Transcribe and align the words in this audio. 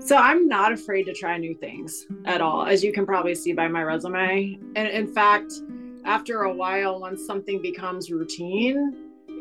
So 0.00 0.16
I'm 0.16 0.48
not 0.48 0.72
afraid 0.72 1.04
to 1.04 1.12
try 1.12 1.36
new 1.36 1.54
things 1.54 2.06
at 2.24 2.40
all, 2.40 2.64
as 2.64 2.82
you 2.82 2.90
can 2.92 3.04
probably 3.04 3.34
see 3.34 3.52
by 3.52 3.68
my 3.68 3.82
resume. 3.82 4.58
And 4.74 4.88
in 4.88 5.06
fact, 5.06 5.52
after 6.04 6.42
a 6.42 6.52
while, 6.52 6.98
once 6.98 7.24
something 7.26 7.60
becomes 7.60 8.10
routine, 8.10 8.96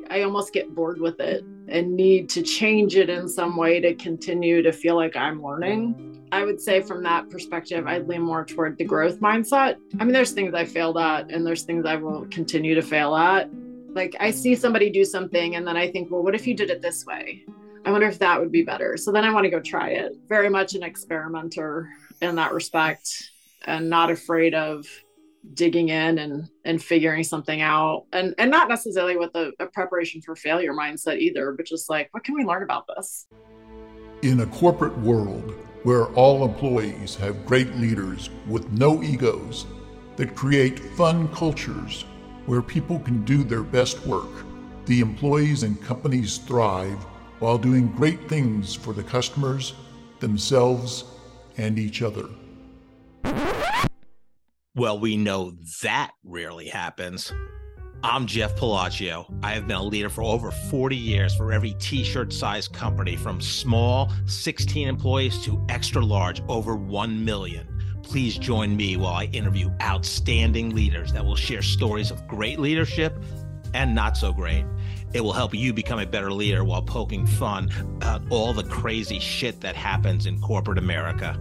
I 0.09 0.23
almost 0.23 0.52
get 0.52 0.75
bored 0.75 1.00
with 1.00 1.20
it 1.21 1.45
and 1.70 1.95
need 1.95 2.30
to 2.30 2.41
change 2.41 2.98
it 2.98 3.09
in 3.09 3.27
some 3.27 3.55
way 3.55 3.80
to 3.80 3.95
continue 3.95 4.61
to 4.61 4.73
feel 4.73 4.95
like 4.95 5.16
I'm 5.16 5.41
learning. 5.41 6.27
I 6.32 6.43
would 6.43 6.60
say 6.60 6.82
from 6.82 7.04
that 7.04 7.30
perspective, 7.30 7.88
I'd 7.88 8.07
lean 8.07 8.21
more 8.21 8.44
toward 8.44 8.78
the 8.78 8.84
growth 8.84 9.20
mindset. 9.20 9.78
I 10.00 10.04
mean, 10.04 10.14
there's 10.14 10.32
things 10.32 10.54
I 10.54 10.66
failed 10.66 10.98
at 10.98 11.32
and 11.32 11.48
there's 11.48 11.64
things 11.64 11.86
I 11.86 11.96
will 11.96 12.28
continue 12.28 12.76
to 12.76 12.82
fail 12.82 13.16
at. 13.16 13.50
Like 13.94 14.16
I 14.20 14.32
see 14.32 14.55
somebody 14.55 14.89
do 14.89 15.05
something 15.05 15.55
and 15.55 15.66
then 15.66 15.78
I 15.78 15.89
think, 15.89 16.12
well, 16.12 16.21
what 16.21 16.36
if 16.36 16.46
you 16.46 16.54
did 16.54 16.70
it 16.70 16.82
this 16.82 17.05
way? 17.05 17.46
I 17.86 17.91
wonder 17.91 18.07
if 18.07 18.20
that 18.20 18.39
would 18.39 18.52
be 18.52 18.64
better. 18.64 18.98
So 18.98 19.11
then 19.11 19.23
I 19.23 19.34
want 19.34 19.46
to 19.46 19.50
go 19.50 19.59
try 19.59 19.89
it. 19.89 20.14
Very 20.28 20.50
much 20.50 20.75
an 20.75 20.83
experimenter 20.83 21.89
in 22.21 22.36
that 22.36 22.54
respect 22.54 23.32
and 23.65 23.89
not 23.89 24.11
afraid 24.11 24.54
of 24.54 24.86
digging 25.54 25.89
in 25.89 26.19
and 26.19 26.50
and 26.65 26.83
figuring 26.83 27.24
something 27.24 27.61
out 27.61 28.05
and 28.11 28.36
and 28.38 28.52
not 28.52 28.68
necessarily 28.68 29.15
with 29.15 29.33
a, 29.36 29.52
a, 29.60 29.68
preparation 29.68 30.21
for 30.21 30.36
failure 30.36 30.74
mindset 30.74 31.18
either 31.18 31.54
but 31.54 31.65
just 31.65 31.89
like 31.89 32.09
what 32.11 32.23
can 32.23 32.36
we 32.36 32.44
learn 32.44 32.61
about 32.61 32.86
this 32.95 33.25
in 34.22 34.41
a 34.41 34.45
corporate 34.47 34.97
world 35.00 35.52
where 35.83 36.08
all 36.08 36.44
employees 36.44 37.16
have 37.16 37.45
great 37.45 37.73
leaders 37.77 38.30
with 38.47 38.69
no 38.72 39.02
egos 39.02 39.66
that 40.17 40.36
create 40.36 40.77
fun 40.77 41.27
cultures 41.30 42.03
where 42.45 42.61
people 42.61 43.00
can 43.00 43.23
do 43.23 43.44
their 43.44 43.64
best 43.64 44.05
work 44.05 44.45
the 44.86 45.00
employees 45.00 45.64
and 45.64 45.81
companies 45.81 46.38
thrive 46.39 47.05
while 47.39 47.58
doing 47.58 47.88
great 47.94 48.28
things 48.30 48.75
for 48.75 48.94
the 48.94 49.03
customers 49.03 49.73
themselves 50.20 51.06
and 51.58 51.80
each 51.80 52.02
other 52.02 52.25
well, 54.80 54.97
we 54.97 55.17
know 55.17 55.52
that 55.81 56.11
rarely 56.23 56.67
happens. 56.67 57.33
I'm 58.02 58.28
Jeff 58.28 58.55
Palacio. 58.55 59.25
I 59.44 59.52
have 59.52 59.67
been 59.67 59.75
a 59.75 59.83
leader 59.83 60.09
for 60.09 60.23
over 60.23 60.52
40 60.52 60.95
years 60.95 61.36
for 61.36 61.52
every 61.52 61.73
t 61.80 62.02
shirt 62.02 62.31
size 62.31 62.69
company 62.69 63.17
from 63.17 63.41
small, 63.41 64.09
16 64.25 64.88
employees, 64.88 65.44
to 65.44 65.61
extra 65.67 66.02
large, 66.02 66.41
over 66.47 66.78
1 66.78 67.25
million. 67.25 67.67
Please 68.03 68.38
join 68.38 68.78
me 68.78 68.95
while 68.95 69.16
I 69.16 69.25
interview 69.25 69.69
outstanding 69.81 70.73
leaders 70.73 71.11
that 71.11 71.25
will 71.25 71.35
share 71.35 71.61
stories 71.61 72.09
of 72.09 72.25
great 72.25 72.58
leadership 72.58 73.22
and 73.73 73.94
not 73.94 74.16
so 74.16 74.31
great. 74.31 74.63
It 75.11 75.21
will 75.21 75.33
help 75.33 75.55
you 75.55 75.73
become 75.73 75.99
a 75.99 76.05
better 76.05 76.31
leader 76.31 76.63
while 76.63 76.83
poking 76.83 77.25
fun 77.25 77.71
at 78.02 78.21
all 78.29 78.53
the 78.53 78.63
crazy 78.63 79.17
shit 79.17 79.59
that 79.61 79.75
happens 79.75 80.27
in 80.27 80.39
corporate 80.39 80.77
America. 80.77 81.39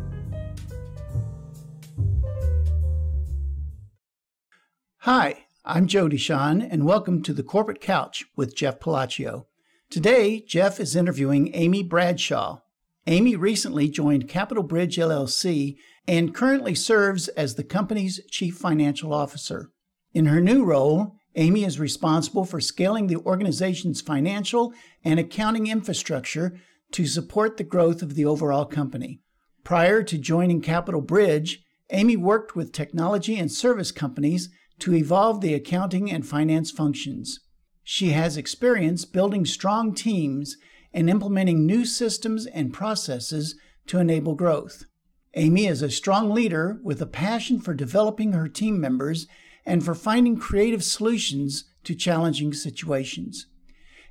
Hi, 5.01 5.45
I'm 5.67 5.87
Joe 5.87 6.09
Deshawn, 6.09 6.67
and 6.71 6.87
welcome 6.87 7.23
to 7.23 7.35
the 7.35 7.43
Corporate 7.43 7.83
Couch 7.83 8.25
with 8.37 8.57
Jeff 8.57 8.81
Palacio. 8.81 9.47
Today, 9.91 10.41
Jeff 10.41 10.81
is 10.81 10.97
interviewing 10.97 11.55
Amy 11.55 11.83
Bradshaw. 11.83 12.61
Amy 13.07 13.37
recently 13.37 13.89
joined 13.89 14.31
Capitol 14.31 14.63
Bridge 14.63 14.97
LLC 14.97 15.77
and 16.07 16.35
currently 16.35 16.75
serves 16.75 17.29
as 17.29 17.55
the 17.55 17.65
company's 17.65 18.21
chief 18.31 18.57
financial 18.57 19.13
officer. 19.13 19.71
In 20.15 20.25
her 20.25 20.41
new 20.41 20.65
role, 20.65 21.18
Amy 21.39 21.63
is 21.63 21.79
responsible 21.79 22.45
for 22.45 22.61
scaling 22.61 23.07
the 23.07 23.17
organization's 23.19 24.01
financial 24.01 24.75
and 25.05 25.21
accounting 25.21 25.69
infrastructure 25.69 26.59
to 26.91 27.07
support 27.07 27.57
the 27.57 27.65
growth 27.65 28.03
of 28.03 28.17
the 28.17 28.25
overall 28.25 28.65
company. 28.65 29.21
Prior 29.63 30.03
to 30.03 30.19
joining 30.19 30.61
Capitol 30.61 31.01
Bridge, 31.01 31.63
Amy 31.91 32.17
worked 32.17 32.57
with 32.57 32.73
technology 32.73 33.39
and 33.39 33.53
service 33.53 33.93
companies 33.93 34.49
to 34.81 34.93
evolve 34.93 35.41
the 35.41 35.55
accounting 35.55 36.11
and 36.11 36.27
finance 36.27 36.73
functions. 36.73 37.39
She 37.85 38.11
has 38.11 38.37
experience 38.37 39.05
building 39.05 39.47
strong 39.47 39.95
teams 39.95 40.57
and 40.93 41.09
implementing 41.09 41.65
new 41.65 41.85
systems 41.85 42.47
and 42.47 42.73
processes 42.73 43.55
to 43.87 43.99
enable 43.99 44.35
growth. 44.35 44.87
Amy 45.35 45.67
is 45.67 45.83
a 45.83 45.91
strong 45.91 46.31
leader 46.31 46.81
with 46.83 47.01
a 47.01 47.07
passion 47.07 47.61
for 47.61 47.75
developing 47.75 48.33
her 48.33 48.49
team 48.49 48.81
members 48.81 49.29
and 49.69 49.85
for 49.85 49.95
finding 49.95 50.39
creative 50.39 50.83
solutions 50.83 51.65
to 51.85 51.95
challenging 51.95 52.55
situations. 52.55 53.47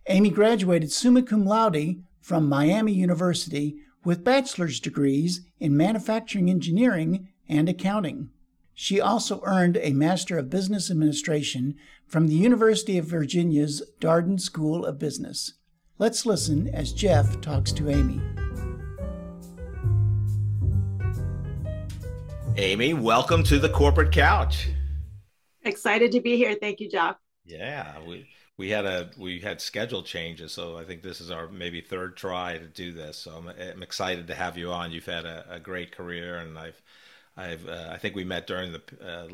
Amy 0.07 0.29
graduated 0.29 0.91
summa 0.91 1.23
cum 1.23 1.45
laude 1.45 2.03
from 2.22 2.47
Miami 2.47 2.94
University 2.94 3.79
with 4.06 4.23
bachelor's 4.23 4.79
degrees 4.79 5.41
in 5.59 5.75
manufacturing 5.75 6.47
engineering 6.47 7.29
and 7.50 7.68
accounting. 7.68 8.29
She 8.75 9.01
also 9.01 9.41
earned 9.45 9.78
a 9.81 9.94
Master 9.94 10.38
of 10.38 10.51
Business 10.51 10.91
Administration 10.91 11.75
from 12.06 12.28
the 12.28 12.35
University 12.35 13.00
of 13.00 13.06
Virginia's 13.06 13.81
Darden 14.00 14.39
School 14.39 14.85
of 14.85 15.00
Business. 15.00 15.53
Let's 15.97 16.28
listen 16.28 16.68
as 16.72 16.94
Jeff 16.94 17.41
talks 17.41 17.72
to 17.72 17.89
Amy. 17.89 18.22
Amy, 22.57 22.94
welcome 22.94 23.41
to 23.44 23.57
the 23.57 23.69
corporate 23.69 24.12
couch. 24.12 24.69
Excited 25.67 26.11
to 26.13 26.22
be 26.22 26.38
here. 26.38 26.55
Thank 26.55 26.79
you, 26.79 26.89
Jeff. 26.89 27.17
Yeah, 27.45 28.00
we 28.07 28.28
we 28.57 28.69
had 28.69 28.85
a 28.85 29.11
we 29.17 29.39
had 29.39 29.61
schedule 29.61 30.01
changes, 30.03 30.51
so 30.51 30.78
I 30.78 30.83
think 30.83 31.03
this 31.03 31.22
is 31.22 31.29
our 31.29 31.47
maybe 31.47 31.81
third 31.81 32.17
try 32.17 32.57
to 32.57 32.67
do 32.67 32.91
this. 32.91 33.17
So 33.17 33.31
I'm, 33.31 33.47
I'm 33.47 33.83
excited 33.83 34.27
to 34.27 34.35
have 34.35 34.57
you 34.57 34.72
on. 34.72 34.91
You've 34.91 35.06
had 35.06 35.25
a, 35.25 35.45
a 35.50 35.59
great 35.59 35.91
career, 35.91 36.38
and 36.38 36.57
I've 36.57 36.81
I've 37.35 37.67
uh, 37.67 37.89
I 37.91 37.97
think 37.97 38.16
we 38.16 38.23
met 38.23 38.47
during 38.47 38.73
the 38.73 38.81
uh, 39.01 39.27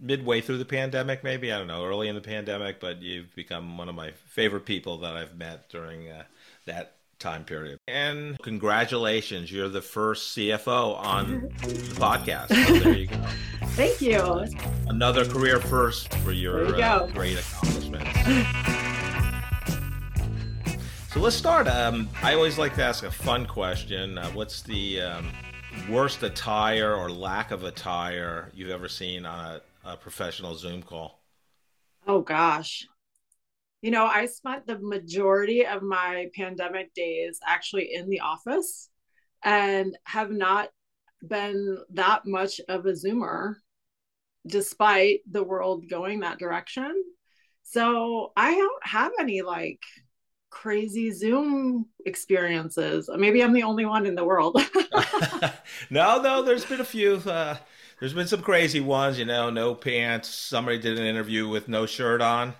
midway 0.00 0.40
through 0.40 0.58
the 0.58 0.64
pandemic, 0.64 1.24
maybe 1.24 1.52
I 1.52 1.58
don't 1.58 1.66
know, 1.66 1.84
early 1.84 2.08
in 2.08 2.14
the 2.14 2.20
pandemic. 2.20 2.80
But 2.80 3.02
you've 3.02 3.34
become 3.34 3.76
one 3.76 3.88
of 3.88 3.94
my 3.94 4.12
favorite 4.12 4.64
people 4.64 4.98
that 4.98 5.16
I've 5.16 5.36
met 5.36 5.68
during 5.68 6.08
uh, 6.08 6.24
that 6.66 6.96
time 7.22 7.44
period. 7.44 7.78
And 7.86 8.36
congratulations, 8.42 9.50
you're 9.50 9.68
the 9.68 9.80
first 9.80 10.36
CFO 10.36 10.98
on 10.98 11.52
the 11.58 11.68
podcast. 11.94 12.48
So 12.48 12.78
there 12.80 12.92
you 12.92 13.06
go. 13.06 13.16
Thank 13.76 14.02
you. 14.02 14.44
Another 14.88 15.24
career 15.24 15.60
first 15.60 16.12
for 16.16 16.32
your 16.32 16.76
you 16.76 16.82
uh, 16.82 17.06
great 17.06 17.38
accomplishments. 17.38 18.10
so 21.12 21.20
let's 21.20 21.36
start. 21.36 21.68
Um, 21.68 22.08
I 22.22 22.34
always 22.34 22.58
like 22.58 22.74
to 22.74 22.82
ask 22.82 23.04
a 23.04 23.10
fun 23.10 23.46
question. 23.46 24.18
Uh, 24.18 24.28
what's 24.30 24.62
the 24.62 25.00
um, 25.00 25.32
worst 25.88 26.22
attire 26.24 26.94
or 26.94 27.08
lack 27.08 27.52
of 27.52 27.62
attire 27.62 28.50
you've 28.52 28.70
ever 28.70 28.88
seen 28.88 29.24
on 29.24 29.60
a, 29.84 29.92
a 29.92 29.96
professional 29.96 30.54
Zoom 30.56 30.82
call? 30.82 31.20
Oh 32.06 32.20
gosh. 32.20 32.88
You 33.82 33.90
know, 33.90 34.06
I 34.06 34.26
spent 34.26 34.66
the 34.66 34.78
majority 34.78 35.66
of 35.66 35.82
my 35.82 36.28
pandemic 36.36 36.94
days 36.94 37.40
actually 37.46 37.92
in 37.92 38.08
the 38.08 38.20
office 38.20 38.88
and 39.44 39.98
have 40.04 40.30
not 40.30 40.68
been 41.26 41.78
that 41.94 42.24
much 42.24 42.60
of 42.68 42.86
a 42.86 42.92
Zoomer 42.92 43.56
despite 44.46 45.20
the 45.30 45.42
world 45.42 45.88
going 45.90 46.20
that 46.20 46.38
direction. 46.38 47.02
So 47.64 48.32
I 48.36 48.54
don't 48.54 48.86
have 48.86 49.12
any 49.18 49.42
like 49.42 49.80
crazy 50.50 51.10
Zoom 51.10 51.86
experiences. 52.06 53.08
Maybe 53.12 53.42
I'm 53.42 53.52
the 53.52 53.62
only 53.64 53.84
one 53.84 54.06
in 54.06 54.14
the 54.14 54.24
world. 54.24 54.56
no, 55.90 56.22
no, 56.22 56.42
there's 56.42 56.64
been 56.64 56.80
a 56.80 56.84
few. 56.84 57.16
Uh, 57.16 57.56
there's 57.98 58.14
been 58.14 58.28
some 58.28 58.42
crazy 58.42 58.80
ones, 58.80 59.18
you 59.18 59.24
know, 59.24 59.50
no 59.50 59.74
pants. 59.74 60.28
Somebody 60.28 60.78
did 60.78 60.98
an 60.98 61.06
interview 61.06 61.48
with 61.48 61.68
no 61.68 61.86
shirt 61.86 62.20
on. 62.20 62.54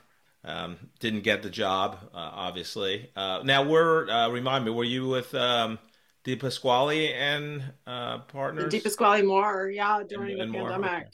Um, 0.45 0.77
didn't 0.99 1.23
get 1.23 1.43
the 1.43 1.51
job, 1.51 1.99
uh, 2.13 2.31
obviously. 2.33 3.11
Uh, 3.15 3.43
now, 3.45 3.63
we're, 3.63 4.09
uh, 4.11 4.29
remind 4.29 4.65
me, 4.65 4.73
were 4.73 4.83
you 4.83 5.07
with 5.07 5.33
um, 5.35 5.79
Di 6.25 6.35
Pasquale 6.35 7.13
and 7.15 7.63
uh, 7.87 8.19
partners? 8.19 8.73
Di 8.73 8.81
Pasquale 8.81 9.23
Moore, 9.23 9.71
yeah, 9.71 10.03
during 10.09 10.41
and, 10.41 10.53
the 10.53 10.59
and 10.59 10.69
pandemic. 10.69 11.07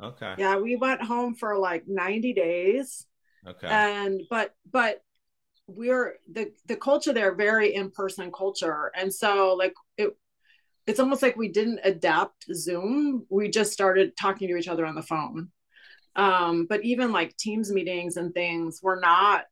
Okay. 0.00 0.26
okay. 0.26 0.34
Yeah, 0.38 0.56
we 0.58 0.76
went 0.76 1.02
home 1.02 1.34
for 1.34 1.58
like 1.58 1.88
90 1.88 2.32
days. 2.34 3.06
Okay. 3.46 3.66
And, 3.66 4.22
but, 4.30 4.54
but, 4.70 5.02
we're 5.68 6.14
the 6.32 6.52
the 6.66 6.76
culture 6.76 7.12
there 7.12 7.34
very 7.34 7.74
in-person 7.74 8.30
culture 8.30 8.92
and 8.94 9.12
so 9.12 9.52
like 9.54 9.74
it 9.96 10.16
it's 10.86 11.00
almost 11.00 11.22
like 11.22 11.36
we 11.36 11.48
didn't 11.48 11.80
adapt 11.82 12.44
zoom 12.54 13.26
we 13.30 13.48
just 13.48 13.72
started 13.72 14.16
talking 14.16 14.46
to 14.46 14.56
each 14.56 14.68
other 14.68 14.86
on 14.86 14.94
the 14.94 15.02
phone 15.02 15.48
um 16.16 16.66
but 16.68 16.84
even 16.84 17.12
like 17.12 17.36
teams 17.36 17.72
meetings 17.72 18.16
and 18.16 18.34
things 18.34 18.80
were 18.82 18.98
not 19.00 19.44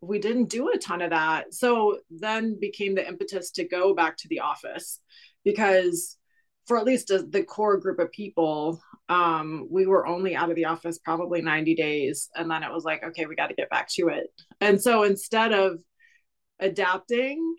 we 0.00 0.18
didn't 0.18 0.48
do 0.48 0.70
a 0.70 0.78
ton 0.78 1.02
of 1.02 1.10
that 1.10 1.52
so 1.52 1.98
then 2.10 2.58
became 2.60 2.94
the 2.94 3.06
impetus 3.06 3.50
to 3.50 3.64
go 3.64 3.94
back 3.94 4.16
to 4.16 4.28
the 4.28 4.40
office 4.40 5.00
because 5.44 6.16
for 6.66 6.78
at 6.78 6.84
least 6.84 7.08
the 7.08 7.44
core 7.44 7.78
group 7.78 7.98
of 7.98 8.10
people 8.12 8.80
um, 9.08 9.68
we 9.70 9.86
were 9.86 10.04
only 10.04 10.34
out 10.34 10.50
of 10.50 10.56
the 10.56 10.64
office 10.64 10.98
probably 10.98 11.40
90 11.40 11.76
days 11.76 12.28
and 12.34 12.50
then 12.50 12.64
it 12.64 12.72
was 12.72 12.84
like 12.84 13.04
okay 13.04 13.26
we 13.26 13.36
got 13.36 13.48
to 13.48 13.54
get 13.54 13.70
back 13.70 13.88
to 13.88 14.08
it 14.08 14.26
and 14.60 14.80
so 14.80 15.04
instead 15.04 15.52
of 15.52 15.78
adapting 16.58 17.56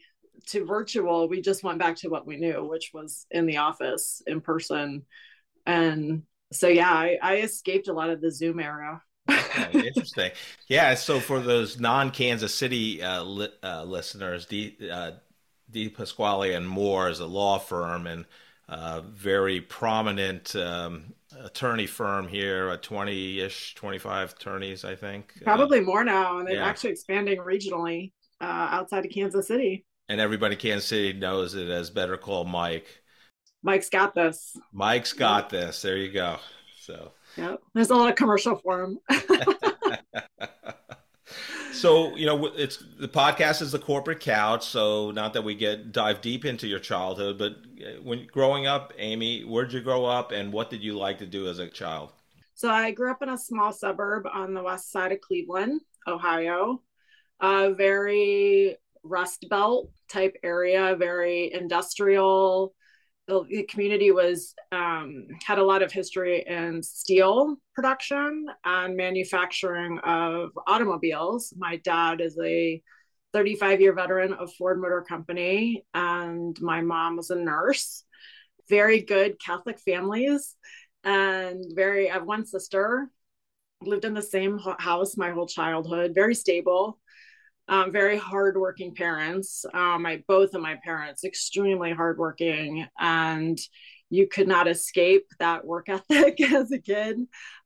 to 0.47 0.65
virtual, 0.65 1.27
we 1.27 1.41
just 1.41 1.63
went 1.63 1.79
back 1.79 1.97
to 1.97 2.09
what 2.09 2.25
we 2.25 2.37
knew, 2.37 2.65
which 2.65 2.91
was 2.93 3.25
in 3.31 3.45
the 3.45 3.57
office 3.57 4.21
in 4.25 4.41
person. 4.41 5.03
And 5.65 6.23
so, 6.51 6.67
yeah, 6.67 6.91
I, 6.91 7.17
I 7.21 7.35
escaped 7.37 7.87
a 7.87 7.93
lot 7.93 8.09
of 8.09 8.21
the 8.21 8.31
Zoom 8.31 8.59
era. 8.59 9.01
okay, 9.29 9.87
interesting. 9.87 10.31
Yeah. 10.67 10.95
So 10.95 11.19
for 11.19 11.39
those 11.39 11.79
non 11.79 12.11
Kansas 12.11 12.53
City 12.53 13.01
uh, 13.03 13.23
li- 13.23 13.53
uh, 13.63 13.83
listeners, 13.83 14.45
D, 14.45 14.77
uh, 14.91 15.11
D. 15.69 15.89
Pasquale 15.89 16.53
and 16.53 16.67
Moore 16.67 17.09
is 17.09 17.19
a 17.19 17.25
law 17.25 17.57
firm 17.57 18.07
and 18.07 18.25
uh, 18.69 19.01
very 19.01 19.61
prominent 19.61 20.55
um, 20.55 21.13
attorney 21.43 21.87
firm 21.87 22.27
here, 22.27 22.69
a 22.69 22.77
20 22.77 23.39
ish, 23.39 23.75
25 23.75 24.33
attorneys, 24.33 24.83
I 24.85 24.95
think. 24.95 25.33
Uh, 25.41 25.43
Probably 25.43 25.81
more 25.81 26.03
now. 26.03 26.39
And 26.39 26.47
they're 26.47 26.55
yeah. 26.55 26.65
actually 26.65 26.91
expanding 26.91 27.39
regionally 27.39 28.11
uh, 28.41 28.67
outside 28.71 29.05
of 29.05 29.11
Kansas 29.11 29.47
City. 29.47 29.85
And 30.09 30.21
everybody 30.21 30.55
in 30.55 30.59
Kansas 30.59 30.87
City 30.87 31.13
knows 31.13 31.55
it 31.55 31.69
as 31.69 31.89
Better 31.89 32.17
Call 32.17 32.45
Mike. 32.45 32.87
Mike's 33.67 33.89
got 33.89 34.15
this. 34.15 34.57
Mike's 34.71 35.11
got 35.11 35.49
this. 35.49 35.81
There 35.81 35.97
you 35.97 36.09
go. 36.09 36.37
So, 36.79 37.11
yeah, 37.35 37.57
there's 37.73 37.89
a 37.89 37.95
lot 37.95 38.07
of 38.07 38.15
commercial 38.15 38.55
for 38.55 38.81
him. 38.81 38.99
so 41.73 42.15
you 42.15 42.25
know 42.25 42.45
it's 42.55 42.81
the 42.97 43.09
podcast 43.09 43.61
is 43.61 43.73
the 43.73 43.77
corporate 43.77 44.21
couch 44.21 44.65
so 44.65 45.11
not 45.11 45.33
that 45.33 45.43
we 45.43 45.53
get 45.53 45.91
dive 45.91 46.21
deep 46.21 46.43
into 46.43 46.65
your 46.65 46.79
childhood 46.79 47.37
but 47.37 47.51
uh, 47.85 48.01
when 48.01 48.25
growing 48.31 48.65
up 48.65 48.93
amy 48.97 49.43
where'd 49.43 49.71
you 49.71 49.81
grow 49.81 50.05
up 50.05 50.31
and 50.31 50.51
what 50.51 50.71
did 50.71 50.81
you 50.81 50.97
like 50.97 51.19
to 51.19 51.27
do 51.27 51.47
as 51.47 51.59
a 51.59 51.67
child 51.67 52.13
so 52.55 52.69
i 52.69 52.89
grew 52.89 53.11
up 53.11 53.21
in 53.21 53.29
a 53.29 53.37
small 53.37 53.71
suburb 53.71 54.25
on 54.33 54.55
the 54.55 54.63
west 54.63 54.91
side 54.91 55.11
of 55.11 55.21
cleveland 55.21 55.81
ohio 56.07 56.81
a 57.41 57.73
very 57.73 58.75
rust 59.03 59.45
belt 59.47 59.91
type 60.09 60.35
area 60.41 60.95
very 60.97 61.53
industrial 61.53 62.73
the 63.27 63.65
community 63.69 64.11
was 64.11 64.53
um, 64.71 65.27
had 65.45 65.59
a 65.59 65.63
lot 65.63 65.81
of 65.81 65.91
history 65.91 66.45
in 66.47 66.81
steel 66.81 67.57
production 67.75 68.47
and 68.63 68.95
manufacturing 68.95 69.99
of 69.99 70.51
automobiles. 70.65 71.53
My 71.57 71.77
dad 71.77 72.21
is 72.21 72.37
a 72.41 72.81
35 73.33 73.81
year 73.81 73.93
veteran 73.93 74.33
of 74.33 74.53
Ford 74.53 74.79
Motor 74.79 75.03
Company, 75.07 75.83
and 75.93 76.57
my 76.61 76.81
mom 76.81 77.17
was 77.17 77.29
a 77.29 77.35
nurse. 77.35 78.03
Very 78.69 79.01
good 79.01 79.39
Catholic 79.39 79.79
families, 79.79 80.55
and 81.03 81.63
very. 81.75 82.09
I 82.09 82.13
have 82.13 82.25
one 82.25 82.45
sister. 82.45 83.09
Lived 83.81 84.05
in 84.05 84.13
the 84.13 84.21
same 84.21 84.59
house 84.79 85.17
my 85.17 85.31
whole 85.31 85.47
childhood. 85.47 86.13
Very 86.15 86.33
stable 86.33 86.97
um, 87.67 87.91
very 87.91 88.17
hardworking 88.17 88.95
parents. 88.95 89.65
Um, 89.73 90.03
my 90.03 90.23
both 90.27 90.53
of 90.53 90.61
my 90.61 90.75
parents 90.83 91.23
extremely 91.23 91.91
hardworking, 91.91 92.85
and 92.99 93.59
you 94.09 94.27
could 94.27 94.47
not 94.47 94.67
escape 94.67 95.25
that 95.39 95.65
work 95.65 95.89
ethic 95.89 96.39
as 96.41 96.71
a 96.71 96.79
kid. 96.79 97.17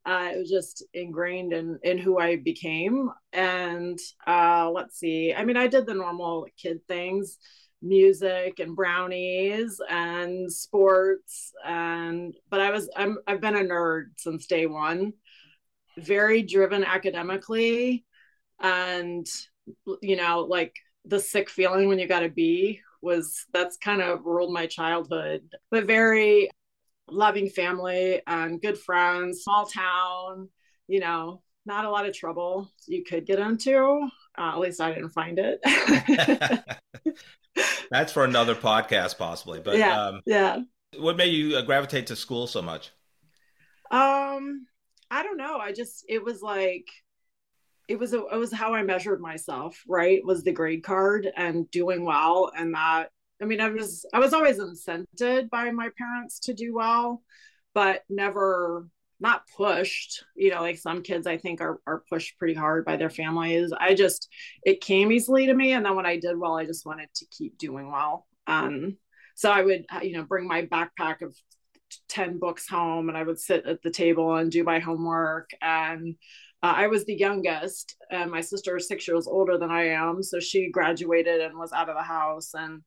Uh, 0.04 0.30
it 0.32 0.38
was 0.38 0.50
just 0.50 0.84
ingrained 0.92 1.52
in 1.52 1.78
in 1.82 1.98
who 1.98 2.18
I 2.18 2.36
became. 2.36 3.10
And 3.32 3.98
uh, 4.26 4.70
let's 4.70 4.98
see, 4.98 5.34
I 5.34 5.44
mean, 5.44 5.56
I 5.56 5.66
did 5.68 5.86
the 5.86 5.94
normal 5.94 6.46
kid 6.56 6.80
things 6.88 7.38
music 7.82 8.60
and 8.60 8.76
brownies 8.76 9.80
and 9.90 10.50
sports 10.52 11.52
and 11.66 12.32
but 12.48 12.60
i 12.60 12.70
was 12.70 12.88
i'm 12.96 13.18
i've 13.26 13.40
been 13.40 13.56
a 13.56 13.60
nerd 13.60 14.04
since 14.18 14.46
day 14.46 14.66
one 14.66 15.12
very 15.98 16.42
driven 16.42 16.84
academically 16.84 18.04
and 18.60 19.26
you 20.00 20.16
know, 20.16 20.40
like 20.40 20.74
the 21.04 21.20
sick 21.20 21.50
feeling 21.50 21.88
when 21.88 21.98
you 21.98 22.06
got 22.06 22.22
a 22.22 22.28
B 22.28 22.80
was 23.00 23.46
that's 23.52 23.76
kind 23.76 24.00
of 24.00 24.24
ruled 24.24 24.52
my 24.52 24.66
childhood, 24.66 25.42
but 25.70 25.84
very 25.84 26.48
loving 27.08 27.48
family 27.48 28.22
and 28.26 28.62
good 28.62 28.78
friends, 28.78 29.42
small 29.42 29.66
town, 29.66 30.48
you 30.86 31.00
know, 31.00 31.42
not 31.66 31.84
a 31.84 31.90
lot 31.90 32.06
of 32.06 32.14
trouble 32.14 32.70
you 32.86 33.04
could 33.04 33.26
get 33.26 33.38
into. 33.38 34.08
Uh, 34.38 34.52
at 34.52 34.58
least 34.58 34.80
I 34.80 34.92
didn't 34.92 35.10
find 35.10 35.38
it. 35.38 35.60
that's 37.90 38.12
for 38.12 38.24
another 38.24 38.54
podcast, 38.54 39.18
possibly. 39.18 39.60
But 39.60 39.76
yeah, 39.76 40.00
um, 40.00 40.20
yeah. 40.26 40.60
What 40.98 41.16
made 41.16 41.32
you 41.32 41.56
uh, 41.56 41.62
gravitate 41.62 42.06
to 42.08 42.16
school 42.16 42.46
so 42.46 42.62
much? 42.62 42.90
Um, 43.90 44.66
I 45.10 45.22
don't 45.22 45.36
know. 45.36 45.58
I 45.58 45.72
just 45.72 46.04
it 46.08 46.24
was 46.24 46.40
like 46.40 46.86
it 47.88 47.98
was 47.98 48.12
a, 48.12 48.24
it 48.26 48.36
was 48.36 48.52
how 48.52 48.74
I 48.74 48.82
measured 48.82 49.20
myself, 49.20 49.82
right? 49.88 50.24
Was 50.24 50.42
the 50.42 50.52
grade 50.52 50.82
card 50.82 51.28
and 51.36 51.70
doing 51.70 52.04
well 52.04 52.50
and 52.56 52.74
that 52.74 53.10
I 53.40 53.44
mean 53.44 53.60
I 53.60 53.68
was 53.70 54.06
I 54.12 54.18
was 54.18 54.32
always 54.32 54.58
incented 54.58 55.50
by 55.50 55.70
my 55.70 55.90
parents 55.98 56.40
to 56.40 56.54
do 56.54 56.74
well, 56.74 57.22
but 57.74 58.02
never 58.08 58.86
not 59.20 59.42
pushed, 59.56 60.24
you 60.34 60.50
know, 60.50 60.60
like 60.60 60.78
some 60.78 61.02
kids 61.02 61.26
I 61.26 61.38
think 61.38 61.60
are 61.60 61.80
are 61.86 62.02
pushed 62.08 62.38
pretty 62.38 62.54
hard 62.54 62.84
by 62.84 62.96
their 62.96 63.10
families. 63.10 63.72
I 63.78 63.94
just 63.94 64.28
it 64.64 64.80
came 64.80 65.12
easily 65.12 65.46
to 65.46 65.54
me 65.54 65.72
and 65.72 65.84
then 65.84 65.96
when 65.96 66.06
I 66.06 66.18
did 66.18 66.38
well, 66.38 66.56
I 66.56 66.66
just 66.66 66.86
wanted 66.86 67.08
to 67.14 67.26
keep 67.26 67.58
doing 67.58 67.90
well. 67.90 68.26
Um 68.46 68.96
so 69.34 69.50
I 69.50 69.62
would 69.62 69.86
you 70.02 70.12
know 70.12 70.24
bring 70.24 70.46
my 70.46 70.66
backpack 70.66 71.22
of 71.22 71.36
10 72.08 72.38
books 72.38 72.68
home 72.68 73.08
and 73.08 73.18
I 73.18 73.22
would 73.22 73.38
sit 73.38 73.66
at 73.66 73.82
the 73.82 73.90
table 73.90 74.34
and 74.36 74.50
do 74.50 74.64
my 74.64 74.78
homework 74.78 75.50
and 75.60 76.16
uh, 76.62 76.74
I 76.76 76.86
was 76.86 77.04
the 77.04 77.14
youngest, 77.14 77.96
and 78.10 78.30
my 78.30 78.40
sister 78.40 78.76
is 78.76 78.86
six 78.86 79.08
years 79.08 79.26
older 79.26 79.58
than 79.58 79.70
I 79.70 79.88
am. 79.88 80.22
So 80.22 80.38
she 80.38 80.70
graduated 80.70 81.40
and 81.40 81.58
was 81.58 81.72
out 81.72 81.88
of 81.88 81.96
the 81.96 82.02
house. 82.02 82.54
And 82.54 82.82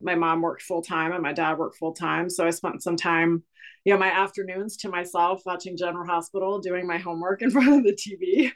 my 0.00 0.16
mom 0.16 0.42
worked 0.42 0.62
full 0.62 0.82
time, 0.82 1.12
and 1.12 1.22
my 1.22 1.32
dad 1.32 1.58
worked 1.58 1.76
full 1.76 1.92
time. 1.92 2.28
So 2.28 2.44
I 2.44 2.50
spent 2.50 2.82
some 2.82 2.96
time, 2.96 3.44
you 3.84 3.92
know, 3.92 3.98
my 4.00 4.10
afternoons 4.10 4.76
to 4.78 4.88
myself 4.88 5.42
watching 5.46 5.76
General 5.76 6.06
Hospital, 6.06 6.58
doing 6.58 6.86
my 6.86 6.98
homework 6.98 7.42
in 7.42 7.50
front 7.52 7.68
of 7.68 7.84
the 7.84 7.92
TV. 7.92 8.50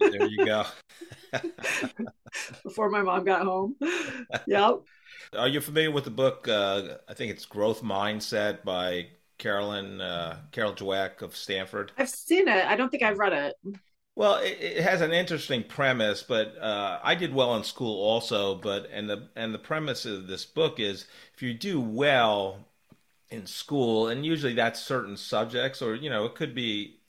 there 0.00 0.28
you 0.28 0.46
go. 0.46 0.64
Before 2.64 2.88
my 2.88 3.02
mom 3.02 3.24
got 3.24 3.42
home. 3.42 3.76
Yep. 4.46 4.80
Are 5.36 5.48
you 5.48 5.60
familiar 5.60 5.90
with 5.90 6.04
the 6.04 6.10
book? 6.10 6.48
Uh, 6.48 6.96
I 7.08 7.14
think 7.14 7.32
it's 7.32 7.44
Growth 7.44 7.82
Mindset 7.82 8.64
by 8.64 9.08
Carolyn 9.38 10.00
uh, 10.00 10.38
Carol 10.52 10.72
Dweck 10.72 11.22
of 11.22 11.36
Stanford? 11.36 11.92
I've 11.96 12.08
seen 12.08 12.48
it. 12.48 12.66
I 12.66 12.76
don't 12.76 12.90
think 12.90 13.02
I've 13.02 13.18
read 13.18 13.32
it. 13.32 13.80
Well, 14.16 14.36
it, 14.36 14.58
it 14.60 14.82
has 14.82 15.00
an 15.00 15.12
interesting 15.12 15.64
premise, 15.64 16.22
but 16.22 16.56
uh, 16.58 17.00
I 17.02 17.14
did 17.14 17.34
well 17.34 17.56
in 17.56 17.64
school 17.64 18.00
also. 18.02 18.54
But 18.54 18.88
and 18.92 19.10
the 19.10 19.28
and 19.36 19.52
the 19.52 19.58
premise 19.58 20.06
of 20.06 20.26
this 20.26 20.44
book 20.44 20.78
is 20.78 21.06
if 21.34 21.42
you 21.42 21.54
do 21.54 21.80
well 21.80 22.66
in 23.30 23.46
school, 23.46 24.08
and 24.08 24.24
usually 24.24 24.54
that's 24.54 24.80
certain 24.80 25.16
subjects, 25.16 25.82
or 25.82 25.94
you 25.94 26.10
know, 26.10 26.24
it 26.26 26.34
could 26.36 26.54
be 26.54 27.00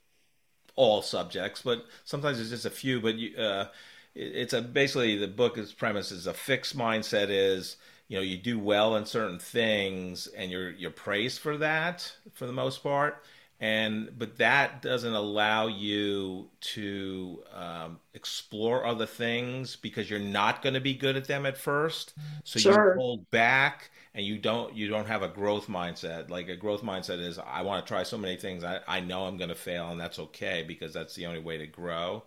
all 0.76 1.02
subjects, 1.02 1.62
but 1.62 1.86
sometimes 2.06 2.40
it's 2.40 2.50
just 2.50 2.66
a 2.66 2.70
few. 2.70 3.02
But 3.02 3.16
you, 3.16 3.38
uh, 3.38 3.70
it, 4.16 4.36
it's 4.36 4.54
a 4.54 4.62
basically 4.62 5.18
the 5.18 5.28
book's 5.28 5.74
premise 5.74 6.12
is 6.12 6.28
a 6.28 6.34
fixed 6.34 6.78
mindset 6.78 7.28
is 7.30 7.78
you 8.08 8.18
know 8.18 8.24
you 8.24 8.38
do 8.38 8.60
well 8.60 8.96
in 8.96 9.06
certain 9.06 9.40
things 9.40 10.28
and 10.28 10.52
you're 10.52 10.72
you're 10.72 10.92
praised 10.92 11.40
for 11.40 11.58
that 11.58 12.12
for 12.34 12.46
the 12.46 12.54
most 12.54 12.84
part. 12.84 13.24
And 13.60 14.12
but 14.18 14.38
that 14.38 14.82
doesn't 14.82 15.14
allow 15.14 15.68
you 15.68 16.50
to 16.60 17.42
um, 17.54 18.00
explore 18.14 18.86
other 18.86 19.06
things 19.06 19.78
because 19.78 20.10
you're 20.10 20.20
not 20.20 20.62
going 20.62 20.74
to 20.74 20.82
be 20.82 20.94
good 20.94 21.16
at 21.16 21.26
them 21.26 21.46
at 21.46 21.58
first. 21.58 22.14
So 22.44 22.60
sure. 22.60 22.96
you 22.96 23.00
hold 23.00 23.32
back 23.32 23.92
and 24.14 24.26
you 24.26 24.38
don't 24.38 24.76
you 24.76 24.90
don't 24.90 25.08
have 25.08 25.24
a 25.24 25.30
growth 25.30 25.68
mindset. 25.68 26.30
Like 26.30 26.50
a 26.50 26.58
growth 26.58 26.84
mindset 26.84 27.20
is 27.20 27.40
i 27.40 27.62
want 27.62 27.86
to 27.86 27.90
try 27.90 28.04
so 28.04 28.18
many 28.18 28.36
things. 28.36 28.64
I, 28.64 28.82
I 28.88 29.00
know 29.00 29.26
i'm 29.26 29.38
going 29.38 29.50
to 29.50 29.56
fail 29.56 29.90
and 29.90 30.00
that's 30.00 30.20
okay 30.20 30.64
because 30.68 30.94
that's 30.94 31.16
the 31.16 31.26
only 31.26 31.40
way 31.40 31.58
to 31.58 31.66
grow. 31.66 32.24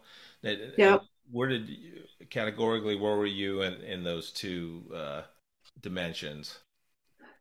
Yeah 0.79 0.99
where 1.31 1.49
did 1.49 1.69
you 1.69 2.03
categorically 2.31 2.97
where 2.97 3.17
were 3.17 3.27
you 3.27 3.63
in, 3.63 3.75
in 3.83 4.03
those 4.03 4.31
two 4.31 4.83
uh, 4.95 5.23
dimensions? 5.81 6.59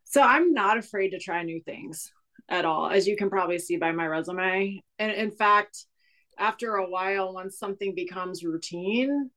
So 0.04 0.22
I'm 0.22 0.54
not 0.54 0.78
afraid 0.78 1.10
to 1.10 1.20
try 1.20 1.44
new 1.44 1.62
things 1.62 2.12
at 2.50 2.66
all, 2.66 2.90
as 2.90 3.08
you 3.08 3.18
can 3.18 3.30
probably 3.30 3.60
see 3.60 3.78
by 3.78 3.92
my 3.92 4.08
resume. 4.08 4.82
And 5.00 5.12
in 5.12 5.32
fact, 5.32 5.86
after 6.38 6.76
a 6.76 6.90
while, 6.90 7.34
once 7.34 7.58
something 7.58 7.94
becomes 7.94 8.44
routine, 8.44 9.30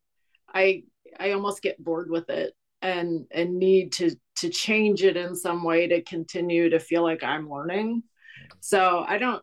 I 0.53 0.85
I 1.19 1.33
almost 1.33 1.63
get 1.63 1.83
bored 1.83 2.11
with 2.11 2.31
it 2.31 2.55
and 2.83 3.27
and 3.31 3.59
need 3.59 3.93
to 3.93 4.17
to 4.37 4.49
change 4.49 5.03
it 5.03 5.17
in 5.17 5.35
some 5.35 5.65
way 5.65 5.89
to 5.89 6.03
continue 6.03 6.71
to 6.71 6.79
feel 6.81 7.03
like 7.03 7.23
I'm 7.23 7.51
learning. 7.51 8.03
So 8.61 9.05
I 9.07 9.19
don't 9.19 9.43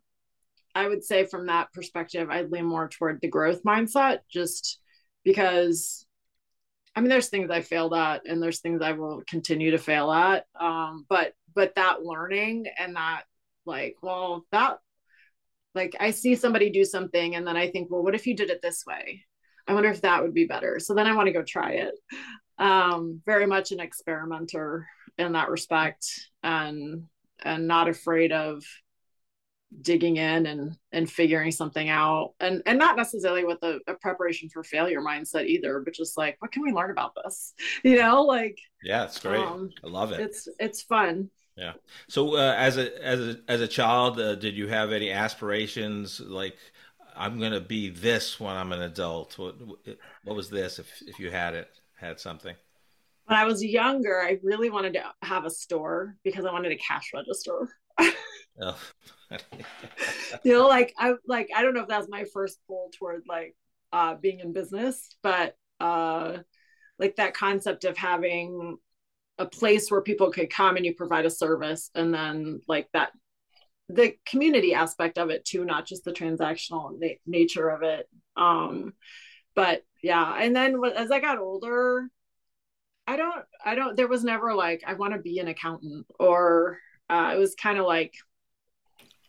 I 0.74 0.88
would 0.88 1.04
say 1.04 1.26
from 1.26 1.48
that 1.48 1.74
perspective, 1.74 2.30
I'd 2.30 2.52
lean 2.52 2.66
more 2.66 2.88
toward 2.88 3.20
the 3.20 3.28
growth 3.28 3.64
mindset 3.64 4.20
just 4.32 4.80
because 5.24 6.06
I 6.98 7.00
mean, 7.00 7.10
there's 7.10 7.30
things 7.30 7.52
I 7.52 7.62
failed 7.62 7.94
at, 7.94 8.24
and 8.26 8.42
there's 8.42 8.60
things 8.60 8.82
I 8.82 8.94
will 8.94 9.22
continue 9.30 9.70
to 9.72 9.78
fail 9.78 10.12
at. 10.12 10.46
Um, 10.60 11.06
but 11.08 11.34
but 11.54 11.76
that 11.76 12.02
learning 12.04 12.66
and 12.78 12.96
that 12.96 13.24
like, 13.68 13.98
well, 14.02 14.46
that 14.52 14.80
like 15.76 15.96
I 16.00 16.10
see 16.10 16.34
somebody 16.36 16.72
do 16.72 16.84
something, 16.84 17.36
and 17.36 17.46
then 17.46 17.56
I 17.56 17.70
think, 17.70 17.92
well, 17.92 18.04
what 18.04 18.16
if 18.16 18.26
you 18.26 18.36
did 18.36 18.50
it 18.50 18.64
this 18.64 18.84
way? 18.88 19.24
I 19.68 19.76
wonder 19.76 19.90
if 19.92 20.02
that 20.02 20.24
would 20.24 20.34
be 20.34 20.46
better. 20.46 20.80
So 20.80 20.96
then 20.96 21.06
I 21.06 21.14
want 21.16 21.28
to 21.28 21.34
go 21.34 21.44
try 21.44 21.74
it. 21.74 21.94
um, 22.58 23.22
very 23.28 23.46
much 23.46 23.72
an 23.72 23.80
experimenter 23.80 24.88
in 25.20 25.34
that 25.34 25.50
respect 25.50 26.08
and 26.42 27.04
and 27.44 27.68
not 27.68 27.88
afraid 27.90 28.32
of 28.32 28.64
digging 29.82 30.18
in 30.18 30.46
and 30.46 30.78
and 30.92 31.10
figuring 31.10 31.52
something 31.52 31.90
out. 31.90 32.34
And 32.40 32.62
and 32.66 32.80
not 32.80 32.96
necessarily 32.96 33.44
with 33.44 33.62
a, 33.64 33.80
a, 33.88 33.96
preparation 33.96 34.50
for 34.50 34.64
failure 34.64 35.02
mindset 35.02 35.46
either 35.46 35.80
but 35.82 35.94
just 35.94 36.18
like 36.18 36.38
what 36.40 36.52
can 36.52 36.64
we 36.64 36.72
learn 36.72 36.92
about 36.92 37.14
this? 37.24 37.54
You 37.84 38.02
know 38.02 38.24
like 38.24 38.60
yeah 38.84 39.06
it's 39.06 39.20
great. 39.20 39.40
um, 39.40 39.70
i 39.84 39.88
love 39.88 40.12
it. 40.12 40.20
it's 40.20 40.48
it's 40.60 40.82
fun. 40.82 41.30
Yeah. 41.56 41.74
So 42.08 42.36
uh, 42.36 42.54
as 42.58 42.78
a 42.78 43.06
as 43.06 43.20
a 43.20 43.40
as 43.48 43.62
a 43.62 43.68
child 43.68 44.20
uh, 44.20 44.36
did 44.36 44.56
you 44.56 44.68
have 44.68 44.92
any 44.92 45.12
aspirations 45.12 46.20
like 46.20 46.56
i'm 47.16 47.40
gonna 47.40 47.62
be 47.62 47.90
this 47.90 48.40
when 48.40 48.56
i'm 48.56 48.72
an 48.72 48.82
adult? 48.82 49.38
What 49.38 49.56
what 50.24 50.36
was 50.36 50.50
this 50.50 50.80
if 50.80 50.88
if 51.08 51.20
you 51.20 51.30
had 51.30 51.54
it 51.54 51.70
had 51.96 52.20
something? 52.20 52.56
When 53.26 53.38
i 53.38 53.44
was 53.44 53.64
younger 53.64 54.22
i 54.22 54.40
really 54.44 54.70
wanted 54.70 54.94
to 54.94 55.04
have 55.24 55.46
a 55.46 55.50
store 55.50 56.16
because 56.24 56.46
i 56.46 56.52
wanted 56.52 56.72
a 56.72 56.78
cash 56.78 57.12
register 57.14 57.70
oh. 58.62 58.78
you 60.44 60.54
know, 60.54 60.68
like 60.68 60.94
I 60.98 61.14
like 61.28 61.50
I 61.56 61.62
don't 61.62 61.74
know 61.74 61.82
if 61.82 61.88
that's 61.88 62.10
my 62.10 62.26
first 62.34 62.60
pull 62.68 62.92
toward 62.98 63.24
like 63.28 63.56
uh 63.92 64.16
being 64.16 64.40
in 64.40 64.54
business, 64.54 65.16
but 65.22 65.56
uh 65.80 66.38
like 67.00 67.16
that 67.18 67.34
concept 67.34 67.86
of 67.86 67.98
having 67.98 68.78
a 69.38 69.46
place 69.46 69.92
where 69.92 70.02
people 70.02 70.32
could 70.32 70.50
come 70.50 70.78
and 70.78 70.86
you 70.86 70.96
provide 70.96 71.26
a 71.26 71.30
service 71.30 71.92
and 71.94 72.14
then 72.14 72.60
like 72.68 72.88
that 72.94 73.12
the 73.90 74.14
community 74.26 74.74
aspect 74.74 75.18
of 75.18 75.30
it 75.30 75.46
too 75.46 75.64
not 75.64 75.86
just 75.86 76.04
the 76.04 76.12
transactional 76.12 76.92
na- 77.00 77.10
nature 77.26 77.70
of 77.70 77.84
it 77.84 78.10
um 78.36 78.94
but 79.56 79.84
yeah 80.02 80.36
and 80.40 80.56
then 80.56 80.76
as 80.96 81.12
i 81.12 81.20
got 81.20 81.38
older 81.38 82.08
i 83.06 83.16
don't 83.16 83.46
i 83.64 83.76
don't 83.76 83.96
there 83.96 84.08
was 84.08 84.24
never 84.24 84.54
like 84.54 84.84
i 84.88 84.94
want 84.94 85.14
to 85.14 85.20
be 85.20 85.40
an 85.40 85.48
accountant 85.48 86.06
or 86.20 86.80
uh, 87.10 87.32
it 87.34 87.38
was 87.38 87.56
kind 87.56 87.78
of 87.78 87.86
like 87.86 88.14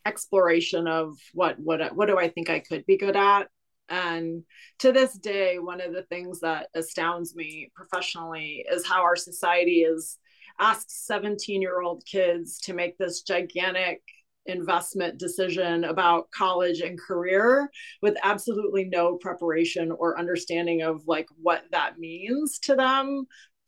exploration 0.08 0.88
of 0.88 1.16
what 1.34 1.58
what 1.58 1.94
what 1.94 2.08
do 2.08 2.18
I 2.18 2.28
think 2.28 2.50
I 2.50 2.60
could 2.60 2.84
be 2.86 2.96
good 2.96 3.16
at? 3.16 3.48
And 3.88 4.44
to 4.80 4.92
this 4.92 5.16
day 5.18 5.58
one 5.58 5.80
of 5.80 5.92
the 5.92 6.02
things 6.02 6.40
that 6.40 6.68
astounds 6.74 7.34
me 7.36 7.70
professionally 7.74 8.64
is 8.70 8.86
how 8.86 9.02
our 9.02 9.16
society 9.16 9.82
is 9.82 10.18
asks 10.58 11.06
17 11.06 11.62
year 11.62 11.80
old 11.80 12.04
kids 12.04 12.58
to 12.60 12.74
make 12.74 12.98
this 12.98 13.22
gigantic 13.22 14.02
investment 14.46 15.18
decision 15.18 15.84
about 15.84 16.30
college 16.30 16.80
and 16.80 16.98
career 16.98 17.70
with 18.00 18.16
absolutely 18.24 18.84
no 18.84 19.16
preparation 19.16 19.92
or 19.92 20.18
understanding 20.18 20.82
of 20.82 21.02
like 21.06 21.26
what 21.40 21.64
that 21.70 21.98
means 21.98 22.58
to 22.58 22.74
them 22.74 23.26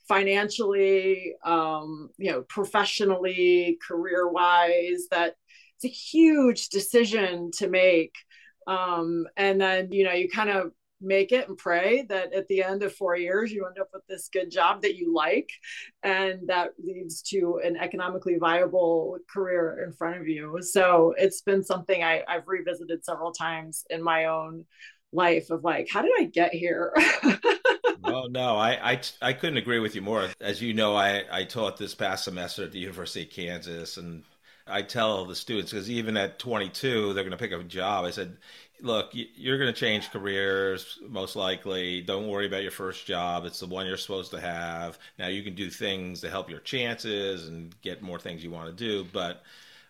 financially 0.09 1.35
um, 1.45 2.09
you 2.19 2.33
know 2.33 2.43
professionally 2.43 3.79
career 3.87 4.29
wise 4.29 5.07
that 5.11 5.35
it's 5.83 5.85
a 5.85 5.89
huge 5.89 6.69
decision 6.69 7.51
to 7.53 7.69
make. 7.69 8.15
Um, 8.67 9.27
and 9.37 9.61
then 9.61 9.93
you 9.93 10.05
know 10.05 10.13
you 10.13 10.29
kind 10.29 10.51
of 10.51 10.73
make 11.03 11.33
it 11.33 11.49
and 11.49 11.57
pray 11.57 12.03
that 12.11 12.35
at 12.35 12.47
the 12.49 12.63
end 12.63 12.83
of 12.83 12.95
four 12.95 13.17
years 13.17 13.51
you 13.51 13.65
end 13.65 13.79
up 13.79 13.89
with 13.95 14.07
this 14.07 14.29
good 14.31 14.51
job 14.51 14.83
that 14.83 14.97
you 14.97 15.15
like 15.15 15.51
and 16.03 16.47
that 16.47 16.73
leads 16.79 17.23
to 17.23 17.59
an 17.65 17.75
economically 17.79 18.37
viable 18.37 19.17
career 19.33 19.83
in 19.87 19.95
front 19.95 20.21
of 20.21 20.29
you. 20.29 20.59
So 20.61 21.15
it's 21.17 21.41
been 21.41 21.65
something 21.65 22.03
I, 22.05 22.23
i've 22.29 22.47
revisited 22.47 23.03
several 23.03 23.33
times 23.33 23.85
in 23.89 24.03
my 24.03 24.27
own 24.27 24.67
life 25.11 25.49
of 25.49 25.65
like 25.65 25.89
how 25.91 26.03
did 26.03 26.13
i 26.19 26.25
get 26.25 26.53
here? 26.53 26.95
Well 28.03 28.31
no 28.31 28.57
I, 28.57 28.93
I 28.93 29.01
i 29.23 29.33
couldn't 29.33 29.59
agree 29.59 29.79
with 29.79 29.95
you 29.95 30.03
more. 30.03 30.29
As 30.41 30.61
you 30.61 30.75
know 30.75 30.97
i 30.97 31.23
i 31.31 31.45
taught 31.45 31.77
this 31.77 31.95
past 31.95 32.25
semester 32.25 32.65
at 32.65 32.73
the 32.73 32.79
university 32.79 33.25
of 33.25 33.31
kansas 33.31 33.99
and 33.99 34.23
I 34.71 34.83
tell 34.83 35.25
the 35.25 35.35
students 35.35 35.73
because 35.73 35.91
even 35.91 36.17
at 36.17 36.39
22, 36.39 37.13
they're 37.13 37.25
going 37.25 37.31
to 37.31 37.37
pick 37.37 37.53
a 37.53 37.63
job. 37.65 38.05
I 38.05 38.11
said, 38.11 38.37
look, 38.81 39.11
you're 39.13 39.59
going 39.59 39.73
to 39.73 39.79
change 39.79 40.11
careers 40.11 40.99
most 41.09 41.37
likely. 41.37 42.01
Don't 42.01 42.29
worry 42.29 42.47
about 42.47 42.63
your 42.63 42.71
first 42.71 43.07
job. 43.07 43.45
It's 43.45 43.61
the 43.61 43.67
one 43.67 43.87
you're 43.87 43.97
supposed 43.97 44.31
to 44.33 44.41
have. 44.41 44.99
Now 45.19 45.29
you 45.29 45.43
can 45.43 45.55
do 45.55 45.71
things 45.71 46.21
to 46.21 46.31
help 46.31 46.51
your 46.51 46.61
chances 46.61 47.49
and 47.49 47.75
get 47.83 48.03
more 48.03 48.19
things 48.19 48.43
you 48.43 48.51
want 48.51 48.69
to 48.69 48.85
do. 48.85 49.07
But, 49.13 49.43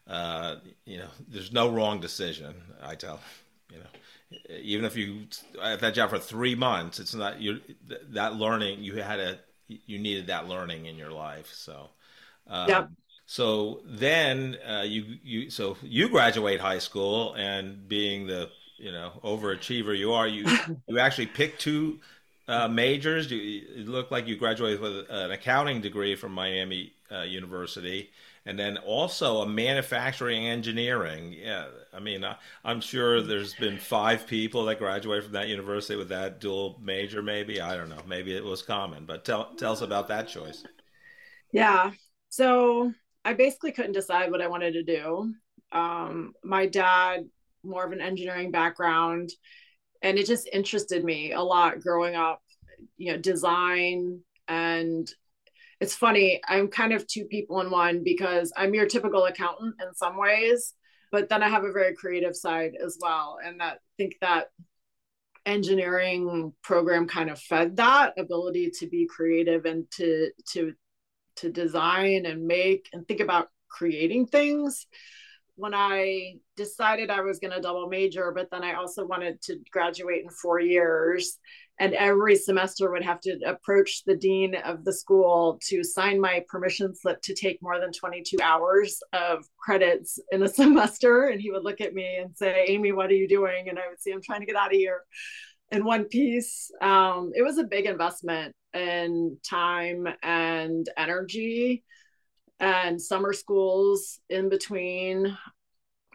uh, 0.06 0.56
you 0.84 0.98
know, 0.98 1.08
there's 1.28 1.52
no 1.52 1.70
wrong 1.70 2.00
decision. 2.00 2.54
I 2.82 2.94
tell, 2.94 3.20
you 3.70 3.78
know, 3.78 4.58
even 4.60 4.84
if 4.84 4.96
you 4.96 5.26
at 5.62 5.80
that 5.80 5.94
job 5.94 6.10
for 6.10 6.18
three 6.18 6.54
months, 6.54 7.00
it's 7.00 7.14
not 7.14 7.40
you 7.40 7.60
that 8.10 8.36
learning 8.36 8.82
you 8.82 8.96
had 8.96 9.20
a, 9.20 9.38
you 9.68 9.98
needed 9.98 10.28
that 10.28 10.48
learning 10.48 10.86
in 10.86 10.96
your 10.96 11.10
life. 11.10 11.50
So, 11.52 11.90
um, 12.46 12.68
yeah 12.68 12.86
so 13.30 13.80
then 13.84 14.58
uh, 14.68 14.82
you 14.82 15.04
you 15.22 15.50
so 15.50 15.76
you 15.82 16.08
graduate 16.08 16.58
high 16.58 16.80
school 16.80 17.32
and 17.34 17.88
being 17.88 18.26
the 18.26 18.50
you 18.76 18.90
know 18.90 19.12
overachiever 19.22 19.96
you 19.96 20.12
are 20.12 20.26
you 20.26 20.44
you 20.88 20.98
actually 20.98 21.26
pick 21.26 21.56
two 21.56 22.00
uh, 22.48 22.66
majors. 22.66 23.30
You, 23.30 23.62
it 23.76 23.86
looked 23.86 24.10
like 24.10 24.26
you 24.26 24.34
graduated 24.34 24.80
with 24.80 25.08
an 25.08 25.30
accounting 25.30 25.80
degree 25.80 26.16
from 26.16 26.32
Miami 26.32 26.92
uh, 27.12 27.22
University, 27.22 28.10
and 28.46 28.58
then 28.58 28.78
also 28.78 29.42
a 29.42 29.48
manufacturing 29.48 30.48
engineering. 30.48 31.32
Yeah, 31.32 31.66
I 31.94 32.00
mean, 32.00 32.24
I, 32.24 32.34
am 32.64 32.80
sure 32.80 33.22
there's 33.22 33.54
been 33.54 33.78
five 33.78 34.26
people 34.26 34.64
that 34.64 34.80
graduated 34.80 35.22
from 35.22 35.34
that 35.34 35.46
university 35.46 35.94
with 35.94 36.08
that 36.08 36.40
dual 36.40 36.80
major. 36.82 37.22
Maybe 37.22 37.60
I 37.60 37.76
don't 37.76 37.90
know. 37.90 38.02
Maybe 38.08 38.34
it 38.34 38.42
was 38.42 38.60
common, 38.60 39.04
but 39.04 39.24
tell 39.24 39.54
tell 39.54 39.70
us 39.70 39.82
about 39.82 40.08
that 40.08 40.26
choice. 40.26 40.64
Yeah. 41.52 41.92
So 42.30 42.92
I 43.24 43.34
basically 43.34 43.72
couldn't 43.72 43.92
decide 43.92 44.30
what 44.30 44.42
I 44.42 44.48
wanted 44.48 44.72
to 44.72 44.82
do. 44.82 45.34
Um, 45.72 46.32
my 46.42 46.66
dad, 46.66 47.28
more 47.62 47.84
of 47.84 47.92
an 47.92 48.00
engineering 48.00 48.50
background, 48.50 49.30
and 50.02 50.18
it 50.18 50.26
just 50.26 50.48
interested 50.52 51.04
me 51.04 51.32
a 51.32 51.40
lot 51.40 51.80
growing 51.80 52.16
up, 52.16 52.42
you 52.96 53.12
know, 53.12 53.18
design. 53.18 54.20
And 54.48 55.10
it's 55.80 55.94
funny, 55.94 56.40
I'm 56.48 56.68
kind 56.68 56.92
of 56.92 57.06
two 57.06 57.26
people 57.26 57.60
in 57.60 57.70
one 57.70 58.02
because 58.02 58.52
I'm 58.56 58.74
your 58.74 58.86
typical 58.86 59.26
accountant 59.26 59.76
in 59.80 59.94
some 59.94 60.16
ways, 60.16 60.74
but 61.12 61.28
then 61.28 61.42
I 61.42 61.48
have 61.48 61.64
a 61.64 61.72
very 61.72 61.94
creative 61.94 62.34
side 62.34 62.72
as 62.82 62.98
well. 63.00 63.38
And 63.44 63.60
that 63.60 63.74
I 63.74 63.92
think 63.96 64.16
that 64.20 64.46
engineering 65.46 66.52
program 66.62 67.06
kind 67.08 67.30
of 67.30 67.38
fed 67.38 67.76
that 67.76 68.12
ability 68.18 68.70
to 68.78 68.86
be 68.86 69.06
creative 69.06 69.64
and 69.64 69.90
to 69.90 70.30
to 70.52 70.74
to 71.40 71.50
design 71.50 72.26
and 72.26 72.46
make 72.46 72.88
and 72.92 73.06
think 73.06 73.20
about 73.20 73.48
creating 73.68 74.26
things 74.26 74.86
when 75.60 75.74
I 75.74 76.36
decided 76.56 77.10
I 77.10 77.20
was 77.20 77.38
going 77.38 77.52
to 77.52 77.60
double 77.60 77.86
major, 77.86 78.32
but 78.34 78.50
then 78.50 78.64
I 78.64 78.74
also 78.74 79.06
wanted 79.06 79.42
to 79.42 79.58
graduate 79.70 80.22
in 80.22 80.30
four 80.30 80.58
years. 80.58 81.38
And 81.78 81.92
every 81.94 82.36
semester 82.36 82.90
would 82.90 83.04
have 83.04 83.20
to 83.20 83.38
approach 83.46 84.02
the 84.04 84.16
dean 84.16 84.54
of 84.54 84.84
the 84.84 84.92
school 84.92 85.58
to 85.68 85.84
sign 85.84 86.20
my 86.20 86.44
permission 86.48 86.94
slip 86.94 87.20
to 87.22 87.34
take 87.34 87.58
more 87.62 87.78
than 87.78 87.92
22 87.92 88.38
hours 88.42 89.00
of 89.12 89.44
credits 89.58 90.18
in 90.32 90.42
a 90.42 90.48
semester. 90.60 91.28
And 91.28 91.40
he 91.40 91.50
would 91.50 91.64
look 91.64 91.82
at 91.82 91.94
me 91.94 92.16
and 92.16 92.34
say, 92.36 92.64
Amy, 92.68 92.92
what 92.92 93.10
are 93.10 93.14
you 93.14 93.28
doing? 93.28 93.68
And 93.68 93.78
I 93.78 93.88
would 93.88 94.00
say, 94.00 94.12
I'm 94.12 94.22
trying 94.22 94.40
to 94.40 94.46
get 94.46 94.56
out 94.56 94.72
of 94.72 94.78
here 94.78 95.02
in 95.70 95.84
one 95.84 96.04
piece. 96.04 96.70
Um, 96.80 97.32
it 97.34 97.42
was 97.42 97.58
a 97.58 97.64
big 97.64 97.84
investment 97.84 98.54
and 98.72 99.36
time 99.42 100.06
and 100.22 100.88
energy 100.96 101.84
and 102.60 103.00
summer 103.00 103.32
schools 103.32 104.20
in 104.28 104.48
between. 104.48 105.36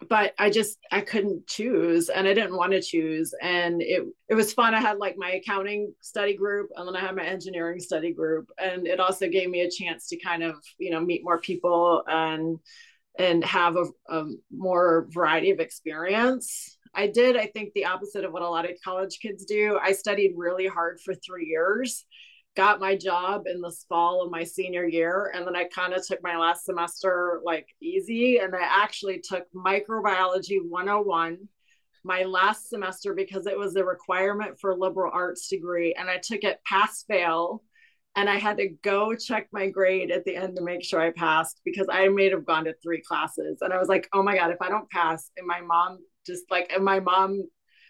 But 0.09 0.33
i 0.38 0.50
just 0.50 0.77
i 0.91 1.00
couldn't 1.00 1.47
choose 1.47 2.09
and 2.09 2.27
i 2.27 2.33
didn't 2.33 2.57
want 2.57 2.74
to 2.74 2.81
choose. 2.81 3.33
And 3.41 3.81
it 3.81 4.03
it 4.29 4.35
was 4.35 4.53
fun. 4.53 4.75
I 4.75 4.81
had 4.81 4.97
like 4.97 5.15
my 5.17 5.31
accounting 5.31 5.93
study 6.01 6.35
group 6.35 6.69
and 6.75 6.88
then 6.88 6.95
i 6.95 7.00
had 7.00 7.15
my 7.15 7.25
engineering 7.25 7.79
study 7.79 8.13
group. 8.13 8.50
And 8.57 8.88
it 8.88 9.00
also 9.00 9.29
gave 9.29 9.50
me 9.50 9.62
a 9.62 9.71
chance 9.71 10.07
to 10.09 10.19
kind 10.19 10.43
of 10.43 10.55
you 10.77 10.91
know 10.91 11.00
meet 11.00 11.24
more 11.24 11.39
people 11.39 12.03
and 12.07 12.59
and 13.17 13.45
have 13.45 13.77
a, 13.77 13.85
a 14.09 14.25
more 14.51 15.07
variety 15.09 15.51
of 15.51 15.62
experience. 15.62 16.77
I 16.93 17.07
did 17.07 17.38
i 17.38 17.47
think 17.47 17.74
the 17.74 17.85
opposite 17.85 18.25
of 18.25 18.33
what 18.33 18.41
a 18.41 18.50
lot 18.50 18.69
of 18.69 18.77
college 18.83 19.19
kids 19.21 19.45
do. 19.45 19.79
I 19.81 19.93
studied 19.93 20.33
really 20.35 20.67
hard 20.67 21.00
for 21.00 21.15
three 21.15 21.45
years 21.45 22.05
got 22.55 22.79
my 22.79 22.95
job 22.95 23.43
in 23.47 23.62
the 23.62 23.75
fall 23.89 24.24
of 24.24 24.31
my 24.31 24.43
senior 24.43 24.85
year 24.85 25.31
and 25.35 25.45
then 25.45 25.55
i 25.55 25.65
kind 25.65 25.93
of 25.93 26.05
took 26.05 26.21
my 26.24 26.38
last 26.38 26.65
semester 26.65 27.41
like 27.43 27.67
easy 27.81 28.38
and 28.38 28.55
i 28.55 28.62
actually 28.62 29.21
took 29.21 29.43
microbiology 29.53 30.59
101 30.67 31.38
my 32.03 32.24
last 32.24 32.69
semester 32.69 33.13
because 33.13 33.47
it 33.47 33.57
was 33.57 33.75
a 33.75 33.83
requirement 33.83 34.59
for 34.59 34.71
a 34.71 34.75
liberal 34.75 35.12
arts 35.13 35.47
degree 35.47 35.93
and 35.97 36.09
i 36.09 36.17
took 36.17 36.43
it 36.43 36.59
pass 36.65 37.03
fail 37.07 37.62
and 38.15 38.29
i 38.29 38.38
had 38.38 38.57
to 38.57 38.69
go 38.83 39.13
check 39.15 39.47
my 39.51 39.69
grade 39.69 40.12
at 40.12 40.24
the 40.24 40.35
end 40.35 40.55
to 40.55 40.63
make 40.63 40.83
sure 40.83 41.01
i 41.01 41.12
passed 41.12 41.59
because 41.65 41.88
i 41.91 42.07
may 42.07 42.29
have 42.29 42.45
gone 42.45 42.63
to 42.63 42.74
three 42.81 43.01
classes 43.01 43.57
and 43.62 43.74
i 43.74 43.77
was 43.77 43.89
like 43.89 44.07
oh 44.13 44.24
my 44.24 44.35
god 44.35 44.51
if 44.51 44.62
i 44.62 44.69
don't 44.69 44.89
pass 44.89 45.31
and 45.38 45.45
my 45.45 45.59
mom 45.62 45.97
just 46.25 46.43
like 46.50 46.71
and 46.74 46.83
my 46.83 47.00
mom 47.00 47.43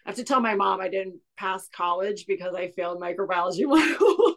I 0.06 0.10
have 0.10 0.18
to 0.18 0.24
tell 0.24 0.40
my 0.40 0.56
mom 0.56 0.82
I 0.82 0.88
didn't 0.88 1.20
pass 1.36 1.68
college 1.70 2.26
because 2.28 2.54
I 2.54 2.70
failed 2.70 3.02
microbiology 3.02 3.66
101. 3.66 4.36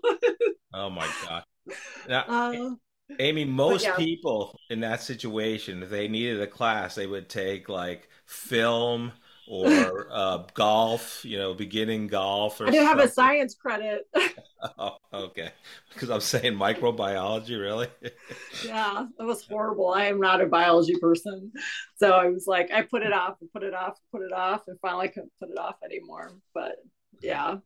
Oh 0.74 0.90
my 0.90 1.08
god! 1.26 1.44
Now, 2.08 2.24
uh, 2.26 2.70
Amy, 3.18 3.44
most 3.44 3.84
yeah. 3.84 3.94
people 3.96 4.58
in 4.70 4.80
that 4.80 5.02
situation, 5.02 5.82
if 5.82 5.90
they 5.90 6.08
needed 6.08 6.40
a 6.40 6.46
class, 6.46 6.94
they 6.94 7.06
would 7.06 7.28
take 7.28 7.68
like 7.68 8.08
film 8.24 9.12
or 9.48 10.08
uh, 10.10 10.44
golf, 10.54 11.24
you 11.24 11.38
know, 11.38 11.54
beginning 11.54 12.06
golf. 12.06 12.60
I 12.60 12.70
do 12.70 12.78
have 12.78 12.98
a 12.98 13.08
science 13.08 13.54
credit. 13.54 14.06
oh, 14.78 14.96
okay. 15.12 15.50
Because 15.92 16.10
I'm 16.10 16.20
saying 16.20 16.54
microbiology, 16.54 17.58
really? 17.58 17.88
yeah, 18.64 19.06
it 19.18 19.22
was 19.22 19.44
horrible. 19.44 19.88
I 19.88 20.06
am 20.06 20.20
not 20.20 20.40
a 20.40 20.46
biology 20.46 20.96
person. 21.00 21.52
So 21.96 22.12
I 22.12 22.26
was 22.28 22.46
like, 22.46 22.70
I 22.72 22.82
put 22.82 23.02
it 23.02 23.12
off 23.12 23.36
and 23.40 23.50
put 23.50 23.62
it 23.62 23.74
off, 23.74 23.98
put 24.12 24.22
it 24.22 24.32
off, 24.32 24.62
and 24.68 24.78
finally 24.80 25.08
couldn't 25.08 25.32
put 25.40 25.50
it 25.50 25.58
off 25.58 25.76
anymore. 25.84 26.32
But 26.54 26.76
yeah. 27.22 27.56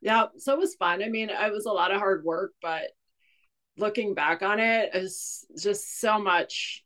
Yeah. 0.00 0.26
So 0.36 0.52
it 0.52 0.58
was 0.58 0.74
fun. 0.74 1.02
I 1.02 1.08
mean, 1.08 1.30
it 1.30 1.52
was 1.52 1.66
a 1.66 1.72
lot 1.72 1.92
of 1.92 1.98
hard 1.98 2.24
work, 2.24 2.52
but 2.60 2.90
looking 3.78 4.14
back 4.14 4.42
on 4.42 4.60
it, 4.60 4.90
it 4.94 5.02
is 5.02 5.46
just 5.58 6.00
so 6.00 6.18
much 6.18 6.84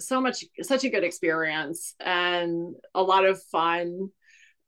so 0.00 0.20
much 0.20 0.44
such 0.62 0.84
a 0.84 0.90
good 0.90 1.04
experience 1.04 1.94
and 2.00 2.74
a 2.94 3.02
lot 3.02 3.24
of 3.24 3.42
fun. 3.44 4.10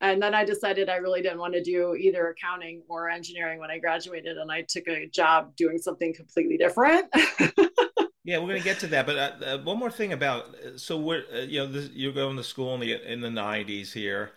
And 0.00 0.20
then 0.20 0.34
i 0.34 0.44
decided 0.44 0.88
i 0.88 0.96
really 0.96 1.22
didn't 1.22 1.38
want 1.38 1.54
to 1.54 1.62
do 1.62 1.94
either 1.94 2.28
accounting 2.28 2.82
or 2.88 3.08
engineering 3.08 3.60
when 3.60 3.70
i 3.70 3.78
graduated 3.78 4.36
and 4.36 4.50
i 4.50 4.62
took 4.68 4.88
a 4.88 5.06
job 5.06 5.54
doing 5.54 5.78
something 5.78 6.12
completely 6.12 6.56
different. 6.56 7.06
Yeah 8.24 8.38
we're 8.38 8.48
going 8.48 8.58
to 8.58 8.64
get 8.64 8.78
to 8.80 8.86
that 8.88 9.06
but 9.06 9.16
uh, 9.16 9.44
uh, 9.44 9.58
one 9.58 9.78
more 9.78 9.90
thing 9.90 10.12
about 10.12 10.54
uh, 10.54 10.76
so 10.78 10.96
we're 10.96 11.24
uh, 11.34 11.38
you 11.40 11.58
know 11.58 11.66
this, 11.66 11.90
you're 11.92 12.12
going 12.12 12.36
to 12.36 12.44
school 12.44 12.74
in 12.74 12.80
the 12.80 13.12
in 13.12 13.20
the 13.20 13.28
90s 13.28 13.92
here 13.92 14.30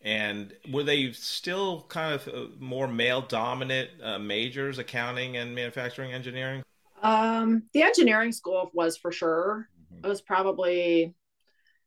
and 0.00 0.52
were 0.70 0.82
they 0.82 1.12
still 1.12 1.86
kind 1.88 2.14
of 2.14 2.28
uh, 2.28 2.46
more 2.58 2.88
male 2.88 3.20
dominant 3.20 3.90
uh, 4.02 4.18
majors 4.18 4.78
accounting 4.78 5.36
and 5.36 5.54
manufacturing 5.54 6.12
engineering? 6.12 6.62
Um 7.02 7.62
the 7.72 7.82
engineering 7.82 8.32
school 8.32 8.70
was 8.74 8.96
for 8.96 9.12
sure 9.12 9.68
it 10.02 10.06
was 10.06 10.20
probably 10.20 11.14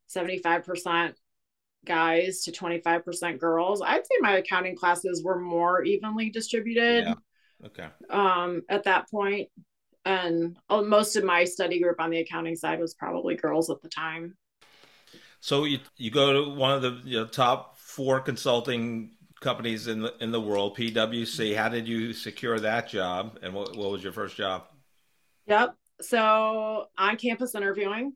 75% 0.10 1.14
guys 1.86 2.44
to 2.44 2.52
25% 2.52 3.40
girls. 3.40 3.82
I'd 3.82 4.06
say 4.06 4.16
my 4.20 4.38
accounting 4.38 4.76
classes 4.76 5.24
were 5.24 5.40
more 5.40 5.84
evenly 5.84 6.30
distributed. 6.30 7.06
Yeah. 7.06 7.14
Okay. 7.66 7.88
Um, 8.10 8.64
at 8.70 8.84
that 8.84 9.10
point, 9.10 9.50
and 10.04 10.58
uh, 10.70 10.82
most 10.82 11.16
of 11.16 11.24
my 11.24 11.44
study 11.44 11.80
group 11.80 12.00
on 12.00 12.10
the 12.10 12.20
accounting 12.20 12.56
side 12.56 12.80
was 12.80 12.96
probably 12.96 13.36
girls 13.36 13.70
at 13.70 13.82
the 13.82 13.90
time. 13.90 14.36
So 15.42 15.66
you 15.66 15.80
you 15.96 16.10
go 16.10 16.34
to 16.34 16.50
one 16.52 16.72
of 16.72 16.82
the 16.82 17.02
you 17.04 17.20
know, 17.20 17.28
top 17.28 17.78
four 17.78 18.20
consulting 18.20 19.12
companies 19.42 19.88
in 19.88 20.02
the 20.02 20.14
in 20.20 20.32
the 20.32 20.42
world, 20.42 20.76
PwC. 20.76 21.56
How 21.56 21.70
did 21.70 21.88
you 21.88 22.14
secure 22.14 22.60
that 22.60 22.90
job, 22.90 23.38
and 23.44 23.54
what 23.54 23.76
what 23.76 23.92
was 23.92 24.04
your 24.04 24.14
first 24.14 24.36
job? 24.36 24.64
Yep 25.46 25.76
so 26.04 26.86
on 26.98 27.18
campus 27.18 27.56
interviewing, 27.56 28.14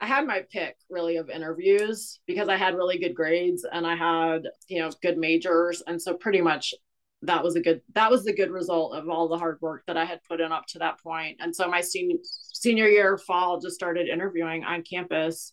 I 0.00 0.06
had 0.06 0.26
my 0.26 0.44
pick 0.50 0.76
really 0.90 1.16
of 1.16 1.30
interviews 1.30 2.20
because 2.26 2.48
I 2.48 2.56
had 2.56 2.74
really 2.74 2.98
good 2.98 3.14
grades 3.14 3.64
and 3.70 3.86
I 3.86 3.96
had, 3.96 4.48
you 4.68 4.80
know, 4.80 4.90
good 5.02 5.16
majors. 5.16 5.82
And 5.86 6.00
so 6.00 6.14
pretty 6.14 6.40
much 6.40 6.74
that 7.22 7.42
was 7.42 7.56
a 7.56 7.60
good 7.60 7.80
that 7.94 8.10
was 8.10 8.24
the 8.24 8.34
good 8.34 8.50
result 8.50 8.94
of 8.94 9.08
all 9.08 9.28
the 9.28 9.38
hard 9.38 9.58
work 9.62 9.84
that 9.86 9.96
I 9.96 10.04
had 10.04 10.22
put 10.24 10.40
in 10.40 10.52
up 10.52 10.66
to 10.68 10.78
that 10.80 11.00
point. 11.02 11.38
And 11.40 11.54
so 11.54 11.68
my 11.68 11.80
senior 11.80 12.18
senior 12.52 12.86
year 12.86 13.16
fall 13.18 13.60
just 13.60 13.76
started 13.76 14.08
interviewing 14.08 14.64
on 14.64 14.82
campus. 14.82 15.52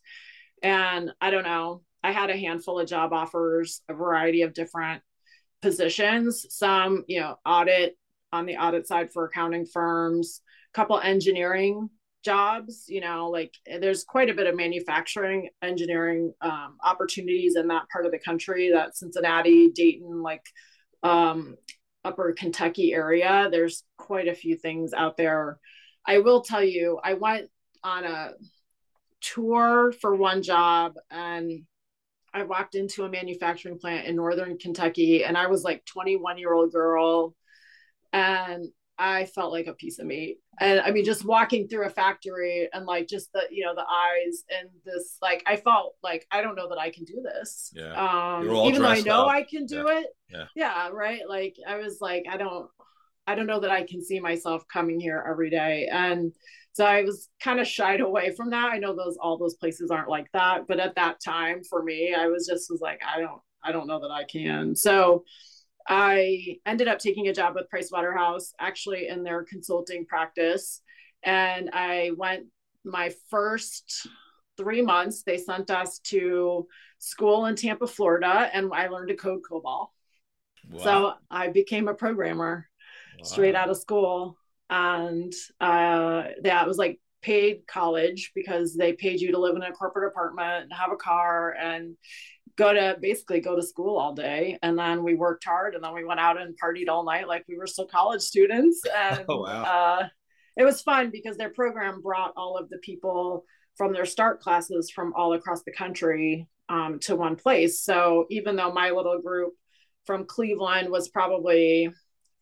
And 0.63 1.11
I 1.21 1.29
don't 1.29 1.43
know, 1.43 1.81
I 2.03 2.11
had 2.11 2.29
a 2.29 2.37
handful 2.37 2.79
of 2.79 2.87
job 2.87 3.13
offers, 3.13 3.81
a 3.89 3.93
variety 3.93 4.41
of 4.41 4.53
different 4.53 5.01
positions, 5.61 6.45
some, 6.49 7.03
you 7.07 7.19
know, 7.19 7.37
audit 7.45 7.97
on 8.33 8.45
the 8.45 8.57
audit 8.57 8.87
side 8.87 9.11
for 9.11 9.25
accounting 9.25 9.65
firms, 9.65 10.41
couple 10.73 10.99
engineering 10.99 11.89
jobs 12.23 12.85
you 12.87 13.01
know 13.01 13.29
like 13.29 13.53
there's 13.79 14.03
quite 14.03 14.29
a 14.29 14.33
bit 14.33 14.45
of 14.45 14.55
manufacturing 14.55 15.49
engineering 15.61 16.31
um, 16.41 16.77
opportunities 16.83 17.55
in 17.55 17.67
that 17.67 17.89
part 17.91 18.05
of 18.05 18.11
the 18.11 18.19
country 18.19 18.71
that 18.71 18.95
cincinnati 18.95 19.71
dayton 19.71 20.21
like 20.21 20.45
um, 21.03 21.55
upper 22.03 22.33
kentucky 22.33 22.93
area. 22.93 23.49
There's 23.51 23.83
quite 23.97 24.27
a 24.27 24.35
few 24.35 24.55
things 24.55 24.93
out 24.93 25.17
there. 25.17 25.57
I 26.05 26.19
will 26.19 26.41
tell 26.41 26.63
you 26.63 26.99
i 27.03 27.13
went 27.13 27.49
on 27.83 28.03
a 28.03 28.31
tour 29.19 29.91
for 29.99 30.15
one 30.15 30.41
job 30.41 30.93
and 31.09 31.63
i 32.33 32.43
walked 32.43 32.75
into 32.75 33.03
a 33.03 33.09
manufacturing 33.09 33.77
plant 33.77 34.07
in 34.07 34.15
northern 34.15 34.57
kentucky 34.57 35.23
and 35.23 35.37
i 35.37 35.47
was 35.47 35.63
like 35.63 35.85
21 35.85 36.37
year 36.37 36.53
old 36.53 36.71
girl. 36.71 37.35
And 38.13 38.65
I 39.03 39.25
felt 39.25 39.51
like 39.51 39.65
a 39.65 39.73
piece 39.73 39.97
of 39.97 40.05
meat. 40.05 40.37
And 40.59 40.79
I 40.79 40.91
mean, 40.91 41.03
just 41.03 41.25
walking 41.25 41.67
through 41.67 41.87
a 41.87 41.89
factory 41.89 42.69
and 42.71 42.85
like 42.85 43.07
just 43.07 43.33
the, 43.33 43.41
you 43.49 43.65
know, 43.65 43.73
the 43.73 43.81
eyes 43.81 44.43
and 44.55 44.69
this, 44.85 45.17
like, 45.23 45.41
I 45.47 45.55
felt 45.55 45.95
like, 46.03 46.27
I 46.29 46.43
don't 46.43 46.55
know 46.55 46.69
that 46.69 46.77
I 46.77 46.91
can 46.91 47.03
do 47.05 47.19
this. 47.23 47.73
Yeah. 47.75 47.93
Um, 47.93 48.47
even 48.67 48.83
though 48.83 48.87
I 48.87 49.01
know 49.01 49.23
up. 49.23 49.29
I 49.29 49.41
can 49.41 49.65
do 49.65 49.85
yeah. 49.87 49.99
it. 49.99 50.05
Yeah. 50.29 50.45
Yeah. 50.55 50.89
Right. 50.89 51.21
Like, 51.27 51.55
I 51.67 51.77
was 51.77 51.97
like, 51.99 52.25
I 52.29 52.37
don't, 52.37 52.69
I 53.25 53.33
don't 53.33 53.47
know 53.47 53.59
that 53.59 53.71
I 53.71 53.87
can 53.87 54.03
see 54.03 54.19
myself 54.19 54.63
coming 54.71 54.99
here 54.99 55.25
every 55.27 55.49
day. 55.49 55.89
And 55.91 56.31
so 56.73 56.85
I 56.85 57.01
was 57.01 57.27
kind 57.43 57.59
of 57.59 57.65
shied 57.65 58.01
away 58.01 58.35
from 58.35 58.51
that. 58.51 58.71
I 58.71 58.77
know 58.77 58.95
those, 58.95 59.17
all 59.19 59.39
those 59.39 59.55
places 59.55 59.89
aren't 59.89 60.09
like 60.09 60.27
that. 60.33 60.67
But 60.67 60.79
at 60.79 60.93
that 60.93 61.17
time 61.25 61.63
for 61.67 61.81
me, 61.81 62.13
I 62.15 62.27
was 62.27 62.45
just 62.45 62.69
was 62.69 62.81
like, 62.81 63.01
I 63.03 63.19
don't, 63.19 63.41
I 63.63 63.71
don't 63.71 63.87
know 63.87 63.99
that 64.01 64.11
I 64.11 64.25
can. 64.25 64.75
So, 64.75 65.23
I 65.87 66.57
ended 66.65 66.87
up 66.87 66.99
taking 66.99 67.27
a 67.27 67.33
job 67.33 67.55
with 67.55 67.69
Price 67.69 67.91
Waterhouse, 67.91 68.53
actually 68.59 69.07
in 69.07 69.23
their 69.23 69.43
consulting 69.43 70.05
practice. 70.05 70.81
And 71.23 71.69
I 71.73 72.11
went 72.17 72.45
my 72.83 73.13
first 73.29 74.07
three 74.57 74.81
months, 74.81 75.23
they 75.23 75.37
sent 75.37 75.71
us 75.71 75.99
to 75.99 76.67
school 76.99 77.45
in 77.45 77.55
Tampa, 77.55 77.87
Florida, 77.87 78.49
and 78.53 78.71
I 78.73 78.87
learned 78.87 79.09
to 79.09 79.15
code 79.15 79.41
COBOL. 79.49 79.87
Wow. 80.69 80.83
So 80.83 81.13
I 81.29 81.47
became 81.49 81.87
a 81.87 81.93
programmer 81.93 82.67
wow. 83.17 83.23
straight 83.23 83.55
out 83.55 83.69
of 83.69 83.77
school. 83.77 84.37
And 84.69 85.33
uh, 85.59 86.23
that 86.43 86.67
was 86.67 86.77
like 86.77 86.99
paid 87.21 87.67
college 87.67 88.31
because 88.33 88.75
they 88.75 88.93
paid 88.93 89.21
you 89.21 89.31
to 89.31 89.39
live 89.39 89.55
in 89.55 89.61
a 89.61 89.71
corporate 89.71 90.11
apartment 90.11 90.63
and 90.63 90.73
have 90.73 90.91
a 90.91 90.95
car 90.95 91.55
and 91.59 91.95
go 92.57 92.73
to 92.73 92.97
basically 93.01 93.39
go 93.39 93.55
to 93.55 93.61
school 93.61 93.97
all 93.97 94.13
day 94.13 94.57
and 94.61 94.77
then 94.77 95.03
we 95.03 95.15
worked 95.15 95.45
hard 95.45 95.75
and 95.75 95.83
then 95.83 95.93
we 95.93 96.03
went 96.03 96.19
out 96.19 96.39
and 96.39 96.55
partied 96.61 96.89
all 96.89 97.03
night 97.03 97.27
like 97.27 97.43
we 97.47 97.57
were 97.57 97.67
still 97.67 97.85
college 97.85 98.21
students 98.21 98.81
and 98.95 99.25
oh, 99.29 99.41
wow. 99.41 99.63
uh, 99.63 100.07
it 100.57 100.63
was 100.63 100.81
fun 100.81 101.09
because 101.11 101.37
their 101.37 101.49
program 101.49 102.01
brought 102.01 102.33
all 102.35 102.57
of 102.57 102.69
the 102.69 102.77
people 102.79 103.45
from 103.77 103.93
their 103.93 104.05
start 104.05 104.41
classes 104.41 104.89
from 104.89 105.13
all 105.15 105.33
across 105.33 105.63
the 105.63 105.71
country 105.71 106.47
um, 106.69 106.99
to 106.99 107.15
one 107.15 107.35
place 107.35 107.81
so 107.81 108.25
even 108.29 108.55
though 108.55 108.71
my 108.71 108.91
little 108.91 109.19
group 109.21 109.53
from 110.05 110.25
cleveland 110.25 110.89
was 110.89 111.09
probably 111.09 111.89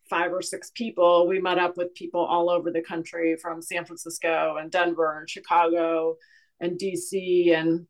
five 0.10 0.32
or 0.32 0.42
six 0.42 0.72
people 0.72 1.28
we 1.28 1.40
met 1.40 1.60
up 1.60 1.78
with 1.78 1.94
people 1.94 2.22
all 2.22 2.50
over 2.50 2.72
the 2.72 2.82
country 2.82 3.36
from 3.36 3.62
san 3.62 3.86
francisco 3.86 4.58
and 4.60 4.72
denver 4.72 5.20
and 5.20 5.30
chicago 5.30 6.16
and 6.60 6.80
dc 6.80 7.54
and 7.54 7.86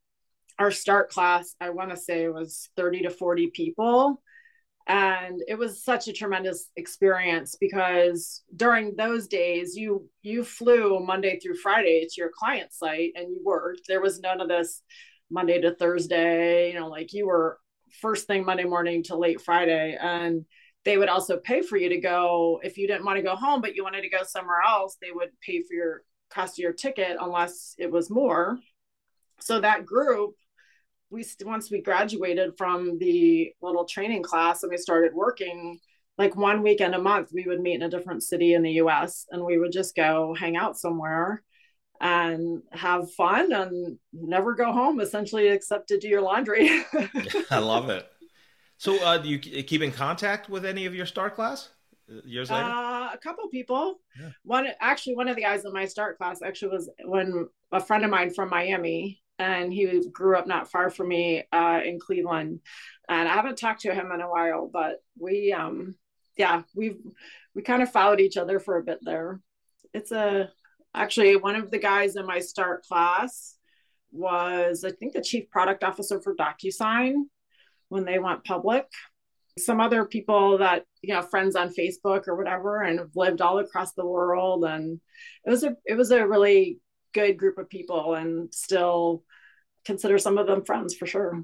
our 0.59 0.71
start 0.71 1.09
class, 1.09 1.55
I 1.61 1.69
want 1.69 1.89
to 1.91 1.97
say 1.97 2.27
was 2.27 2.69
30 2.75 3.03
to 3.03 3.09
40 3.09 3.51
people. 3.51 4.21
And 4.87 5.41
it 5.47 5.57
was 5.57 5.83
such 5.83 6.07
a 6.07 6.13
tremendous 6.13 6.67
experience 6.75 7.55
because 7.59 8.43
during 8.55 8.95
those 8.95 9.27
days 9.27 9.75
you 9.75 10.09
you 10.23 10.43
flew 10.43 10.99
Monday 10.99 11.39
through 11.39 11.57
Friday 11.57 12.07
to 12.09 12.13
your 12.17 12.31
client 12.33 12.73
site 12.73 13.11
and 13.15 13.29
you 13.29 13.39
worked. 13.43 13.81
There 13.87 14.01
was 14.01 14.19
none 14.19 14.41
of 14.41 14.47
this 14.47 14.81
Monday 15.29 15.61
to 15.61 15.75
Thursday, 15.75 16.73
you 16.73 16.79
know, 16.79 16.87
like 16.87 17.13
you 17.13 17.27
were 17.27 17.59
first 18.01 18.25
thing 18.25 18.43
Monday 18.43 18.63
morning 18.63 19.03
to 19.03 19.15
late 19.15 19.41
Friday. 19.41 19.95
And 19.99 20.45
they 20.85 20.97
would 20.97 21.09
also 21.09 21.37
pay 21.37 21.61
for 21.61 21.77
you 21.77 21.89
to 21.89 21.99
go 21.99 22.59
if 22.63 22.77
you 22.77 22.87
didn't 22.87 23.05
want 23.05 23.17
to 23.17 23.23
go 23.23 23.35
home, 23.35 23.61
but 23.61 23.75
you 23.75 23.83
wanted 23.83 24.01
to 24.01 24.09
go 24.09 24.23
somewhere 24.23 24.61
else, 24.67 24.97
they 24.99 25.11
would 25.11 25.29
pay 25.45 25.61
for 25.61 25.73
your 25.73 26.03
cost 26.31 26.55
of 26.55 26.63
your 26.63 26.73
ticket 26.73 27.17
unless 27.19 27.75
it 27.77 27.91
was 27.91 28.09
more. 28.09 28.57
So 29.39 29.59
that 29.59 29.85
group 29.85 30.35
we 31.09 31.25
once 31.45 31.71
we 31.71 31.81
graduated 31.81 32.57
from 32.57 32.97
the 32.99 33.51
little 33.61 33.85
training 33.85 34.23
class 34.23 34.63
and 34.63 34.69
we 34.69 34.77
started 34.77 35.13
working 35.13 35.79
like 36.17 36.35
one 36.35 36.61
weekend 36.61 36.93
a 36.93 37.01
month 37.01 37.29
we 37.33 37.45
would 37.47 37.61
meet 37.61 37.75
in 37.75 37.83
a 37.83 37.89
different 37.89 38.23
city 38.23 38.53
in 38.53 38.61
the 38.61 38.71
us 38.71 39.25
and 39.31 39.43
we 39.43 39.57
would 39.57 39.71
just 39.71 39.95
go 39.95 40.35
hang 40.37 40.55
out 40.55 40.77
somewhere 40.77 41.41
and 42.01 42.61
have 42.71 43.11
fun 43.13 43.51
and 43.51 43.97
never 44.13 44.53
go 44.53 44.71
home 44.71 44.99
essentially 45.01 45.47
except 45.47 45.89
to 45.89 45.99
do 45.99 46.07
your 46.07 46.21
laundry. 46.21 46.83
I 47.51 47.59
love 47.59 47.89
it. 47.89 48.09
So 48.77 49.03
uh, 49.03 49.17
do 49.17 49.27
you 49.27 49.39
keep 49.39 49.81
in 49.81 49.91
contact 49.91 50.49
with 50.49 50.65
any 50.65 50.85
of 50.85 50.95
your 50.95 51.05
start 51.05 51.35
class 51.35 51.69
uh, 52.09 52.21
years 52.23 52.49
later? 52.49 52.63
Uh, 52.63 53.13
a 53.13 53.17
couple 53.21 53.47
people. 53.49 53.99
Yeah. 54.19 54.29
one 54.43 54.67
actually 54.79 55.15
one 55.15 55.27
of 55.27 55.35
the 55.35 55.41
guys 55.41 55.65
in 55.65 55.73
my 55.73 55.85
start 55.85 56.17
class 56.17 56.41
actually 56.41 56.69
was 56.69 56.89
when 57.03 57.47
a 57.71 57.81
friend 57.81 58.05
of 58.05 58.11
mine 58.11 58.33
from 58.33 58.49
miami 58.49 59.21
and 59.39 59.71
he 59.73 60.01
grew 60.11 60.37
up 60.37 60.45
not 60.45 60.69
far 60.69 60.89
from 60.89 61.07
me 61.07 61.43
uh, 61.51 61.79
in 61.83 61.99
Cleveland. 61.99 62.59
And 63.07 63.27
I 63.27 63.33
haven't 63.33 63.57
talked 63.57 63.81
to 63.81 63.93
him 63.93 64.11
in 64.11 64.21
a 64.21 64.29
while, 64.29 64.69
but 64.71 64.97
we 65.17 65.53
um, 65.53 65.95
yeah, 66.37 66.63
we've 66.75 66.99
we 67.55 67.61
kind 67.61 67.81
of 67.81 67.91
followed 67.91 68.19
each 68.19 68.37
other 68.37 68.59
for 68.59 68.77
a 68.77 68.83
bit 68.83 68.99
there. 69.01 69.39
It's 69.93 70.11
a 70.11 70.49
actually 70.93 71.35
one 71.37 71.55
of 71.55 71.71
the 71.71 71.79
guys 71.79 72.15
in 72.15 72.25
my 72.25 72.39
start 72.39 72.83
class 72.83 73.55
was 74.11 74.83
I 74.83 74.91
think 74.91 75.13
the 75.13 75.21
chief 75.21 75.49
product 75.49 75.83
officer 75.83 76.21
for 76.21 76.35
DocuSign 76.35 77.13
when 77.87 78.05
they 78.05 78.19
went 78.19 78.43
public. 78.43 78.85
Some 79.57 79.81
other 79.81 80.05
people 80.05 80.59
that 80.59 80.83
you 81.01 81.13
know 81.13 81.21
friends 81.21 81.55
on 81.55 81.73
Facebook 81.73 82.27
or 82.27 82.35
whatever 82.35 82.81
and 82.81 82.99
have 82.99 83.15
lived 83.15 83.41
all 83.41 83.59
across 83.59 83.93
the 83.93 84.05
world 84.05 84.65
and 84.65 84.99
it 85.45 85.49
was 85.49 85.63
a 85.63 85.75
it 85.85 85.95
was 85.95 86.11
a 86.11 86.27
really 86.27 86.79
good 87.13 87.37
group 87.37 87.57
of 87.57 87.69
people 87.69 88.15
and 88.15 88.53
still 88.53 89.23
consider 89.85 90.17
some 90.17 90.37
of 90.37 90.47
them 90.47 90.63
friends 90.63 90.95
for 90.95 91.05
sure. 91.05 91.43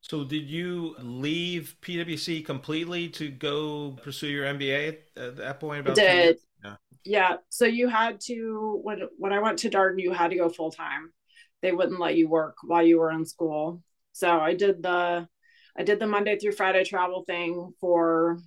So, 0.00 0.24
did 0.24 0.48
you 0.50 0.96
leave 0.98 1.76
PwC 1.80 2.44
completely 2.44 3.08
to 3.10 3.30
go 3.30 3.96
pursue 4.02 4.26
your 4.26 4.46
MBA 4.46 4.96
at 5.16 5.36
that 5.36 5.60
point? 5.60 5.80
About 5.80 5.98
I 5.98 6.02
did. 6.02 6.36
Yeah. 6.64 6.74
yeah. 7.04 7.36
So 7.50 7.66
you 7.66 7.88
had 7.88 8.20
to 8.22 8.80
when 8.82 9.02
when 9.16 9.32
I 9.32 9.38
went 9.38 9.60
to 9.60 9.70
Darden, 9.70 10.00
you 10.00 10.12
had 10.12 10.30
to 10.30 10.36
go 10.36 10.48
full 10.48 10.72
time. 10.72 11.12
They 11.60 11.70
wouldn't 11.70 12.00
let 12.00 12.16
you 12.16 12.28
work 12.28 12.56
while 12.64 12.82
you 12.82 12.98
were 12.98 13.12
in 13.12 13.24
school. 13.24 13.82
So 14.12 14.28
I 14.28 14.54
did 14.54 14.82
the 14.82 15.28
I 15.76 15.82
did 15.84 16.00
the 16.00 16.06
Monday 16.06 16.36
through 16.36 16.52
Friday 16.52 16.84
travel 16.84 17.22
thing 17.24 17.72
for 17.80 18.38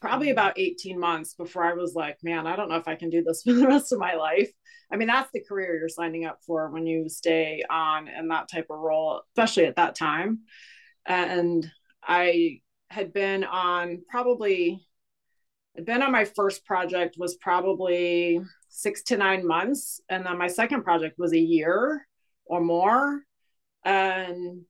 probably 0.00 0.30
about 0.30 0.58
18 0.58 0.98
months 0.98 1.34
before 1.34 1.64
I 1.64 1.74
was 1.74 1.94
like, 1.94 2.18
man, 2.22 2.46
I 2.46 2.56
don't 2.56 2.68
know 2.68 2.76
if 2.76 2.88
I 2.88 2.94
can 2.94 3.10
do 3.10 3.22
this 3.22 3.42
for 3.46 3.52
the 3.52 3.66
rest 3.66 3.92
of 3.92 3.98
my 3.98 4.14
life. 4.14 4.50
I 4.90 4.96
mean, 4.96 5.08
that's 5.08 5.30
the 5.32 5.44
career 5.44 5.78
you're 5.78 5.88
signing 5.88 6.24
up 6.24 6.38
for 6.46 6.70
when 6.70 6.86
you 6.86 7.08
stay 7.08 7.62
on 7.68 8.08
in 8.08 8.28
that 8.28 8.48
type 8.50 8.66
of 8.70 8.78
role, 8.78 9.22
especially 9.36 9.66
at 9.66 9.76
that 9.76 9.94
time. 9.94 10.40
And 11.04 11.70
I 12.02 12.60
had 12.88 13.12
been 13.12 13.44
on 13.44 14.02
probably, 14.08 14.80
I'd 15.76 15.84
been 15.84 16.02
on 16.02 16.12
my 16.12 16.24
first 16.24 16.64
project 16.64 17.16
was 17.18 17.36
probably 17.36 18.40
six 18.70 19.02
to 19.04 19.18
nine 19.18 19.46
months. 19.46 20.00
And 20.08 20.24
then 20.24 20.38
my 20.38 20.48
second 20.48 20.84
project 20.84 21.18
was 21.18 21.32
a 21.32 21.38
year 21.38 22.06
or 22.46 22.60
more. 22.60 23.20
And 23.84 24.62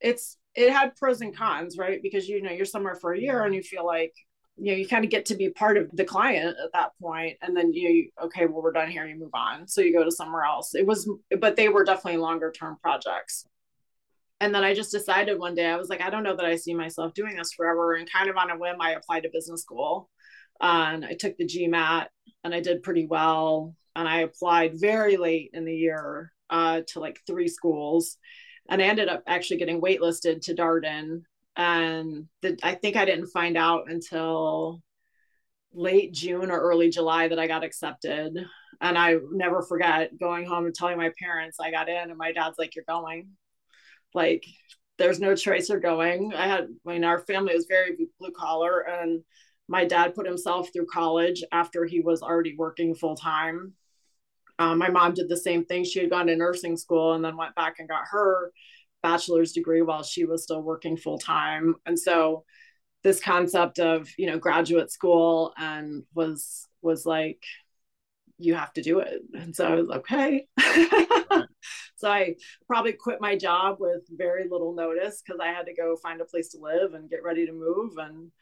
it's, 0.00 0.36
it 0.54 0.70
had 0.70 0.94
pros 0.94 1.20
and 1.20 1.36
cons, 1.36 1.76
right? 1.78 2.00
Because 2.00 2.28
you 2.28 2.42
know, 2.42 2.52
you're 2.52 2.64
somewhere 2.64 2.94
for 2.94 3.12
a 3.12 3.20
year 3.20 3.42
and 3.42 3.54
you 3.54 3.62
feel 3.62 3.84
like, 3.84 4.12
you 4.56 4.72
know 4.72 4.76
you 4.78 4.86
kind 4.86 5.04
of 5.04 5.10
get 5.10 5.26
to 5.26 5.34
be 5.34 5.50
part 5.50 5.76
of 5.76 5.90
the 5.92 6.04
client 6.04 6.56
at 6.62 6.72
that 6.72 6.90
point 7.00 7.36
and 7.42 7.56
then 7.56 7.72
you 7.72 8.10
okay 8.22 8.46
well 8.46 8.62
we're 8.62 8.72
done 8.72 8.90
here 8.90 9.06
you 9.06 9.18
move 9.18 9.34
on. 9.34 9.66
So 9.66 9.80
you 9.80 9.92
go 9.92 10.04
to 10.04 10.10
somewhere 10.10 10.44
else. 10.44 10.74
It 10.74 10.86
was 10.86 11.10
but 11.40 11.56
they 11.56 11.68
were 11.68 11.84
definitely 11.84 12.20
longer 12.20 12.52
term 12.52 12.76
projects. 12.80 13.46
And 14.40 14.54
then 14.54 14.64
i 14.64 14.74
just 14.74 14.92
decided 14.92 15.38
one 15.38 15.54
day 15.54 15.66
i 15.66 15.76
was 15.76 15.88
like 15.88 16.00
i 16.00 16.10
don't 16.10 16.22
know 16.22 16.36
that 16.36 16.44
i 16.44 16.56
see 16.56 16.74
myself 16.74 17.14
doing 17.14 17.36
this 17.36 17.52
forever 17.52 17.94
and 17.94 18.10
kind 18.10 18.28
of 18.28 18.36
on 18.36 18.50
a 18.50 18.58
whim 18.58 18.80
i 18.80 18.92
applied 18.92 19.24
to 19.24 19.30
business 19.32 19.62
school. 19.62 20.10
And 20.60 21.04
i 21.04 21.14
took 21.14 21.36
the 21.36 21.46
gmat 21.46 22.06
and 22.44 22.54
i 22.54 22.60
did 22.60 22.82
pretty 22.82 23.06
well 23.06 23.74
and 23.96 24.08
i 24.08 24.20
applied 24.20 24.80
very 24.80 25.16
late 25.16 25.50
in 25.52 25.64
the 25.64 25.74
year 25.74 26.32
uh, 26.50 26.82
to 26.88 27.00
like 27.00 27.18
three 27.26 27.48
schools 27.48 28.18
and 28.68 28.80
i 28.82 28.84
ended 28.84 29.08
up 29.08 29.22
actually 29.26 29.56
getting 29.56 29.80
waitlisted 29.80 30.42
to 30.42 30.54
darden 30.54 31.22
and 31.56 32.26
the, 32.42 32.58
I 32.62 32.74
think 32.74 32.96
I 32.96 33.04
didn't 33.04 33.28
find 33.28 33.56
out 33.56 33.90
until 33.90 34.82
late 35.72 36.12
June 36.12 36.50
or 36.50 36.58
early 36.58 36.90
July 36.90 37.28
that 37.28 37.38
I 37.38 37.46
got 37.46 37.64
accepted. 37.64 38.36
And 38.80 38.98
I 38.98 39.16
never 39.32 39.62
forget 39.62 40.18
going 40.18 40.46
home 40.46 40.66
and 40.66 40.74
telling 40.74 40.96
my 40.96 41.12
parents 41.18 41.58
I 41.60 41.70
got 41.70 41.88
in, 41.88 42.10
and 42.10 42.18
my 42.18 42.32
dad's 42.32 42.58
like, 42.58 42.74
"You're 42.74 42.84
going." 42.88 43.28
Like, 44.14 44.44
there's 44.98 45.20
no 45.20 45.34
choice. 45.34 45.68
You're 45.68 45.80
going. 45.80 46.32
I 46.34 46.46
had, 46.46 46.68
I 46.86 46.92
mean, 46.92 47.04
our 47.04 47.20
family 47.20 47.54
was 47.54 47.66
very 47.68 47.96
blue 48.18 48.30
collar, 48.32 48.80
and 48.80 49.22
my 49.68 49.84
dad 49.84 50.14
put 50.14 50.26
himself 50.26 50.72
through 50.72 50.86
college 50.86 51.42
after 51.52 51.84
he 51.84 52.00
was 52.00 52.22
already 52.22 52.54
working 52.56 52.94
full 52.94 53.16
time. 53.16 53.74
Um, 54.58 54.78
my 54.78 54.88
mom 54.88 55.14
did 55.14 55.28
the 55.28 55.36
same 55.36 55.64
thing. 55.64 55.84
She 55.84 56.00
had 56.00 56.10
gone 56.10 56.26
to 56.26 56.36
nursing 56.36 56.76
school 56.76 57.14
and 57.14 57.24
then 57.24 57.36
went 57.36 57.54
back 57.54 57.76
and 57.78 57.88
got 57.88 58.04
her 58.10 58.52
bachelor's 59.04 59.52
degree 59.52 59.82
while 59.82 60.02
she 60.02 60.24
was 60.24 60.42
still 60.42 60.62
working 60.62 60.96
full 60.96 61.18
time. 61.18 61.74
And 61.84 61.98
so 61.98 62.44
this 63.02 63.20
concept 63.20 63.78
of, 63.78 64.08
you 64.16 64.26
know, 64.26 64.38
graduate 64.38 64.90
school 64.90 65.52
and 65.58 66.04
was 66.14 66.66
was 66.80 67.04
like 67.04 67.42
you 68.38 68.54
have 68.54 68.72
to 68.72 68.82
do 68.82 69.00
it. 69.00 69.20
And 69.34 69.54
so 69.54 69.66
I 69.66 69.74
was 69.74 69.90
okay. 69.90 70.46
so 71.96 72.10
I 72.10 72.36
probably 72.66 72.94
quit 72.94 73.20
my 73.20 73.36
job 73.36 73.76
with 73.78 74.00
very 74.10 74.48
little 74.48 74.74
notice 74.74 75.22
because 75.22 75.38
I 75.38 75.48
had 75.48 75.66
to 75.66 75.74
go 75.74 75.96
find 75.96 76.22
a 76.22 76.24
place 76.24 76.48
to 76.48 76.58
live 76.58 76.94
and 76.94 77.10
get 77.10 77.22
ready 77.22 77.44
to 77.44 77.52
move. 77.52 77.98
And 77.98 78.32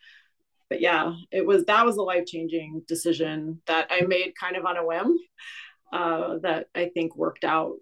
but 0.71 0.81
yeah, 0.81 1.15
it 1.33 1.45
was 1.45 1.65
that 1.65 1.85
was 1.85 1.97
a 1.97 2.03
life 2.03 2.27
changing 2.27 2.85
decision 2.87 3.61
that 3.67 3.89
I 3.91 4.03
made 4.03 4.35
kind 4.41 4.55
of 4.55 4.65
on 4.65 4.77
a 4.77 4.87
whim 4.87 5.19
uh, 5.93 6.39
that 6.43 6.69
I 6.73 6.91
think 6.95 7.17
worked 7.17 7.43
out 7.43 7.75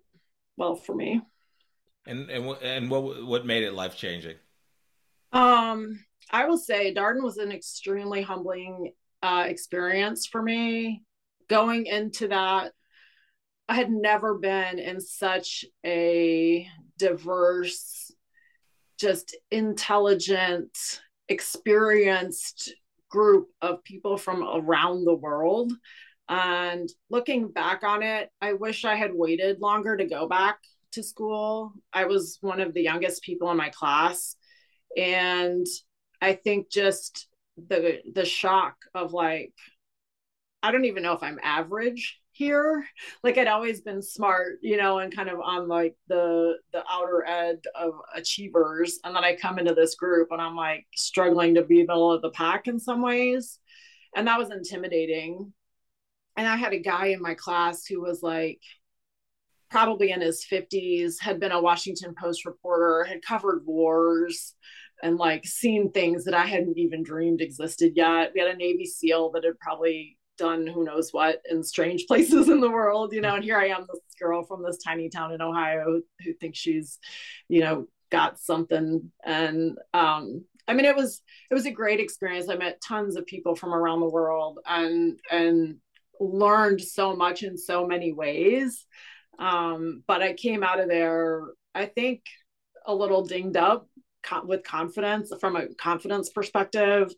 well 0.57 0.77
for 0.77 0.95
me. 0.95 1.21
And 2.07 2.31
and 2.31 2.47
and 2.63 2.91
what 2.91 3.25
what 3.25 3.47
made 3.47 3.63
it 3.63 3.75
life 3.75 3.97
changing? 3.97 4.37
Um, 5.33 6.05
I 6.31 6.47
will 6.47 6.59
say 6.59 6.95
Darden 6.95 7.23
was 7.23 7.39
an 7.39 7.53
extremely 7.53 8.23
humbling 8.23 8.93
uh, 9.23 9.45
experience 9.47 10.27
for 10.27 10.43
me. 10.43 11.03
Going 11.49 11.87
into 11.87 12.29
that, 12.29 12.73
I 13.69 13.75
had 13.75 13.91
never 13.91 14.39
been 14.39 14.79
in 14.79 15.01
such 15.01 15.65
a 15.85 16.67
diverse, 16.99 18.11
just 18.99 19.37
intelligent, 19.51 21.01
experienced 21.29 22.75
group 23.11 23.49
of 23.61 23.85
people 23.85 24.17
from 24.17 24.43
around 24.43 25.05
the 25.05 25.15
world. 25.15 25.73
And 26.29 26.89
looking 27.11 27.49
back 27.49 27.83
on 27.83 28.03
it, 28.03 28.31
I 28.41 28.53
wish 28.53 28.85
I 28.85 28.95
had 28.95 29.13
waited 29.13 29.61
longer 29.61 29.97
to 29.97 30.05
go 30.05 30.29
back 30.29 30.59
to 30.92 31.03
school. 31.03 31.72
I 31.92 32.07
was 32.07 32.38
one 32.40 32.61
of 32.61 32.74
the 32.74 32.83
youngest 32.83 33.22
people 33.22 33.50
in 33.50 33.57
my 33.57 33.70
class. 33.70 34.37
And 34.96 35.66
I 36.20 36.35
think 36.35 36.70
just 36.70 37.29
the 37.57 38.00
the 38.12 38.24
shock 38.24 38.76
of 38.94 39.12
like, 39.12 39.53
I 40.62 40.72
don't 40.72 40.85
even 40.85 41.03
know 41.03 41.12
if 41.12 41.22
I'm 41.22 41.38
average 41.42 42.20
here. 42.33 42.85
Like 43.22 43.38
I'd 43.38 43.46
always 43.48 43.83
been 43.83 44.03
smart, 44.03 44.59
you 44.62 44.76
know, 44.76 44.98
and 44.98 45.14
kind 45.14 45.29
of 45.29 45.40
on 45.40 45.68
like 45.68 45.96
the 46.09 46.55
the 46.72 46.83
outer 46.90 47.24
edge 47.26 47.64
of 47.74 47.94
achievers. 48.14 48.98
And 49.05 49.14
then 49.14 49.24
I 49.24 49.37
come 49.37 49.59
into 49.59 49.74
this 49.74 49.94
group 49.94 50.29
and 50.31 50.40
I'm 50.40 50.57
like 50.57 50.87
struggling 50.96 51.55
to 51.55 51.62
be 51.62 51.81
middle 51.81 52.12
of 52.12 52.22
the 52.22 52.31
pack 52.31 52.66
in 52.66 52.79
some 52.81 53.03
ways. 53.03 53.59
And 54.16 54.26
that 54.26 54.38
was 54.38 54.50
intimidating. 54.50 55.53
And 56.37 56.48
I 56.48 56.57
had 56.57 56.72
a 56.72 56.79
guy 56.79 57.09
in 57.09 57.20
my 57.20 57.35
class 57.35 57.85
who 57.87 58.00
was 58.00 58.22
like, 58.22 58.61
probably 59.70 60.11
in 60.11 60.20
his 60.20 60.44
50s, 60.50 61.14
had 61.20 61.40
been 61.40 61.52
a 61.52 61.61
Washington 61.61 62.14
Post 62.18 62.44
reporter, 62.44 63.04
had 63.04 63.22
covered 63.22 63.64
wars 63.64 64.54
and 65.02 65.16
like 65.16 65.46
seen 65.46 65.90
things 65.90 66.24
that 66.24 66.35
I 66.35 66.44
hadn't 66.44 66.78
even 66.78 67.02
dreamed 67.02 67.40
existed 67.40 67.92
yet. 67.96 68.33
We 68.35 68.40
had 68.40 68.50
a 68.50 68.56
Navy 68.56 68.85
SEAL 68.85 69.30
that 69.33 69.44
had 69.44 69.59
probably 69.59 70.18
done 70.37 70.66
who 70.66 70.85
knows 70.85 71.12
what 71.12 71.40
in 71.50 71.62
strange 71.62 72.06
places 72.09 72.48
in 72.48 72.61
the 72.61 72.70
world, 72.70 73.12
you 73.12 73.20
know, 73.20 73.37
and 73.37 73.44
here 73.44 73.59
I 73.59 73.68
am, 73.68 73.87
this 73.88 74.00
girl 74.20 74.42
from 74.42 74.62
this 74.62 74.78
tiny 74.85 75.09
town 75.09 75.33
in 75.33 75.40
Ohio 75.40 76.00
who 76.24 76.35
thinks 76.35 76.59
she's, 76.59 76.98
you 77.48 77.61
know, 77.61 77.87
got 78.11 78.38
something. 78.38 79.11
And 79.24 79.78
um, 79.94 80.44
I 80.66 80.74
mean, 80.74 80.85
it 80.85 80.96
was 80.96 81.22
it 81.50 81.54
was 81.54 81.66
a 81.66 81.70
great 81.70 82.00
experience. 82.00 82.48
I 82.48 82.56
met 82.56 82.83
tons 82.87 83.16
of 83.16 83.26
people 83.26 83.54
from 83.54 83.72
around 83.72 84.00
the 84.00 84.09
world 84.09 84.59
and 84.66 85.18
and 85.30 85.76
learned 86.20 86.80
so 86.80 87.16
much 87.16 87.42
in 87.42 87.56
so 87.56 87.87
many 87.87 88.12
ways. 88.12 88.87
Um, 89.40 90.05
but 90.07 90.22
I 90.22 90.35
came 90.35 90.62
out 90.62 90.81
of 90.81 90.88
there, 90.88 91.42
I 91.74 91.87
think, 91.87 92.22
a 92.87 92.94
little 92.94 93.24
dinged 93.24 93.57
up 93.57 93.88
with 94.44 94.62
confidence 94.64 95.33
from 95.40 95.57
a 95.57 95.74
confidence 95.74 96.29
perspective 96.31 97.11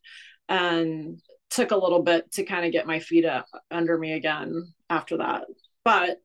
and 0.48 1.20
took 1.50 1.72
a 1.72 1.76
little 1.76 2.02
bit 2.02 2.30
to 2.32 2.44
kind 2.44 2.64
of 2.64 2.72
get 2.72 2.86
my 2.86 3.00
feet 3.00 3.24
up 3.24 3.46
under 3.70 3.98
me 3.98 4.12
again 4.12 4.72
after 4.88 5.18
that. 5.18 5.44
But 5.84 6.18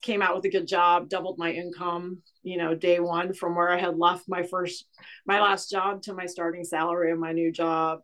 came 0.00 0.22
out 0.22 0.34
with 0.34 0.44
a 0.46 0.50
good 0.50 0.66
job, 0.66 1.08
doubled 1.08 1.38
my 1.38 1.50
income, 1.50 2.22
you 2.42 2.56
know, 2.56 2.74
day 2.74 3.00
one 3.00 3.34
from 3.34 3.54
where 3.54 3.70
I 3.70 3.78
had 3.78 3.98
left 3.98 4.24
my 4.28 4.44
first, 4.44 4.86
my 5.26 5.40
last 5.40 5.70
job 5.70 6.02
to 6.02 6.14
my 6.14 6.26
starting 6.26 6.64
salary 6.64 7.12
of 7.12 7.18
my 7.18 7.32
new 7.32 7.52
job. 7.52 8.00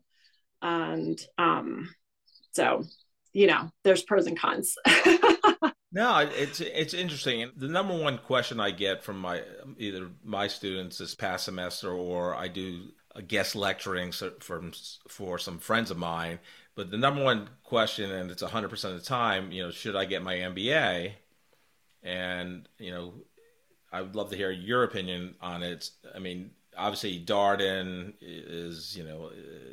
And 0.60 1.18
um, 1.38 1.88
so, 2.52 2.84
you 3.32 3.46
know, 3.46 3.70
there's 3.84 4.02
pros 4.02 4.26
and 4.26 4.38
cons. 4.38 4.74
No, 5.96 6.18
it's 6.18 6.60
it's 6.60 6.92
interesting. 6.92 7.50
The 7.56 7.68
number 7.68 7.96
one 7.96 8.18
question 8.18 8.60
I 8.60 8.70
get 8.70 9.02
from 9.02 9.18
my 9.18 9.42
either 9.78 10.10
my 10.22 10.46
students 10.46 10.98
this 10.98 11.14
past 11.14 11.46
semester 11.46 11.90
or 11.90 12.34
I 12.34 12.48
do 12.48 12.92
guest 13.26 13.56
lecturing 13.56 14.12
from 14.12 14.74
for 15.08 15.38
some 15.38 15.58
friends 15.58 15.90
of 15.90 15.96
mine. 15.96 16.38
But 16.74 16.90
the 16.90 16.98
number 16.98 17.24
one 17.24 17.48
question, 17.62 18.10
and 18.10 18.30
it's 18.30 18.42
hundred 18.42 18.68
percent 18.68 18.92
of 18.92 19.00
the 19.00 19.06
time, 19.06 19.52
you 19.52 19.62
know, 19.62 19.70
should 19.70 19.96
I 19.96 20.04
get 20.04 20.22
my 20.22 20.34
MBA? 20.34 21.12
And 22.02 22.68
you 22.78 22.90
know, 22.90 23.14
I 23.90 24.02
would 24.02 24.14
love 24.14 24.28
to 24.32 24.36
hear 24.36 24.50
your 24.50 24.84
opinion 24.84 25.36
on 25.40 25.62
it. 25.62 25.88
I 26.14 26.18
mean, 26.18 26.50
obviously 26.76 27.24
Darden 27.24 28.14
is 28.20 28.96
you 28.96 29.04
know 29.04 29.30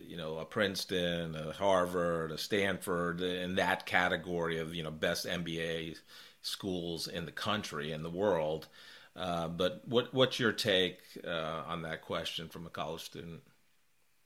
you 0.08 0.18
know 0.18 0.38
a 0.38 0.46
Princeton, 0.46 1.36
a 1.36 1.52
Harvard, 1.54 2.32
a 2.32 2.38
Stanford 2.38 3.22
in 3.22 3.56
that 3.56 3.86
category 3.86 4.60
of 4.60 4.74
you 4.74 4.84
know 4.84 4.92
best 4.92 5.26
MBA 5.26 5.98
schools 6.42 7.08
in 7.08 7.26
the 7.26 7.32
country 7.32 7.92
and 7.92 8.04
the 8.04 8.10
world. 8.10 8.68
Uh, 9.16 9.48
but 9.48 9.82
what 9.86 10.14
what's 10.14 10.40
your 10.40 10.52
take 10.52 11.00
uh, 11.26 11.64
on 11.68 11.82
that 11.84 12.02
question 12.02 12.50
from 12.50 12.66
a 12.66 12.70
college 12.70 13.02
student? 13.02 13.42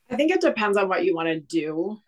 I 0.09 0.15
think 0.15 0.31
it 0.31 0.41
depends 0.41 0.77
on 0.77 0.87
what 0.87 1.03
you 1.03 1.15
want 1.15 1.27
to 1.27 1.39
do. 1.39 1.99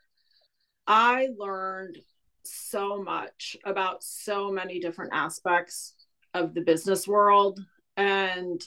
I 0.87 1.29
learned 1.37 1.97
so 2.43 3.03
much 3.03 3.57
about 3.65 4.03
so 4.03 4.51
many 4.51 4.79
different 4.79 5.11
aspects 5.13 5.93
of 6.33 6.53
the 6.53 6.61
business 6.61 7.07
world 7.07 7.59
and 7.97 8.63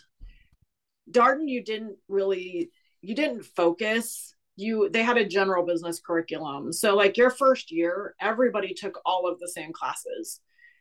Darden, 1.11 1.49
you 1.49 1.63
didn't 1.63 1.97
really 2.09 2.71
you 3.01 3.15
didn't 3.15 3.45
focus. 3.45 4.35
You 4.57 4.89
they 4.89 5.03
had 5.03 5.19
a 5.19 5.27
general 5.27 5.67
business 5.67 6.01
curriculum. 6.01 6.73
So 6.73 6.95
like 6.95 7.17
your 7.17 7.31
first 7.31 7.73
year, 7.73 8.15
everybody 8.21 8.75
took 8.75 9.01
all 9.05 9.29
of 9.29 9.41
the 9.41 9.49
same 9.49 9.73
classes, 9.73 10.41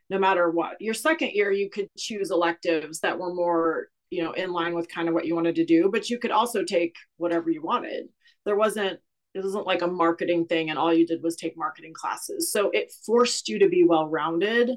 no 0.09 0.19
matter 0.19 0.49
what. 0.49 0.79
Your 0.79 0.93
second 0.93 1.31
year, 1.31 1.51
you 1.51 1.69
could 1.69 1.87
choose 1.97 2.31
electives 2.31 2.99
that 2.99 3.17
were 3.17 3.33
more, 3.33 3.87
you 4.09 4.23
know, 4.23 4.33
in 4.33 4.51
line 4.51 4.75
with 4.75 4.89
kind 4.89 5.07
of 5.07 5.13
what 5.13 5.25
you 5.25 5.35
wanted 5.35 5.55
to 5.55 5.65
do, 5.65 5.89
but 5.91 6.09
you 6.09 6.19
could 6.19 6.31
also 6.31 6.63
take 6.63 6.95
whatever 7.17 7.49
you 7.49 7.61
wanted. 7.61 8.07
There 8.45 8.57
wasn't 8.57 8.99
it 9.33 9.43
wasn't 9.43 9.65
like 9.65 9.81
a 9.81 9.87
marketing 9.87 10.45
thing 10.45 10.69
and 10.69 10.77
all 10.77 10.93
you 10.93 11.07
did 11.07 11.23
was 11.23 11.35
take 11.35 11.57
marketing 11.57 11.93
classes. 11.93 12.51
So 12.51 12.69
it 12.71 12.91
forced 13.05 13.47
you 13.47 13.59
to 13.59 13.69
be 13.69 13.85
well 13.85 14.07
rounded. 14.07 14.71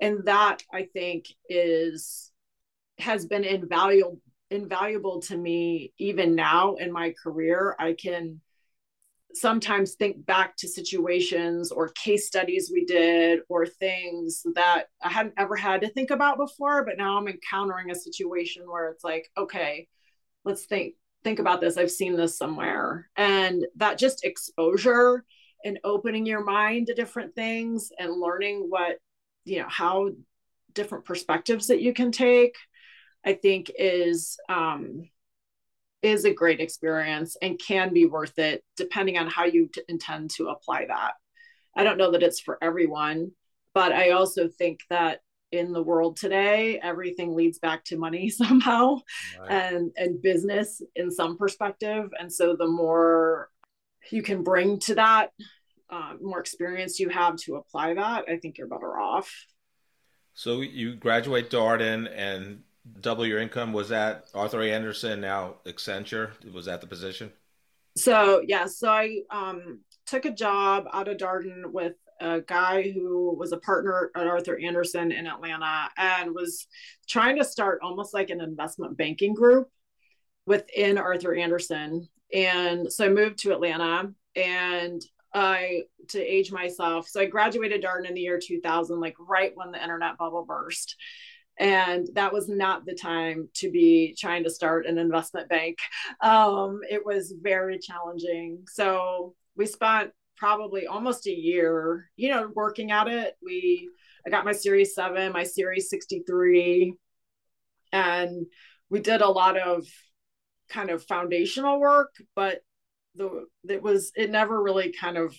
And 0.00 0.24
that 0.26 0.62
I 0.72 0.88
think 0.92 1.26
is 1.48 2.30
has 2.98 3.26
been 3.26 3.44
invaluable 3.44 4.20
invaluable 4.52 5.20
to 5.22 5.36
me 5.36 5.92
even 5.98 6.34
now 6.34 6.74
in 6.74 6.92
my 6.92 7.14
career. 7.22 7.74
I 7.78 7.94
can 7.94 8.40
sometimes 9.34 9.94
think 9.94 10.26
back 10.26 10.56
to 10.58 10.68
situations 10.68 11.72
or 11.72 11.88
case 11.88 12.26
studies 12.26 12.70
we 12.72 12.84
did 12.84 13.40
or 13.48 13.64
things 13.64 14.42
that 14.54 14.88
i 15.02 15.08
hadn't 15.08 15.32
ever 15.38 15.56
had 15.56 15.80
to 15.80 15.88
think 15.88 16.10
about 16.10 16.36
before 16.36 16.84
but 16.84 16.98
now 16.98 17.16
i'm 17.16 17.26
encountering 17.26 17.90
a 17.90 17.94
situation 17.94 18.62
where 18.66 18.90
it's 18.90 19.02
like 19.02 19.30
okay 19.38 19.88
let's 20.44 20.66
think 20.66 20.96
think 21.22 21.38
about 21.38 21.60
this. 21.60 21.76
I've 21.76 21.90
seen 21.90 22.16
this 22.16 22.36
somewhere. 22.36 23.08
And 23.16 23.66
that 23.76 23.98
just 23.98 24.24
exposure 24.24 25.24
and 25.64 25.78
opening 25.84 26.26
your 26.26 26.44
mind 26.44 26.88
to 26.88 26.94
different 26.94 27.34
things 27.34 27.90
and 27.98 28.20
learning 28.20 28.66
what 28.68 28.98
you 29.44 29.60
know 29.60 29.68
how 29.68 30.10
different 30.72 31.04
perspectives 31.04 31.66
that 31.68 31.82
you 31.82 31.92
can 31.92 32.10
take 32.10 32.56
I 33.24 33.34
think 33.34 33.70
is 33.78 34.38
um, 34.48 35.08
is 36.02 36.24
a 36.24 36.34
great 36.34 36.60
experience 36.60 37.36
and 37.40 37.58
can 37.58 37.92
be 37.92 38.06
worth 38.06 38.38
it 38.38 38.64
depending 38.76 39.18
on 39.18 39.28
how 39.28 39.44
you 39.44 39.68
t- 39.72 39.82
intend 39.88 40.30
to 40.30 40.48
apply 40.48 40.86
that. 40.86 41.12
I 41.76 41.84
don't 41.84 41.98
know 41.98 42.10
that 42.10 42.22
it's 42.22 42.40
for 42.40 42.58
everyone, 42.60 43.30
but 43.72 43.92
I 43.92 44.10
also 44.10 44.48
think 44.48 44.80
that 44.90 45.20
in 45.52 45.72
the 45.72 45.82
world 45.82 46.16
today, 46.16 46.80
everything 46.82 47.36
leads 47.36 47.58
back 47.58 47.84
to 47.84 47.96
money 47.96 48.28
somehow 48.30 48.98
right. 49.38 49.50
and 49.50 49.92
and 49.96 50.20
business 50.20 50.82
in 50.96 51.10
some 51.10 51.36
perspective. 51.36 52.10
And 52.18 52.32
so 52.32 52.56
the 52.56 52.66
more 52.66 53.48
you 54.10 54.22
can 54.22 54.42
bring 54.42 54.80
to 54.80 54.96
that, 54.96 55.30
uh, 55.88 56.14
more 56.20 56.40
experience 56.40 56.98
you 56.98 57.10
have 57.10 57.36
to 57.36 57.56
apply 57.56 57.94
that, 57.94 58.24
I 58.28 58.38
think 58.38 58.58
you're 58.58 58.66
better 58.66 58.98
off. 58.98 59.32
So 60.34 60.62
you 60.62 60.96
graduate 60.96 61.50
Darden 61.50 62.10
and 62.12 62.62
double 63.00 63.26
your 63.26 63.38
income 63.38 63.72
was 63.72 63.88
that 63.90 64.24
Arthur 64.34 64.62
Andersen. 64.62 65.20
now 65.20 65.56
Accenture 65.66 66.30
was 66.52 66.66
that 66.66 66.80
the 66.80 66.86
position 66.86 67.32
so 67.96 68.42
yeah 68.46 68.66
so 68.66 68.88
I 68.90 69.20
um, 69.30 69.80
took 70.06 70.24
a 70.24 70.32
job 70.32 70.86
out 70.92 71.08
of 71.08 71.16
Darden 71.16 71.70
with 71.70 71.94
a 72.20 72.40
guy 72.40 72.90
who 72.90 73.34
was 73.36 73.52
a 73.52 73.58
partner 73.58 74.10
at 74.14 74.26
Arthur 74.26 74.58
Andersen 74.58 75.10
in 75.10 75.26
Atlanta 75.26 75.88
and 75.96 76.34
was 76.34 76.66
trying 77.08 77.36
to 77.36 77.44
start 77.44 77.80
almost 77.82 78.14
like 78.14 78.30
an 78.30 78.40
investment 78.40 78.96
banking 78.96 79.34
group 79.34 79.68
within 80.46 80.98
Arthur 80.98 81.34
Andersen. 81.34 82.08
and 82.32 82.92
so 82.92 83.06
I 83.06 83.08
moved 83.08 83.38
to 83.40 83.52
Atlanta 83.52 84.12
and 84.36 85.02
I 85.34 85.82
to 86.08 86.20
age 86.20 86.52
myself 86.52 87.08
so 87.08 87.20
I 87.20 87.26
graduated 87.26 87.82
Darden 87.82 88.08
in 88.08 88.14
the 88.14 88.20
year 88.20 88.40
2000 88.42 89.00
like 89.00 89.14
right 89.18 89.52
when 89.54 89.70
the 89.70 89.82
internet 89.82 90.18
bubble 90.18 90.44
burst 90.44 90.96
and 91.58 92.08
that 92.14 92.32
was 92.32 92.48
not 92.48 92.84
the 92.86 92.94
time 92.94 93.48
to 93.54 93.70
be 93.70 94.16
trying 94.18 94.44
to 94.44 94.50
start 94.50 94.86
an 94.86 94.98
investment 94.98 95.48
bank. 95.48 95.78
Um, 96.22 96.80
it 96.88 97.04
was 97.04 97.34
very 97.40 97.78
challenging. 97.78 98.64
So 98.66 99.34
we 99.56 99.66
spent 99.66 100.10
probably 100.36 100.86
almost 100.86 101.26
a 101.26 101.30
year 101.30 102.10
you 102.16 102.28
know 102.28 102.50
working 102.54 102.90
at 102.90 103.08
it. 103.08 103.34
We 103.42 103.88
i 104.26 104.30
got 104.30 104.44
my 104.44 104.52
series 104.52 104.94
7 104.94 105.32
my 105.32 105.44
series 105.44 105.88
63 105.90 106.94
and 107.92 108.46
we 108.90 109.00
did 109.00 109.20
a 109.20 109.28
lot 109.28 109.56
of 109.56 109.86
kind 110.68 110.90
of 110.90 111.04
foundational 111.04 111.78
work 111.78 112.14
but 112.34 112.60
the 113.14 113.46
it 113.68 113.82
was 113.82 114.10
it 114.16 114.30
never 114.30 114.60
really 114.60 114.92
kind 114.92 115.16
of 115.16 115.36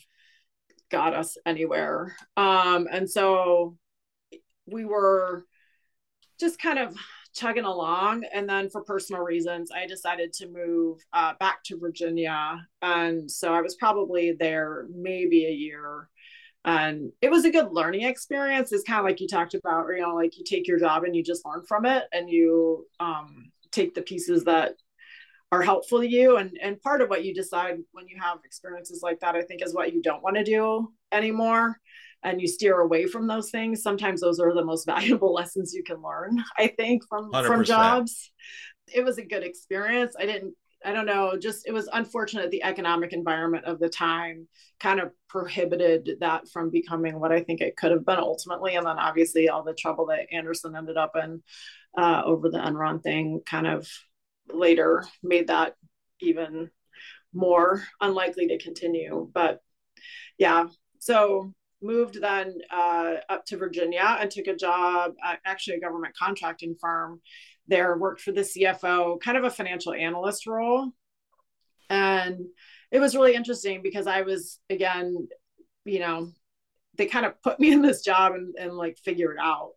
got 0.94 1.16
us 1.16 1.38
anywhere. 1.46 2.16
Um, 2.38 2.88
and 2.90 3.10
so 3.10 3.78
we 4.68 4.86
were 4.86 5.44
just 6.44 6.60
kind 6.60 6.78
of 6.78 6.96
chugging 7.34 7.64
along. 7.64 8.26
And 8.34 8.48
then 8.48 8.70
for 8.70 8.84
personal 8.84 9.22
reasons, 9.22 9.72
I 9.72 9.88
decided 9.88 10.34
to 10.34 10.50
move 10.50 11.00
uh, 11.14 11.34
back 11.40 11.64
to 11.66 11.80
Virginia. 11.80 12.68
And 12.82 13.32
so 13.32 13.54
I 13.54 13.62
was 13.62 13.76
probably 13.76 14.34
there 14.34 14.86
maybe 14.94 15.46
a 15.46 15.52
year. 15.52 16.10
And 16.66 17.12
it 17.22 17.32
was 17.32 17.46
a 17.46 17.52
good 17.52 17.72
learning 17.72 18.04
experience. 18.04 18.72
It's 18.72 18.84
kind 18.84 19.00
of 19.00 19.06
like 19.06 19.22
you 19.22 19.28
talked 19.28 19.54
about, 19.54 19.88
you 19.88 20.02
know, 20.02 20.16
like 20.16 20.38
you 20.38 20.44
take 20.44 20.68
your 20.68 20.80
job 20.80 21.04
and 21.04 21.16
you 21.16 21.24
just 21.24 21.46
learn 21.46 21.64
from 21.68 21.86
it 21.86 22.04
and 22.12 22.30
you 22.30 22.88
um, 23.00 23.52
take 23.72 23.96
the 23.96 24.02
pieces 24.02 24.44
that 24.44 24.76
are 25.52 25.62
helpful 25.62 26.00
to 26.00 26.08
you. 26.08 26.38
And, 26.38 26.58
and 26.62 26.82
part 26.82 27.02
of 27.02 27.10
what 27.10 27.24
you 27.24 27.34
decide 27.34 27.78
when 27.94 28.08
you 28.08 28.18
have 28.22 28.40
experiences 28.44 29.02
like 29.02 29.20
that, 29.22 29.36
I 29.36 29.44
think, 29.44 29.64
is 29.64 29.74
what 29.74 29.94
you 29.94 30.02
don't 30.02 30.24
want 30.24 30.36
to 30.36 30.44
do 30.44 30.92
anymore 31.12 31.80
and 32.24 32.42
you 32.42 32.48
steer 32.48 32.80
away 32.80 33.06
from 33.06 33.28
those 33.28 33.50
things 33.50 33.82
sometimes 33.82 34.22
those 34.22 34.40
are 34.40 34.54
the 34.54 34.66
most 34.66 34.86
valuable 34.94 35.34
lessons 35.34 35.74
you 35.74 35.84
can 35.84 36.02
learn 36.02 36.44
i 36.58 36.68
think 36.68 37.04
from 37.08 37.32
100%. 37.32 37.46
from 37.46 37.64
jobs 37.64 38.32
it 38.94 39.04
was 39.04 39.18
a 39.18 39.26
good 39.26 39.44
experience 39.44 40.16
i 40.20 40.26
didn't 40.26 40.54
i 40.86 40.92
don't 40.92 41.06
know 41.06 41.38
just 41.38 41.68
it 41.68 41.72
was 41.72 41.90
unfortunate 41.94 42.52
the 42.52 42.64
economic 42.64 43.14
environment 43.14 43.66
of 43.66 43.80
the 43.80 43.90
time 43.90 44.48
kind 44.80 45.00
of 45.00 45.12
prohibited 45.30 46.18
that 46.20 46.48
from 46.50 46.70
becoming 46.70 47.20
what 47.20 47.32
i 47.32 47.42
think 47.42 47.62
it 47.62 47.78
could 47.78 47.92
have 47.92 48.06
been 48.06 48.20
ultimately 48.20 48.76
and 48.76 48.86
then 48.86 49.00
obviously 49.00 49.50
all 49.50 49.64
the 49.64 49.74
trouble 49.74 50.06
that 50.08 50.28
andersen 50.32 50.76
ended 50.76 50.98
up 50.98 51.14
in 51.16 51.42
uh, 51.98 52.24
over 52.26 52.50
the 52.50 52.58
enron 52.58 53.02
thing 53.02 53.40
kind 53.46 53.68
of 53.68 53.88
later 54.52 55.06
made 55.22 55.48
that 55.48 55.76
even 56.20 56.70
more 57.34 57.84
unlikely 58.02 58.48
to 58.48 58.58
continue 58.58 59.30
but 59.34 59.60
yeah 60.38 60.66
so 61.00 61.54
moved 61.84 62.22
then 62.22 62.56
uh, 62.72 63.16
up 63.30 63.46
to 63.46 63.58
Virginia 63.58 64.18
and 64.20 64.32
took 64.32 64.48
a 64.48 64.56
job 64.56 65.14
at 65.24 65.40
actually 65.46 65.78
a 65.78 65.82
government 65.82 66.16
contracting 66.18 66.76
firm 66.80 67.22
there, 67.68 67.98
worked 67.98 68.22
for 68.22 68.32
the 68.32 68.42
CFO, 68.42 69.20
kind 69.22 69.38
of 69.38 69.44
a 69.44 69.50
financial 69.50 69.94
analyst 69.94 70.48
role. 70.48 70.92
And 71.90 72.46
it 72.92 73.00
was 73.00 73.16
really 73.16 73.36
interesting 73.36 73.82
because 73.84 74.08
I 74.08 74.22
was, 74.22 74.60
again, 74.70 75.28
you 75.86 76.00
know, 76.00 76.32
they 76.96 77.06
kind 77.06 77.26
of 77.26 77.42
put 77.42 77.60
me 77.60 77.72
in 77.72 77.82
this 77.82 78.02
job 78.02 78.34
and, 78.34 78.56
and 78.58 78.74
like 78.74 78.98
figure 78.98 79.32
it 79.34 79.40
out 79.42 79.72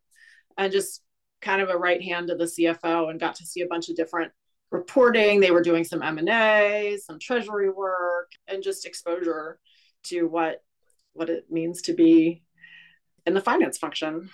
and 0.57 0.73
just 0.73 1.03
kind 1.40 1.61
of 1.61 1.69
a 1.69 1.77
right 1.77 2.03
hand 2.03 2.29
to 2.29 2.35
the 2.35 2.45
CFO 2.45 3.11
and 3.11 3.21
got 3.21 3.37
to 3.37 3.47
see 3.47 3.61
a 3.61 3.66
bunch 3.66 3.88
of 3.88 3.97
different 3.97 4.33
reporting. 4.71 5.40
They 5.40 5.51
were 5.51 5.62
doing 5.62 5.85
some 5.85 6.03
M&A, 6.03 6.99
some 7.05 7.19
treasury 7.19 7.71
work 7.71 8.31
and 8.49 8.62
just 8.62 8.87
exposure 8.87 9.59
to 10.05 10.25
what 10.25 10.62
what 11.16 11.31
it 11.31 11.50
means 11.50 11.83
to 11.83 11.92
be 11.92 12.42
in 13.26 13.35
the 13.35 13.40
finance 13.40 13.79
function. 13.79 14.31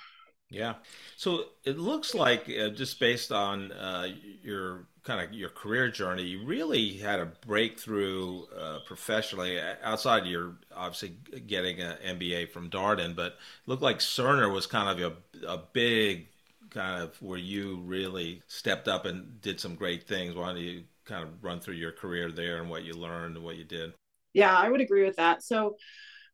Yeah. 0.51 0.75
So 1.17 1.47
it 1.65 1.79
looks 1.79 2.15
like 2.15 2.51
uh, 2.51 2.69
just 2.69 3.01
based 3.01 3.33
on 3.33 3.73
uh, 3.73 4.09
your 4.43 4.87
kind 5.03 5.27
of 5.27 5.33
your 5.33 5.49
career 5.49 5.91
journey, 5.91 6.25
you 6.25 6.45
really 6.45 6.93
had 6.99 7.21
a 7.21 7.27
breakthrough 7.47 8.45
uh, 8.57 8.81
professionally 8.87 9.59
outside 9.83 10.27
your 10.27 10.57
obviously 10.75 11.17
getting 11.47 11.81
an 11.81 11.97
MBA 12.19 12.51
from 12.51 12.71
Darden, 12.71 13.17
but 13.17 13.33
it 13.33 13.39
looked 13.67 13.83
like 13.83 13.99
Cerner 13.99 14.53
was 14.53 14.67
kind 14.67 15.01
of 15.01 15.13
a, 15.43 15.47
a 15.47 15.59
big 15.73 16.29
kind 16.71 17.03
of 17.03 17.21
where 17.21 17.39
you 17.39 17.81
really 17.85 18.43
stepped 18.47 18.89
up 18.89 19.07
and 19.07 19.41
did 19.41 19.59
some 19.59 19.75
great 19.75 20.07
things. 20.07 20.35
Why 20.35 20.49
don't 20.49 20.59
you 20.59 20.85
kind 21.05 21.25
of 21.25 21.43
run 21.43 21.61
through 21.61 21.75
your 21.75 21.93
career 21.93 22.31
there 22.31 22.59
and 22.59 22.71
what 22.71 22.85
you 22.85 22.95
learned 22.95 23.37
and 23.37 23.45
what 23.45 23.57
you 23.57 23.65
did? 23.65 23.93
Yeah, 24.35 24.57
I 24.57 24.69
would 24.69 24.81
agree 24.81 25.05
with 25.05 25.17
that. 25.17 25.43
So 25.43 25.77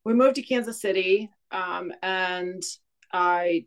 we 0.08 0.14
moved 0.14 0.36
to 0.36 0.42
Kansas 0.42 0.80
City 0.80 1.30
um, 1.50 1.92
and 2.02 2.62
I 3.12 3.66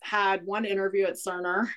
had 0.00 0.44
one 0.44 0.64
interview 0.64 1.06
at 1.06 1.14
Cerner 1.14 1.68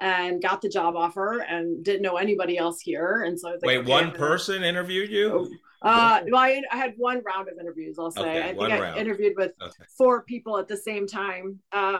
and 0.00 0.40
got 0.40 0.62
the 0.62 0.68
job 0.68 0.94
offer 0.94 1.40
and 1.40 1.84
didn't 1.84 2.02
know 2.02 2.18
anybody 2.18 2.56
else 2.56 2.80
here. 2.80 3.24
And 3.26 3.38
so 3.38 3.48
I 3.48 3.52
was 3.52 3.60
like, 3.60 3.66
wait, 3.66 3.78
okay, 3.78 3.90
one 3.90 4.12
person 4.12 4.62
interviewed 4.62 5.10
you? 5.10 5.50
Oh, 5.82 5.88
uh, 5.88 6.20
well, 6.30 6.40
I, 6.40 6.62
I, 6.70 6.76
had 6.76 6.94
one 6.98 7.20
round 7.26 7.48
of 7.48 7.58
interviews. 7.60 7.96
I'll 7.98 8.12
say. 8.12 8.20
Okay, 8.20 8.48
I 8.48 8.54
think 8.54 8.72
I 8.72 8.80
round. 8.80 8.98
interviewed 9.00 9.34
with 9.36 9.52
okay. 9.60 9.84
four 9.96 10.22
people 10.22 10.56
at 10.58 10.68
the 10.68 10.76
same 10.76 11.08
time. 11.08 11.58
Uh, 11.72 11.98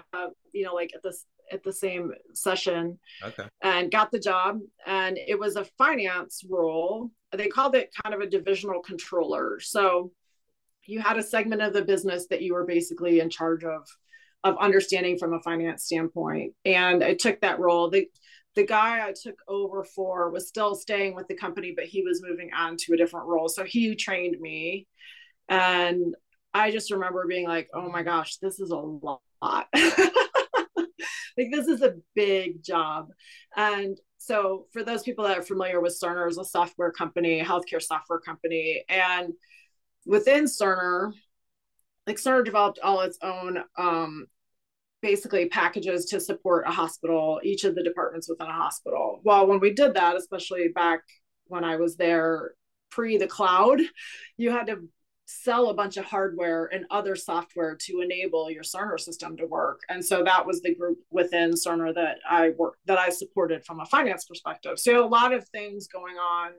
you 0.53 0.65
know, 0.65 0.75
like 0.75 0.93
at 0.95 1.03
this 1.03 1.27
at 1.53 1.65
the 1.65 1.73
same 1.73 2.13
session. 2.35 2.99
Okay. 3.23 3.45
And 3.63 3.91
got 3.91 4.13
the 4.13 4.19
job, 4.21 4.61
and 4.87 5.17
it 5.17 5.39
was 5.39 5.57
a 5.57 5.65
finance 5.77 6.45
role. 6.49 7.11
They 7.33 7.49
called 7.49 7.75
it 7.75 7.91
kind 8.03 8.15
of 8.15 8.21
a 8.21 8.27
divisional 8.29 8.81
controller. 8.81 9.61
So 9.61 10.13
you 10.89 11.01
had 11.01 11.19
a 11.19 11.23
segment 11.23 11.61
of 11.61 11.75
the 11.75 11.83
business 11.83 12.27
that 12.31 12.41
you 12.41 12.55
were 12.55 12.65
basically 12.65 13.21
in 13.21 13.31
charge 13.31 13.63
of 13.63 13.87
of 14.45 14.57
understanding 14.59 15.19
from 15.19 15.35
a 15.35 15.43
finance 15.43 15.85
standpoint. 15.85 16.55
And 16.65 17.05
I 17.05 17.15
took 17.15 17.41
that 17.43 17.61
role. 17.61 17.91
The 17.91 18.09
the 18.55 18.65
guy 18.65 19.07
I 19.07 19.13
took 19.13 19.37
over 19.47 19.85
for 19.85 20.31
was 20.31 20.49
still 20.49 20.75
staying 20.75 21.15
with 21.15 21.29
the 21.29 21.37
company, 21.37 21.75
but 21.77 21.85
he 21.85 22.03
was 22.03 22.23
moving 22.23 22.51
on 22.57 22.77
to 22.79 22.95
a 22.95 22.97
different 22.97 23.27
role. 23.27 23.49
So 23.49 23.65
he 23.65 23.95
trained 23.95 24.41
me. 24.41 24.87
And 25.49 26.15
I 26.55 26.71
just 26.71 26.91
remember 26.91 27.27
being 27.29 27.47
like, 27.47 27.69
oh 27.75 27.91
my 27.91 28.03
gosh, 28.03 28.39
this 28.39 28.59
is 28.59 28.71
a 28.71 28.77
lot. 28.77 29.21
like 31.37 31.51
this 31.53 31.69
is 31.69 31.83
a 31.83 31.97
big 32.15 32.65
job. 32.65 33.09
And 33.57 33.99
so 34.17 34.67
for 34.73 34.83
those 34.83 35.03
people 35.03 35.27
that 35.27 35.39
are 35.39 35.43
familiar 35.43 35.81
with 35.81 35.99
Cerner 36.03 36.29
is 36.29 36.39
a 36.39 36.45
software 36.45 36.91
company, 36.91 37.41
healthcare 37.41 37.83
software 37.83 38.19
company. 38.19 38.85
And 38.89 39.35
within 40.09 40.47
Cerner, 40.47 41.13
like 42.07 42.17
Cerner 42.17 42.45
developed 42.45 42.81
all 42.83 43.03
its 43.03 43.19
own 43.23 43.63
um, 43.77 44.27
basically 45.03 45.49
packages 45.49 46.07
to 46.07 46.19
support 46.19 46.67
a 46.67 46.73
hospital, 46.73 47.41
each 47.45 47.65
of 47.65 47.75
the 47.75 47.85
departments 47.85 48.29
within 48.29 48.49
a 48.49 48.53
hospital. 48.53 49.21
Well, 49.23 49.47
when 49.47 49.61
we 49.61 49.73
did 49.73 49.95
that, 49.95 50.17
especially 50.17 50.69
back 50.69 51.03
when 51.47 51.63
I 51.63 51.77
was 51.77 51.97
there 51.97 52.53
pre 52.91 53.19
the 53.19 53.29
cloud, 53.29 53.81
you 54.39 54.51
had 54.51 54.67
to 54.69 54.89
sell 55.27 55.69
a 55.69 55.75
bunch 55.75 55.99
of 55.99 56.07
hardware 56.07 56.65
and 56.73 56.87
other 56.91 57.15
software 57.15 57.77
to 57.77 58.01
enable 58.01 58.51
your 58.51 58.63
Cerner 58.63 58.99
system 58.99 59.37
to 59.37 59.47
work. 59.47 59.83
And 59.91 60.03
so 60.03 60.25
that 60.25 60.47
was 60.47 60.63
the 60.63 60.75
group 60.75 60.99
within 61.11 61.53
Cerner 61.53 61.95
that 61.95 62.17
I 62.29 62.55
worked 62.57 62.79
that 62.87 62.99
I 62.99 63.11
supported 63.11 63.63
from 63.67 63.81
a 63.81 63.87
finance 63.87 64.25
perspective. 64.25 64.79
So 64.79 65.05
a 65.05 65.07
lot 65.07 65.35
of 65.35 65.47
things 65.51 65.87
going 65.87 66.17
on 66.17 66.53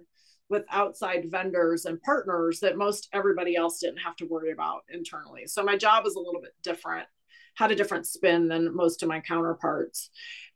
with 0.49 0.65
outside 0.69 1.29
vendors 1.29 1.85
and 1.85 2.01
partners 2.01 2.59
that 2.59 2.77
most 2.77 3.07
everybody 3.13 3.55
else 3.55 3.79
didn't 3.79 3.99
have 3.99 4.15
to 4.17 4.25
worry 4.25 4.51
about 4.51 4.81
internally. 4.89 5.45
So 5.45 5.63
my 5.63 5.77
job 5.77 6.03
was 6.03 6.15
a 6.15 6.19
little 6.19 6.41
bit 6.41 6.55
different, 6.63 7.07
had 7.55 7.71
a 7.71 7.75
different 7.75 8.07
spin 8.07 8.47
than 8.47 8.75
most 8.75 9.03
of 9.03 9.09
my 9.09 9.19
counterparts. 9.19 10.09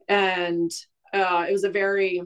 And 0.08 0.72
uh, 1.14 1.46
it 1.48 1.52
was 1.52 1.64
a 1.64 1.70
very 1.70 2.24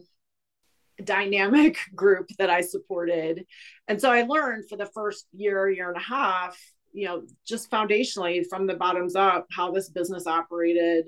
dynamic 1.03 1.77
group 1.95 2.29
that 2.39 2.49
I 2.49 2.61
supported. 2.61 3.45
And 3.87 3.99
so 3.99 4.11
I 4.11 4.23
learned 4.23 4.69
for 4.69 4.77
the 4.77 4.85
first 4.87 5.27
year, 5.33 5.69
year 5.69 5.89
and 5.89 5.97
a 5.97 6.03
half, 6.03 6.57
you 6.93 7.05
know, 7.05 7.23
just 7.45 7.69
foundationally 7.69 8.45
from 8.49 8.65
the 8.65 8.75
bottoms 8.75 9.15
up, 9.15 9.47
how 9.51 9.71
this 9.71 9.89
business 9.89 10.25
operated, 10.25 11.07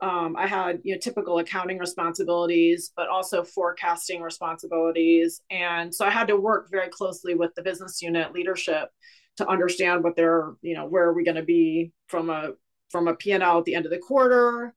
um, 0.00 0.36
I 0.36 0.46
had 0.46 0.80
you 0.84 0.94
know 0.94 1.00
typical 1.00 1.38
accounting 1.38 1.78
responsibilities, 1.78 2.92
but 2.96 3.08
also 3.08 3.42
forecasting 3.42 4.22
responsibilities, 4.22 5.40
and 5.50 5.94
so 5.94 6.06
I 6.06 6.10
had 6.10 6.28
to 6.28 6.36
work 6.36 6.68
very 6.70 6.88
closely 6.88 7.34
with 7.34 7.54
the 7.54 7.62
business 7.62 8.00
unit 8.00 8.32
leadership 8.32 8.90
to 9.38 9.48
understand 9.48 10.02
what 10.04 10.16
they're 10.16 10.54
you 10.62 10.74
know 10.74 10.86
where 10.86 11.04
are 11.04 11.14
we 11.14 11.24
going 11.24 11.36
to 11.36 11.42
be 11.42 11.92
from 12.06 12.30
a 12.30 12.52
from 12.90 13.06
a 13.06 13.14
P&L 13.14 13.58
at 13.58 13.64
the 13.64 13.74
end 13.74 13.84
of 13.84 13.90
the 13.90 13.98
quarter, 13.98 14.74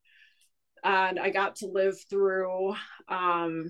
and 0.83 1.19
I 1.19 1.29
got 1.29 1.57
to 1.57 1.67
live 1.67 1.95
through 2.09 2.75
um, 3.07 3.69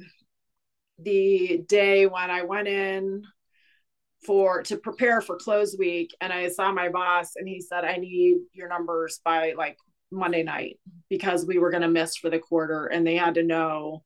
the 0.99 1.63
day 1.67 2.07
when 2.07 2.31
I 2.31 2.43
went 2.43 2.67
in 2.67 3.23
for 4.25 4.61
to 4.63 4.77
prepare 4.77 5.19
for 5.21 5.35
close 5.35 5.75
week 5.77 6.15
and 6.21 6.31
I 6.31 6.49
saw 6.49 6.71
my 6.71 6.89
boss 6.89 7.31
and 7.35 7.47
he 7.47 7.59
said 7.59 7.83
I 7.83 7.97
need 7.97 8.37
your 8.53 8.69
numbers 8.69 9.19
by 9.25 9.53
like 9.57 9.77
Monday 10.12 10.43
night 10.43 10.80
because 11.10 11.45
we 11.45 11.58
were 11.58 11.71
going 11.71 11.82
to 11.82 11.88
miss 11.88 12.15
for 12.15 12.30
the 12.30 12.39
quarter 12.39 12.88
and 12.88 13.06
they 13.06 13.15
had 13.15 13.36
to 13.36 13.43
know 13.43 14.04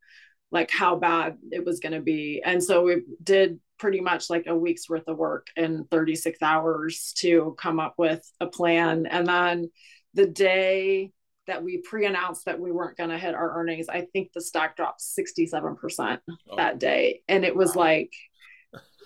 like 0.51 0.71
how 0.71 0.95
bad 0.95 1.37
it 1.51 1.65
was 1.65 1.79
going 1.79 1.93
to 1.93 2.01
be. 2.01 2.41
And 2.43 2.63
so 2.63 2.83
we 2.83 3.03
did 3.23 3.59
pretty 3.77 3.99
much 3.99 4.29
like 4.29 4.45
a 4.47 4.55
week's 4.55 4.89
worth 4.89 5.07
of 5.07 5.17
work 5.17 5.47
in 5.57 5.85
36 5.91 6.41
hours 6.41 7.13
to 7.17 7.55
come 7.59 7.79
up 7.79 7.95
with 7.97 8.23
a 8.39 8.47
plan. 8.47 9.05
And 9.05 9.27
then 9.27 9.71
the 10.13 10.27
day 10.27 11.11
that 11.47 11.63
we 11.63 11.77
pre-announced 11.77 12.45
that 12.45 12.59
we 12.59 12.71
weren't 12.71 12.97
going 12.97 13.09
to 13.09 13.17
hit 13.17 13.35
our 13.35 13.59
earnings, 13.59 13.89
I 13.89 14.07
think 14.13 14.31
the 14.33 14.41
stock 14.41 14.75
dropped 14.75 15.01
67% 15.01 16.19
oh. 16.29 16.55
that 16.55 16.79
day. 16.79 17.21
And 17.27 17.43
it 17.43 17.55
was 17.55 17.75
wow. 17.75 17.83
like 17.83 18.13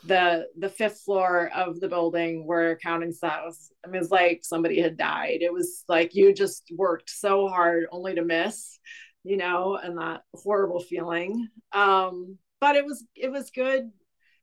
the 0.05 0.47
the 0.57 0.69
fifth 0.69 1.01
floor 1.01 1.51
of 1.53 1.79
the 1.79 1.87
building 1.87 2.45
where 2.45 2.71
accounting 2.71 3.11
sat 3.11 3.43
was 3.43 3.71
I 3.83 3.87
mean 3.87 3.97
it 3.97 3.99
was 3.99 4.11
like 4.11 4.39
somebody 4.43 4.81
had 4.81 4.97
died. 4.97 5.39
It 5.41 5.53
was 5.53 5.83
like 5.87 6.15
you 6.15 6.33
just 6.33 6.63
worked 6.75 7.09
so 7.09 7.47
hard 7.47 7.85
only 7.91 8.15
to 8.15 8.23
miss, 8.23 8.79
you 9.23 9.37
know, 9.37 9.77
and 9.81 9.97
that 9.97 10.21
horrible 10.33 10.79
feeling. 10.79 11.47
Um, 11.71 12.37
but 12.61 12.75
it 12.75 12.85
was 12.85 13.05
it 13.15 13.31
was 13.31 13.51
good 13.51 13.91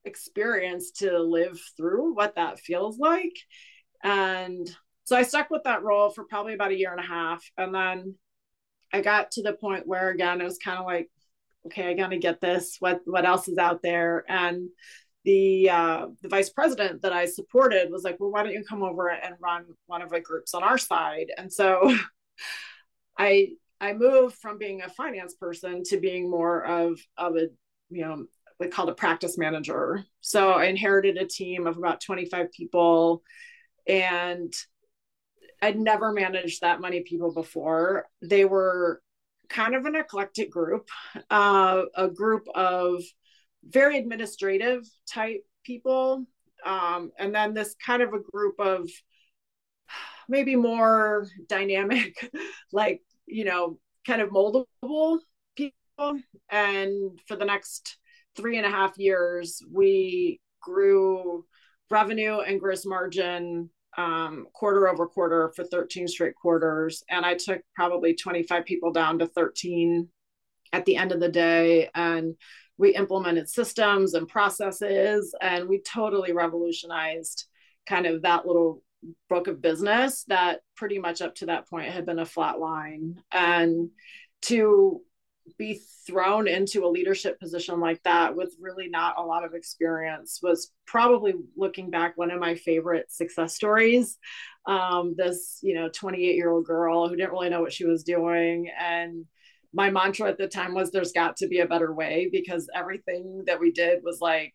experience 0.05 0.92
to 0.92 1.19
live 1.19 1.61
through 1.77 2.14
what 2.14 2.37
that 2.37 2.61
feels 2.61 2.99
like. 2.99 3.35
And 4.03 4.71
so 5.05 5.16
I 5.16 5.23
stuck 5.23 5.51
with 5.51 5.64
that 5.64 5.83
role 5.83 6.11
for 6.11 6.25
probably 6.25 6.55
about 6.55 6.71
a 6.71 6.79
year 6.79 6.92
and 6.92 7.01
a 7.01 7.07
half. 7.07 7.45
And 7.57 7.75
then 7.75 8.14
I 8.92 9.01
got 9.01 9.33
to 9.33 9.42
the 9.42 9.53
point 9.53 9.87
where 9.87 10.11
again 10.11 10.40
it 10.40 10.45
was 10.45 10.59
kind 10.59 10.79
of 10.79 10.85
like, 10.87 11.09
okay, 11.66 11.88
I 11.88 11.95
gotta 11.95 12.19
get 12.19 12.40
this. 12.40 12.77
What 12.79 13.01
what 13.05 13.25
else 13.25 13.49
is 13.49 13.59
out 13.59 13.83
there? 13.83 14.25
And 14.29 14.69
the 15.27 15.69
uh, 15.69 16.07
the 16.23 16.29
vice 16.29 16.51
president 16.51 17.03
that 17.03 17.12
I 17.12 17.27
supported 17.27 17.91
was 17.91 18.05
like, 18.05 18.19
well, 18.21 18.31
why 18.31 18.45
don't 18.45 18.53
you 18.53 18.65
come 18.65 18.85
over 18.85 19.11
and 19.11 19.35
run 19.41 19.65
one 19.87 20.01
of 20.01 20.11
the 20.11 20.21
groups 20.21 20.55
on 20.55 20.62
our 20.62 20.79
side? 20.79 21.33
And 21.37 21.53
so 21.53 21.95
I 23.19 23.51
I 23.81 23.93
moved 23.93 24.37
from 24.37 24.57
being 24.57 24.83
a 24.83 24.89
finance 24.89 25.35
person 25.35 25.83
to 25.87 25.99
being 25.99 26.31
more 26.31 26.65
of 26.65 27.01
of 27.19 27.37
a 27.37 27.49
you 27.91 28.03
know 28.03 28.27
we 28.61 28.69
called 28.69 28.89
a 28.89 28.95
practice 28.95 29.37
manager. 29.37 30.05
So 30.21 30.53
I 30.53 30.67
inherited 30.67 31.19
a 31.19 31.27
team 31.27 31.67
of 31.67 31.77
about 31.77 32.01
25 32.01 32.53
people 32.53 33.23
and 33.87 34.55
I'd 35.61 35.79
never 35.79 36.12
managed 36.12 36.62
that 36.62 36.81
many 36.81 37.03
people 37.03 37.35
before. 37.35 38.07
They 38.23 38.45
were 38.45 39.03
kind 39.49 39.75
of 39.75 39.85
an 39.85 39.95
eclectic 39.95 40.51
group, 40.51 40.89
uh, 41.31 41.83
a 41.95 42.09
group 42.09 42.47
of 42.55 43.03
very 43.68 43.98
administrative 43.98 44.83
type 45.11 45.42
people. 45.64 46.24
Um, 46.64 47.12
and 47.18 47.35
then 47.35 47.55
this 47.55 47.74
kind 47.85 48.02
of 48.02 48.12
a 48.12 48.20
group 48.33 48.55
of 48.59 48.88
maybe 50.29 50.57
more 50.57 51.26
dynamic, 51.48 52.31
like, 52.72 53.02
you 53.26 53.44
know, 53.44 53.79
kind 54.07 54.20
of 54.20 54.31
moldable 54.31 55.18
people. 55.57 56.20
And 56.50 57.20
for 57.26 57.37
the 57.37 57.44
next 57.44 57.98
three 58.37 58.57
and 58.57 58.66
a 58.66 58.70
half 58.70 58.98
years, 58.98 59.62
we 59.70 60.40
grew 60.61 61.44
revenue 61.90 62.40
and 62.40 62.61
gross 62.61 62.85
margin 62.85 63.70
um, 63.96 64.46
quarter 64.52 64.88
over 64.88 65.07
quarter 65.07 65.52
for 65.57 65.64
13 65.64 66.07
straight 66.09 66.35
quarters. 66.35 67.02
And 67.09 67.24
I 67.24 67.35
took 67.35 67.62
probably 67.74 68.14
25 68.14 68.64
people 68.64 68.92
down 68.92 69.18
to 69.20 69.26
13 69.26 70.09
at 70.72 70.85
the 70.85 70.96
end 70.96 71.12
of 71.12 71.20
the 71.20 71.29
day. 71.29 71.88
And 71.94 72.35
we 72.79 72.95
implemented 72.95 73.49
systems 73.49 74.15
and 74.15 74.29
processes 74.29 75.35
and 75.41 75.69
we 75.69 75.81
totally 75.81 76.33
revolutionized 76.33 77.47
kind 77.89 78.07
of 78.07 78.23
that 78.23 78.47
little 78.47 78.83
book 79.29 79.47
of 79.47 79.62
business 79.62 80.25
that 80.25 80.61
pretty 80.77 80.99
much 80.99 81.23
up 81.23 81.35
to 81.37 81.47
that 81.47 81.69
point 81.69 81.91
had 81.91 82.07
been 82.07 82.19
a 82.19 82.27
flat 82.27 82.59
line. 82.59 83.23
And 83.33 83.91
to 84.43 85.01
be 85.59 85.81
thrown 86.07 86.49
into 86.49 86.85
a 86.85 86.89
leadership 86.89 87.39
position 87.39 87.81
like 87.81 88.03
that 88.03 88.35
with 88.35 88.55
really 88.61 88.89
not 88.89 89.15
a 89.17 89.23
lot 89.23 89.45
of 89.45 89.55
experience 89.55 90.41
was 90.43 90.73
probably 90.87 91.35
looking 91.57 91.91
back 91.91 92.16
one 92.16 92.31
of 92.31 92.41
my 92.41 92.55
favorite 92.55 93.11
success 93.12 93.55
stories. 93.55 94.18
Um, 94.66 95.14
this 95.16 95.61
you 95.62 95.74
know 95.74 95.89
28 95.89 96.35
year 96.35 96.51
old 96.51 96.66
girl 96.66 97.09
who 97.09 97.16
didn't 97.16 97.31
really 97.31 97.49
know 97.49 97.61
what 97.61 97.72
she 97.72 97.85
was 97.85 98.03
doing 98.03 98.68
and 98.79 99.24
my 99.77 99.91
mantra 99.91 100.31
at 100.31 100.39
the 100.39 100.49
time 100.49 100.72
was 100.72 100.91
there's 100.91 101.12
got 101.12 101.37
to 101.37 101.47
be 101.47 101.61
a 101.61 101.66
better 101.66 101.93
way 101.93 102.31
because 102.33 102.66
everything 102.74 103.45
that 103.47 103.61
we 103.61 103.70
did 103.70 104.01
was 104.03 104.20
like 104.22 104.55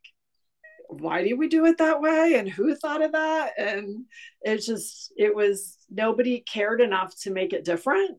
why 0.89 1.23
do 1.23 1.37
we 1.37 1.47
do 1.47 1.65
it 1.67 1.77
that 1.77 2.01
way? 2.01 2.33
And 2.35 2.49
who 2.49 2.75
thought 2.75 3.01
of 3.01 3.13
that? 3.13 3.53
And 3.57 4.03
it's 4.41 4.65
just 4.65 5.13
it 5.15 5.33
was 5.33 5.77
nobody 5.89 6.41
cared 6.41 6.81
enough 6.81 7.13
to 7.21 7.31
make 7.31 7.53
it 7.53 7.63
different 7.63 8.17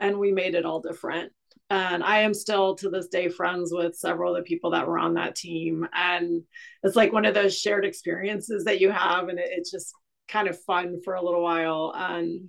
and 0.00 0.18
we 0.18 0.32
made 0.32 0.54
it 0.54 0.64
all 0.64 0.80
different. 0.80 1.32
And 1.68 2.02
i 2.02 2.20
am 2.20 2.32
still 2.32 2.76
to 2.76 2.88
this 2.88 3.08
day 3.08 3.28
friends 3.28 3.72
with 3.74 3.94
several 3.94 4.34
of 4.34 4.42
the 4.42 4.48
people 4.48 4.70
that 4.70 4.86
were 4.86 4.98
on 4.98 5.14
that 5.14 5.34
team. 5.34 5.86
And 5.92 6.44
it's 6.82 6.96
like 6.96 7.12
one 7.12 7.26
of 7.26 7.34
those 7.34 7.58
shared 7.58 7.84
experiences 7.84 8.64
that 8.64 8.80
you 8.80 8.90
have 8.90 9.28
and 9.28 9.38
it, 9.38 9.50
it's 9.50 9.70
just 9.70 9.92
kind 10.28 10.48
of 10.48 10.58
fun 10.62 11.00
for 11.04 11.14
a 11.14 11.22
little 11.22 11.42
while. 11.42 11.92
And 11.94 12.48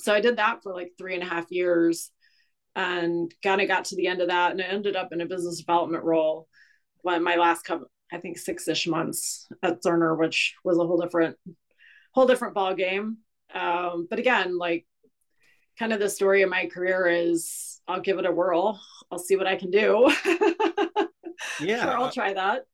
so 0.00 0.12
i 0.12 0.20
did 0.20 0.36
that 0.36 0.62
for 0.62 0.74
like 0.74 0.92
three 0.98 1.14
and 1.14 1.22
a 1.22 1.26
half 1.26 1.50
years 1.50 2.10
and 2.76 3.34
kind 3.42 3.60
of 3.60 3.66
got 3.66 3.86
to 3.86 3.96
the 3.96 4.06
end 4.06 4.20
of 4.20 4.28
that 4.28 4.52
and 4.52 4.60
I 4.60 4.66
ended 4.66 4.94
up 4.94 5.12
in 5.12 5.22
a 5.22 5.26
business 5.26 5.58
development 5.58 6.04
role 6.04 6.46
when 7.00 7.24
my 7.24 7.36
last 7.36 7.64
couple 7.64 7.88
I 8.12 8.18
think 8.18 8.38
six-ish 8.38 8.86
months 8.86 9.48
at 9.62 9.82
Cerner, 9.82 10.16
which 10.16 10.54
was 10.62 10.78
a 10.78 10.86
whole 10.86 11.00
different 11.00 11.36
whole 12.12 12.26
different 12.26 12.54
ball 12.54 12.74
game. 12.74 13.18
Um, 13.52 14.06
but 14.08 14.18
again, 14.18 14.56
like 14.58 14.86
kind 15.78 15.92
of 15.92 15.98
the 16.00 16.08
story 16.08 16.42
of 16.42 16.50
my 16.50 16.66
career 16.66 17.06
is 17.06 17.80
I'll 17.88 18.00
give 18.00 18.18
it 18.18 18.26
a 18.26 18.32
whirl. 18.32 18.80
I'll 19.10 19.18
see 19.18 19.36
what 19.36 19.46
I 19.46 19.56
can 19.56 19.70
do. 19.70 20.12
yeah. 21.60 21.82
Sure, 21.82 21.98
I'll 21.98 22.12
try 22.12 22.32
that. 22.32 22.66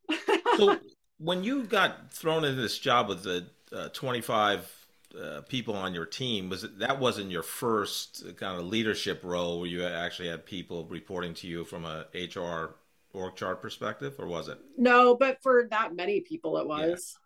so 0.57 0.79
when 1.19 1.43
you 1.45 1.65
got 1.65 2.13
thrown 2.13 2.45
into 2.45 2.61
this 2.61 2.79
job 2.79 3.09
with 3.09 3.23
the 3.23 3.47
uh, 3.73 3.89
25 3.89 4.82
uh, 5.21 5.43
people 5.43 5.75
on 5.75 5.95
your 5.95 6.07
team, 6.07 6.49
was 6.49 6.65
it, 6.65 6.79
that 6.79 7.01
wasn't 7.01 7.31
your 7.31 7.43
first 7.43 8.25
kind 8.37 8.59
of 8.59 8.67
leadership 8.67 9.21
role 9.23 9.61
where 9.61 9.69
you 9.69 9.85
actually 9.85 10.29
had 10.29 10.47
people 10.47 10.85
reporting 10.87 11.35
to 11.35 11.47
you 11.47 11.65
from 11.65 11.85
a 11.85 12.07
HR 12.15 12.77
org 13.13 13.37
chart 13.37 13.61
perspective, 13.61 14.15
or 14.19 14.27
was 14.27 14.49
it? 14.49 14.59
No, 14.77 15.15
but 15.17 15.43
for 15.43 15.69
that 15.71 15.95
many 15.95 16.21
people, 16.21 16.59
it 16.59 16.67
was. 16.67 17.17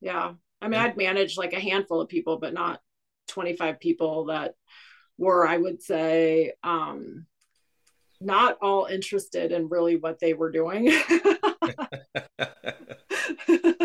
Yeah. 0.00 0.12
yeah. 0.12 0.32
I 0.60 0.68
mean, 0.68 0.80
I'd 0.80 0.96
managed 0.96 1.38
like 1.38 1.52
a 1.52 1.60
handful 1.60 2.00
of 2.00 2.08
people, 2.08 2.38
but 2.38 2.54
not 2.54 2.80
25 3.28 3.80
people 3.80 4.26
that 4.26 4.54
were, 5.18 5.46
I 5.46 5.56
would 5.56 5.82
say, 5.82 6.52
um, 6.62 7.26
not 8.20 8.58
all 8.62 8.86
interested 8.86 9.50
in 9.50 9.68
really 9.68 9.96
what 9.96 10.20
they 10.20 10.34
were 10.34 10.52
doing. 10.52 10.92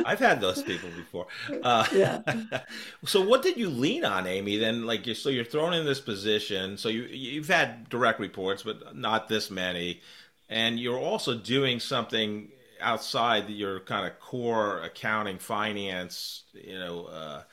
I've 0.08 0.20
had 0.20 0.39
those 0.39 0.64
people 0.64 0.89
before. 0.95 1.28
Uh, 1.64 1.86
yeah. 1.93 2.22
so, 3.05 3.22
what 3.22 3.41
did 3.41 3.58
you 3.58 3.70
lean 3.70 4.05
on, 4.05 4.26
Amy? 4.26 4.58
Then, 4.58 4.86
like, 4.86 5.05
you're, 5.05 5.16
so 5.16 5.30
you're 5.30 5.43
thrown 5.43 5.74
in 5.74 5.86
this 5.86 5.99
position. 5.99 6.78
So 6.78 6.88
you 6.88 7.03
you've 7.03 7.47
had 7.47 7.89
direct 7.89 8.20
reports, 8.20 8.64
but 8.64 8.95
not 8.95 9.28
this 9.28 9.49
many, 9.49 10.01
and 10.49 10.80
you're 10.80 10.99
also 10.99 11.36
doing 11.38 11.80
something 11.80 12.49
outside 12.80 13.49
your 13.49 13.80
kind 13.82 14.05
of 14.05 14.20
core 14.20 14.82
accounting, 14.82 15.39
finance, 15.39 16.43
you 16.53 16.78
know, 16.78 17.05
uh, 17.05 17.43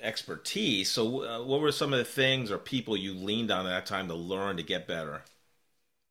expertise. 0.00 0.90
So, 0.90 1.24
uh, 1.24 1.44
what 1.44 1.60
were 1.60 1.72
some 1.72 1.92
of 1.92 1.98
the 1.98 2.04
things 2.04 2.50
or 2.50 2.58
people 2.58 2.96
you 2.96 3.14
leaned 3.14 3.50
on 3.50 3.66
at 3.66 3.70
that 3.70 3.86
time 3.86 4.08
to 4.08 4.14
learn 4.14 4.56
to 4.56 4.62
get 4.62 4.86
better? 4.86 5.22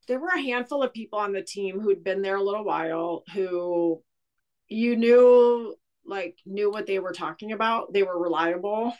There 0.06 0.20
were 0.20 0.28
a 0.28 0.40
handful 0.40 0.82
of 0.82 0.92
people 0.92 1.18
on 1.18 1.32
the 1.32 1.42
team 1.42 1.80
who'd 1.80 2.04
been 2.04 2.22
there 2.22 2.36
a 2.36 2.42
little 2.42 2.64
while 2.64 3.24
who 3.34 4.02
you 4.68 4.96
knew 4.96 5.74
like 6.06 6.38
knew 6.46 6.70
what 6.70 6.86
they 6.86 6.98
were 6.98 7.12
talking 7.12 7.52
about 7.52 7.92
they 7.92 8.02
were 8.02 8.18
reliable 8.18 8.94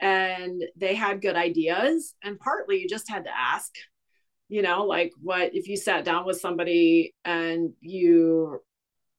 and 0.00 0.64
they 0.76 0.94
had 0.94 1.20
good 1.20 1.36
ideas 1.36 2.14
and 2.22 2.38
partly 2.38 2.80
you 2.80 2.88
just 2.88 3.10
had 3.10 3.24
to 3.24 3.36
ask 3.36 3.70
you 4.48 4.62
know 4.62 4.84
like 4.84 5.12
what 5.20 5.54
if 5.54 5.68
you 5.68 5.76
sat 5.76 6.04
down 6.04 6.24
with 6.24 6.40
somebody 6.40 7.14
and 7.24 7.72
you 7.80 8.60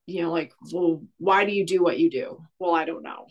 you 0.09 0.23
know 0.23 0.31
like 0.31 0.51
well 0.71 1.01
why 1.17 1.45
do 1.45 1.51
you 1.51 1.65
do 1.65 1.83
what 1.83 1.99
you 1.99 2.09
do? 2.09 2.41
Well 2.57 2.73
i 2.73 2.85
don't 2.85 3.03
know. 3.03 3.27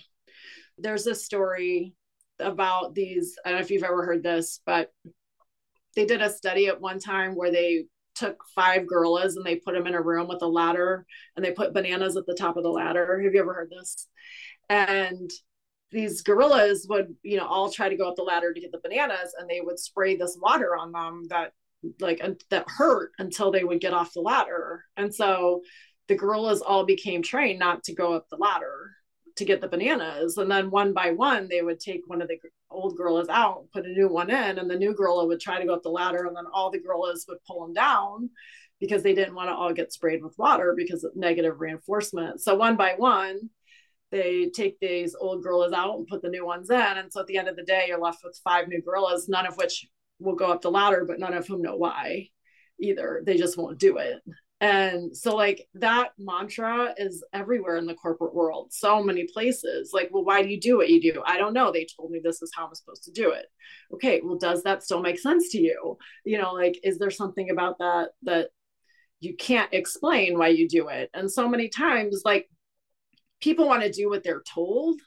There's 0.79 1.07
a 1.07 1.15
story 1.15 1.95
about 2.39 2.95
these 2.95 3.37
i 3.45 3.51
don't 3.51 3.59
know 3.59 3.65
if 3.65 3.71
you've 3.71 3.83
ever 3.83 4.05
heard 4.05 4.23
this 4.23 4.61
but 4.65 4.93
they 5.97 6.07
did 6.07 6.23
a 6.23 6.31
study 6.31 6.69
at 6.69 6.81
one 6.81 7.01
time 7.01 7.35
where 7.35 7.51
they 7.51 7.87
took 8.19 8.43
five 8.55 8.87
gorillas 8.87 9.37
and 9.37 9.45
they 9.45 9.57
put 9.57 9.75
them 9.75 9.87
in 9.87 9.95
a 9.95 10.03
room 10.03 10.29
with 10.29 10.43
a 10.43 10.47
ladder 10.47 11.07
and 11.37 11.45
they 11.45 11.53
put 11.53 11.75
bananas 11.75 12.17
at 12.17 12.27
the 12.27 12.35
top 12.35 12.57
of 12.57 12.63
the 12.63 12.71
ladder. 12.71 13.21
Have 13.23 13.35
you 13.35 13.41
ever 13.41 13.55
heard 13.55 13.71
this? 13.71 14.09
And 14.69 15.31
these 15.91 16.21
gorillas 16.23 16.87
would 16.89 17.15
you 17.23 17.39
know 17.39 17.47
all 17.47 17.71
try 17.71 17.89
to 17.89 17.97
go 17.97 18.09
up 18.09 18.17
the 18.17 18.23
ladder 18.23 18.53
to 18.53 18.61
get 18.61 18.73
the 18.73 18.81
bananas 18.83 19.35
and 19.39 19.49
they 19.49 19.61
would 19.63 19.79
spray 19.79 20.17
this 20.17 20.37
water 20.41 20.77
on 20.77 20.93
them 20.93 21.23
that 21.31 21.53
like 22.01 22.21
that 22.51 22.67
hurt 22.69 23.13
until 23.19 23.51
they 23.51 23.65
would 23.65 23.81
get 23.81 23.95
off 23.95 24.13
the 24.13 24.21
ladder. 24.21 24.85
And 24.97 25.15
so 25.15 25.63
the 26.09 26.17
gorillas 26.17 26.61
all 26.61 26.85
became 26.85 27.23
trained 27.23 27.59
not 27.59 27.85
to 27.85 27.95
go 27.95 28.15
up 28.15 28.27
the 28.29 28.37
ladder 28.37 28.93
to 29.39 29.45
get 29.45 29.61
the 29.61 29.69
bananas 29.69 30.37
and 30.37 30.51
then 30.51 30.71
one 30.71 30.93
by 30.93 31.13
one 31.13 31.49
they 31.49 31.63
would 31.63 31.81
take 31.81 32.03
one 32.07 32.21
of 32.21 32.29
the 32.29 32.39
old 32.71 32.97
gorillas 32.97 33.29
out 33.29 33.65
put 33.73 33.87
a 33.87 33.89
new 33.89 34.09
one 34.09 34.31
in 34.31 34.59
and 34.59 34.71
the 34.71 34.77
new 34.77 34.95
gorilla 34.95 35.27
would 35.27 35.41
try 35.41 35.59
to 35.59 35.67
go 35.67 35.75
up 35.75 35.83
the 35.83 35.89
ladder 35.89 36.27
and 36.27 36.37
then 36.37 36.45
all 36.53 36.71
the 36.71 36.81
gorillas 36.81 37.25
would 37.29 37.39
pull 37.47 37.61
them 37.61 37.73
down 37.73 38.31
because 38.81 39.03
they 39.03 39.15
didn't 39.15 39.35
want 39.35 39.49
to 39.49 39.55
all 39.55 39.73
get 39.73 39.93
sprayed 39.93 40.23
with 40.23 40.39
water 40.39 40.75
because 40.77 41.05
of 41.05 41.17
negative 41.17 41.61
reinforcement 41.61 42.41
so 42.41 42.55
one 42.55 42.77
by 42.77 42.95
one 42.97 43.49
they 44.11 44.49
take 44.55 44.79
these 44.81 45.15
old 45.19 45.43
gorillas 45.43 45.73
out 45.73 45.97
and 45.97 46.07
put 46.07 46.23
the 46.23 46.29
new 46.29 46.45
ones 46.45 46.71
in 46.71 46.77
and 46.77 47.13
so 47.13 47.21
at 47.21 47.27
the 47.27 47.39
end 47.39 47.49
of 47.49 47.57
the 47.57 47.65
day 47.65 47.87
you're 47.89 48.01
left 48.01 48.23
with 48.25 48.41
five 48.45 48.69
new 48.69 48.83
gorillas 48.83 49.29
none 49.29 49.47
of 49.47 49.57
which 49.57 49.87
will 50.19 50.35
go 50.35 50.51
up 50.51 50.63
the 50.63 50.71
ladder, 50.71 51.05
but 51.07 51.19
none 51.19 51.35
of 51.35 51.47
whom 51.47 51.63
know 51.63 51.77
why 51.77 52.29
either. 52.81 53.23
They 53.25 53.37
just 53.37 53.57
won't 53.57 53.79
do 53.79 53.99
it. 53.99 54.19
And 54.61 55.17
so, 55.17 55.37
like, 55.37 55.69
that 55.75 56.11
mantra 56.19 56.93
is 56.97 57.25
everywhere 57.33 57.77
in 57.77 57.87
the 57.87 57.95
corporate 57.95 58.35
world, 58.35 58.73
so 58.73 59.03
many 59.03 59.25
places. 59.33 59.93
Like, 59.93 60.11
well, 60.13 60.25
why 60.25 60.43
do 60.43 60.49
you 60.49 60.59
do 60.59 60.77
what 60.77 60.89
you 60.89 61.01
do? 61.01 61.23
I 61.25 61.39
don't 61.39 61.53
know. 61.53 61.71
They 61.71 61.87
told 61.97 62.11
me 62.11 62.21
this 62.23 62.43
is 62.43 62.51
how 62.57 62.67
I'm 62.67 62.75
supposed 62.75 63.05
to 63.05 63.13
do 63.13 63.31
it. 63.31 63.47
Okay, 63.95 64.21
well, 64.23 64.37
does 64.37 64.65
that 64.65 64.83
still 64.83 65.01
make 65.01 65.21
sense 65.21 65.51
to 65.51 65.59
you? 65.59 65.97
You 66.25 66.39
know, 66.39 66.53
like, 66.53 66.81
is 66.83 66.99
there 66.99 67.11
something 67.11 67.51
about 67.51 67.79
that 67.79 68.09
that 68.23 68.49
you 69.21 69.37
can't 69.37 69.73
explain 69.73 70.37
why 70.37 70.49
you 70.49 70.69
do 70.69 70.89
it? 70.89 71.11
And 71.15 71.31
so 71.31 71.49
many 71.49 71.69
times, 71.69 72.23
like, 72.25 72.51
people 73.41 73.69
want 73.69 73.85
to 73.85 73.93
do 73.93 74.09
what 74.09 74.25
they're 74.25 74.43
told, 74.43 75.01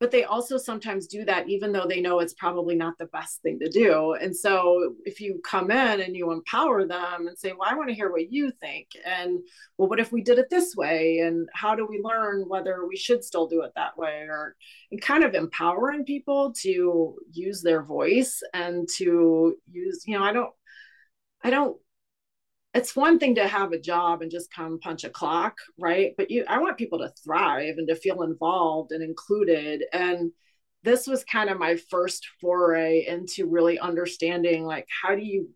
but 0.00 0.10
they 0.10 0.24
also 0.24 0.58
sometimes 0.58 1.06
do 1.06 1.24
that 1.24 1.48
even 1.48 1.72
though 1.72 1.86
they 1.86 2.00
know 2.00 2.18
it's 2.18 2.34
probably 2.34 2.74
not 2.74 2.94
the 2.98 3.06
best 3.06 3.40
thing 3.42 3.58
to 3.60 3.70
do. 3.70 4.14
And 4.14 4.36
so 4.36 4.96
if 5.04 5.20
you 5.20 5.40
come 5.48 5.70
in 5.70 6.00
and 6.00 6.16
you 6.16 6.32
empower 6.32 6.86
them 6.86 7.28
and 7.28 7.38
say 7.38 7.52
well 7.52 7.68
i 7.70 7.74
want 7.74 7.88
to 7.88 7.94
hear 7.94 8.10
what 8.10 8.30
you 8.30 8.50
think 8.60 8.88
and 9.06 9.38
well 9.78 9.88
what 9.88 10.00
if 10.00 10.12
we 10.12 10.22
did 10.22 10.38
it 10.38 10.50
this 10.50 10.74
way? 10.76 11.18
And 11.18 11.48
how 11.54 11.74
do 11.74 11.86
we 11.86 12.00
learn 12.02 12.44
whether 12.48 12.86
we 12.86 12.96
should 12.96 13.24
still 13.24 13.46
do 13.46 13.62
it 13.62 13.72
that 13.76 13.96
way? 13.96 14.26
Or 14.28 14.56
and 14.90 15.00
kind 15.00 15.24
of 15.24 15.34
empowering 15.34 16.04
people 16.04 16.52
to 16.62 17.16
use 17.32 17.62
their 17.62 17.82
voice 17.82 18.42
and 18.52 18.88
to 18.96 19.56
use 19.70 20.02
you 20.06 20.18
know 20.18 20.24
i 20.24 20.32
don't 20.32 20.52
i 21.42 21.50
don't 21.50 21.76
it's 22.74 22.96
one 22.96 23.20
thing 23.20 23.36
to 23.36 23.46
have 23.46 23.72
a 23.72 23.78
job 23.78 24.20
and 24.20 24.30
just 24.30 24.52
come 24.52 24.80
punch 24.80 25.04
a 25.04 25.10
clock, 25.10 25.56
right? 25.78 26.12
But 26.16 26.30
you, 26.30 26.44
I 26.48 26.58
want 26.58 26.76
people 26.76 26.98
to 26.98 27.12
thrive 27.24 27.76
and 27.78 27.86
to 27.88 27.94
feel 27.94 28.22
involved 28.22 28.90
and 28.90 29.02
included. 29.02 29.84
And 29.92 30.32
this 30.84 31.06
was 31.06 31.24
kind 31.24 31.48
of 31.48 31.58
my 31.58 31.76
first 31.76 32.28
foray 32.40 33.06
into 33.06 33.46
really 33.46 33.78
understanding 33.78 34.64
like 34.64 34.86
how 35.02 35.14
do 35.14 35.22
you 35.22 35.48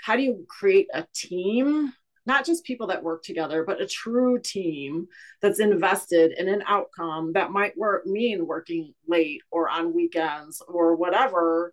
how 0.00 0.16
do 0.16 0.22
you 0.22 0.44
create 0.48 0.88
a 0.94 1.06
team 1.14 1.92
not 2.26 2.46
just 2.46 2.64
people 2.64 2.86
that 2.86 3.02
work 3.02 3.22
together 3.22 3.62
but 3.64 3.80
a 3.80 3.86
true 3.86 4.40
team 4.42 5.06
that's 5.42 5.60
invested 5.60 6.32
in 6.38 6.48
an 6.48 6.62
outcome 6.66 7.32
that 7.34 7.50
might 7.50 7.76
work 7.76 8.06
mean 8.06 8.46
working 8.46 8.94
late 9.06 9.42
or 9.50 9.68
on 9.68 9.94
weekends 9.94 10.62
or 10.66 10.96
whatever 10.96 11.72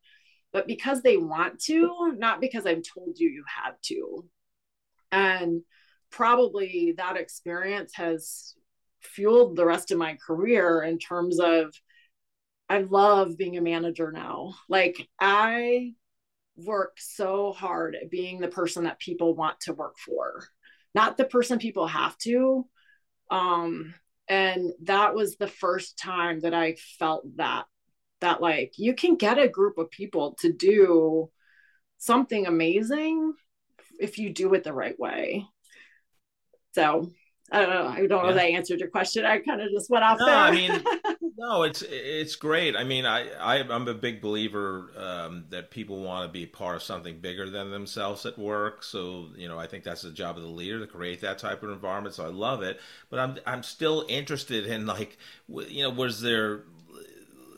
but 0.51 0.67
because 0.67 1.01
they 1.01 1.17
want 1.17 1.59
to 1.59 2.13
not 2.17 2.41
because 2.41 2.65
i've 2.65 2.83
told 2.83 3.17
you 3.17 3.29
you 3.29 3.43
have 3.63 3.79
to 3.81 4.25
and 5.11 5.61
probably 6.09 6.93
that 6.97 7.17
experience 7.17 7.93
has 7.95 8.53
fueled 9.01 9.55
the 9.55 9.65
rest 9.65 9.91
of 9.91 9.97
my 9.97 10.17
career 10.25 10.81
in 10.83 10.99
terms 10.99 11.39
of 11.39 11.73
I 12.69 12.79
love 12.79 13.37
being 13.37 13.57
a 13.57 13.61
manager 13.61 14.11
now. 14.11 14.53
Like 14.69 15.07
I 15.19 15.93
work 16.55 16.97
so 16.99 17.51
hard 17.51 17.95
at 17.95 18.09
being 18.09 18.39
the 18.39 18.47
person 18.47 18.85
that 18.85 18.99
people 18.99 19.35
want 19.35 19.59
to 19.61 19.73
work 19.73 19.97
for, 19.97 20.43
not 20.95 21.17
the 21.17 21.25
person 21.25 21.59
people 21.59 21.87
have 21.87 22.17
to. 22.19 22.65
Um, 23.29 23.93
and 24.27 24.71
that 24.83 25.15
was 25.15 25.35
the 25.35 25.47
first 25.47 25.97
time 25.97 26.41
that 26.41 26.53
I 26.53 26.75
felt 26.99 27.25
that 27.37 27.65
that 28.21 28.39
like 28.39 28.73
you 28.77 28.93
can 28.93 29.15
get 29.15 29.39
a 29.39 29.49
group 29.49 29.77
of 29.77 29.89
people 29.89 30.35
to 30.39 30.53
do 30.53 31.29
something 31.97 32.45
amazing 32.45 33.33
if 34.01 34.17
you 34.17 34.31
do 34.31 34.53
it 34.53 34.63
the 34.63 34.73
right 34.73 34.99
way. 34.99 35.45
So 36.73 37.11
I 37.51 37.59
don't 37.59 37.69
know. 37.69 37.87
I 37.87 38.07
don't 38.07 38.23
know 38.23 38.29
yeah. 38.29 38.35
if 38.35 38.41
I 38.41 38.45
answered 38.45 38.79
your 38.79 38.89
question. 38.89 39.25
I 39.25 39.39
kind 39.39 39.61
of 39.61 39.69
just 39.71 39.89
went 39.89 40.05
off 40.05 40.19
no, 40.19 40.25
there. 40.25 40.35
I 40.35 40.51
mean, 40.51 40.83
no, 41.37 41.63
it's 41.63 41.83
it's 41.85 42.37
great. 42.37 42.77
I 42.77 42.85
mean, 42.85 43.05
I, 43.05 43.29
I 43.33 43.57
am 43.57 43.87
a 43.89 43.93
big 43.93 44.21
believer 44.21 44.89
um, 44.95 45.45
that 45.49 45.69
people 45.69 46.01
want 46.01 46.25
to 46.27 46.31
be 46.31 46.45
part 46.45 46.77
of 46.77 46.83
something 46.83 47.19
bigger 47.19 47.49
than 47.49 47.69
themselves 47.69 48.25
at 48.25 48.39
work. 48.39 48.83
So 48.83 49.27
you 49.35 49.49
know, 49.49 49.59
I 49.59 49.67
think 49.67 49.83
that's 49.83 50.01
the 50.01 50.11
job 50.11 50.37
of 50.37 50.43
the 50.43 50.49
leader 50.49 50.79
to 50.79 50.87
create 50.87 51.19
that 51.21 51.39
type 51.39 51.61
of 51.61 51.71
environment. 51.71 52.15
So 52.15 52.23
I 52.23 52.29
love 52.29 52.63
it. 52.63 52.79
But 53.09 53.19
I'm 53.19 53.37
I'm 53.45 53.63
still 53.63 54.05
interested 54.07 54.65
in 54.65 54.85
like, 54.85 55.17
you 55.49 55.83
know, 55.83 55.89
was 55.89 56.21
there 56.21 56.63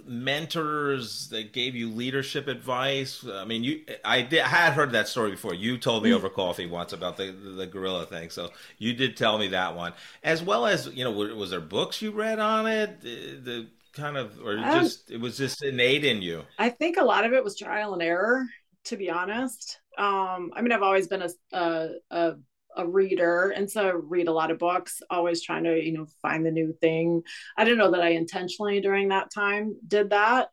mentors 0.06 1.28
that 1.30 1.54
gave 1.54 1.76
you 1.76 1.90
leadership 1.90 2.48
advice? 2.48 3.26
I 3.30 3.46
mean, 3.46 3.64
you 3.64 3.82
I, 4.04 4.22
did, 4.22 4.42
I 4.42 4.48
had 4.48 4.74
heard 4.74 4.92
that 4.92 5.08
story 5.08 5.32
before. 5.32 5.54
You 5.54 5.78
told 5.78 6.04
me 6.04 6.12
mm. 6.12 6.16
over 6.16 6.30
coffee 6.30 6.66
once 6.66 6.94
about 6.94 7.18
the 7.18 7.32
the 7.32 7.68
gorilla 7.68 8.06
thing, 8.06 8.30
so 8.30 8.50
you 8.78 8.94
did 8.94 9.16
tell 9.18 9.38
me 9.38 9.48
that 9.50 9.76
one, 9.76 9.94
as 10.24 10.42
well 10.42 10.66
as 10.66 10.88
you 10.88 11.04
know, 11.04 11.12
was 11.12 11.50
there 11.50 11.62
books 11.62 12.02
you 12.02 12.12
read 12.12 12.40
on 12.40 12.68
it? 12.68 13.02
The, 13.02 13.40
the 13.44 13.68
kind 13.94 14.18
of, 14.18 14.40
or 14.44 14.58
um, 14.58 14.80
just 14.80 15.12
it 15.12 15.20
was 15.20 15.38
just 15.38 15.64
innate 15.64 16.04
in 16.04 16.22
you. 16.22 16.44
I 16.58 16.70
think 16.70 16.98
a 16.98 17.04
lot 17.04 17.26
of 17.26 17.34
it 17.34 17.44
was 17.44 17.56
trial 17.56 17.94
and 17.94 18.02
error. 18.02 18.46
to 18.86 18.98
be 18.98 19.10
honest. 19.10 19.80
Um, 19.98 20.52
I 20.56 20.62
mean, 20.62 20.72
I've 20.72 20.84
always 20.84 21.08
been 21.08 21.22
a, 21.22 21.30
a, 21.52 21.90
a 22.12 22.34
a 22.76 22.88
reader 22.88 23.50
and 23.50 23.70
so 23.70 23.88
I 23.88 23.92
read 23.92 24.28
a 24.28 24.34
lot 24.34 24.52
of 24.52 24.60
books 24.60 25.02
always 25.10 25.42
trying 25.42 25.64
to 25.66 25.84
you 25.84 25.94
know 25.94 26.08
find 26.22 26.46
the 26.46 26.52
new 26.52 26.74
thing. 26.82 27.24
I 27.58 27.66
don't 27.66 27.78
know 27.78 27.92
that 27.92 28.02
i 28.02 28.10
intentionally 28.10 28.82
during 28.82 29.10
that 29.10 29.32
time 29.34 29.76
did 29.88 30.12
that. 30.12 30.50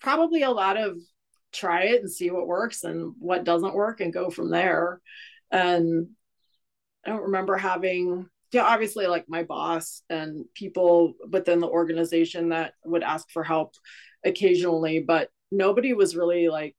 Probably 0.00 0.42
a 0.42 0.50
lot 0.50 0.76
of 0.76 0.96
try 1.52 1.84
it 1.84 2.00
and 2.00 2.10
see 2.10 2.30
what 2.30 2.46
works 2.46 2.84
and 2.84 3.14
what 3.18 3.44
doesn't 3.44 3.74
work 3.74 4.00
and 4.00 4.12
go 4.12 4.30
from 4.30 4.50
there. 4.50 5.00
And 5.50 6.08
i 7.04 7.10
don't 7.10 7.22
remember 7.22 7.56
having 7.56 8.28
yeah 8.52 8.64
obviously 8.64 9.06
like 9.06 9.24
my 9.28 9.42
boss 9.42 10.02
and 10.10 10.44
people 10.54 11.14
within 11.30 11.60
the 11.60 11.68
organization 11.68 12.50
that 12.50 12.74
would 12.84 13.02
ask 13.02 13.30
for 13.30 13.42
help 13.42 13.74
occasionally 14.24 15.00
but 15.00 15.30
nobody 15.50 15.92
was 15.92 16.16
really 16.16 16.48
like 16.48 16.76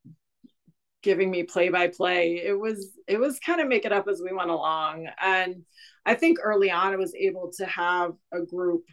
giving 1.03 1.31
me 1.31 1.43
play 1.43 1.69
by 1.69 1.87
play 1.87 2.41
it 2.43 2.57
was 2.57 2.91
it 3.07 3.19
was 3.19 3.39
kind 3.39 3.59
of 3.59 3.67
make 3.67 3.85
it 3.85 3.91
up 3.91 4.07
as 4.07 4.21
we 4.21 4.33
went 4.33 4.49
along. 4.49 5.07
And 5.21 5.63
i 6.05 6.15
think 6.15 6.39
early 6.41 6.71
on 6.71 6.93
i 6.93 6.97
was 6.97 7.13
able 7.15 7.51
to 7.57 7.65
have 7.65 8.13
a 8.31 8.41
group 8.41 8.83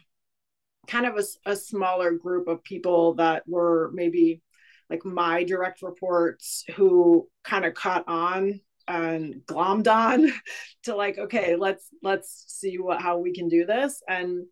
kind 0.87 1.05
of 1.05 1.17
a, 1.17 1.51
a 1.51 1.55
smaller 1.55 2.11
group 2.11 2.47
of 2.47 2.63
people 2.63 3.15
that 3.15 3.43
were 3.47 3.91
maybe 3.93 4.41
like 4.89 5.05
my 5.05 5.43
direct 5.43 5.81
reports 5.81 6.65
who 6.75 7.27
kind 7.43 7.65
of 7.65 7.73
caught 7.73 8.05
on 8.07 8.59
and 8.87 9.35
glommed 9.45 9.87
on 9.87 10.31
to 10.83 10.95
like 10.95 11.17
okay 11.17 11.55
let's 11.55 11.87
let's 12.01 12.45
see 12.47 12.77
what 12.77 13.01
how 13.01 13.17
we 13.17 13.33
can 13.33 13.47
do 13.47 13.65
this. 13.65 14.01
And 14.07 14.45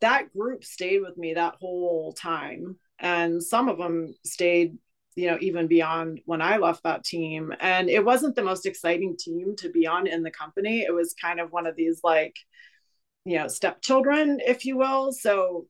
that 0.00 0.32
group 0.32 0.64
stayed 0.64 1.00
with 1.00 1.16
me 1.16 1.34
that 1.34 1.56
whole 1.60 2.12
time. 2.12 2.76
And 3.00 3.42
some 3.42 3.68
of 3.68 3.78
them 3.78 4.14
stayed 4.24 4.78
you 5.18 5.26
know 5.26 5.36
even 5.40 5.66
beyond 5.66 6.20
when 6.26 6.40
i 6.40 6.58
left 6.58 6.84
that 6.84 7.02
team. 7.02 7.52
And 7.58 7.90
it 7.90 8.04
wasn't 8.04 8.36
the 8.36 8.44
most 8.44 8.66
exciting 8.66 9.16
team 9.18 9.56
to 9.56 9.68
be 9.68 9.84
on 9.84 10.06
in 10.06 10.22
the 10.22 10.30
company. 10.30 10.82
It 10.82 10.94
was 10.94 11.14
kind 11.20 11.40
of 11.40 11.50
one 11.50 11.66
of 11.66 11.74
these 11.74 12.00
like 12.04 12.36
you 13.24 13.36
know 13.36 13.48
stepchildren 13.48 14.38
if 14.46 14.64
you 14.64 14.76
will. 14.78 15.12
So 15.12 15.66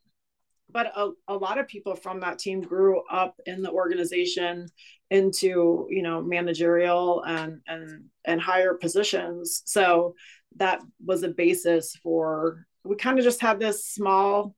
but 0.70 0.92
a, 0.94 1.12
a 1.28 1.34
lot 1.34 1.56
of 1.58 1.66
people 1.66 1.94
from 1.96 2.20
that 2.20 2.38
team 2.38 2.60
grew 2.60 3.02
up 3.10 3.40
in 3.46 3.62
the 3.62 3.70
organization 3.70 4.66
into 5.10 5.86
you 5.88 6.02
know 6.02 6.20
managerial 6.20 7.22
and 7.22 7.62
and 7.66 8.04
and 8.26 8.42
higher 8.42 8.74
positions. 8.74 9.62
So 9.64 10.14
that 10.56 10.82
was 11.02 11.22
a 11.22 11.28
basis 11.28 11.96
for 12.02 12.66
we 12.84 12.96
kind 12.96 13.18
of 13.18 13.24
just 13.24 13.40
had 13.40 13.58
this 13.58 13.86
small 13.86 14.54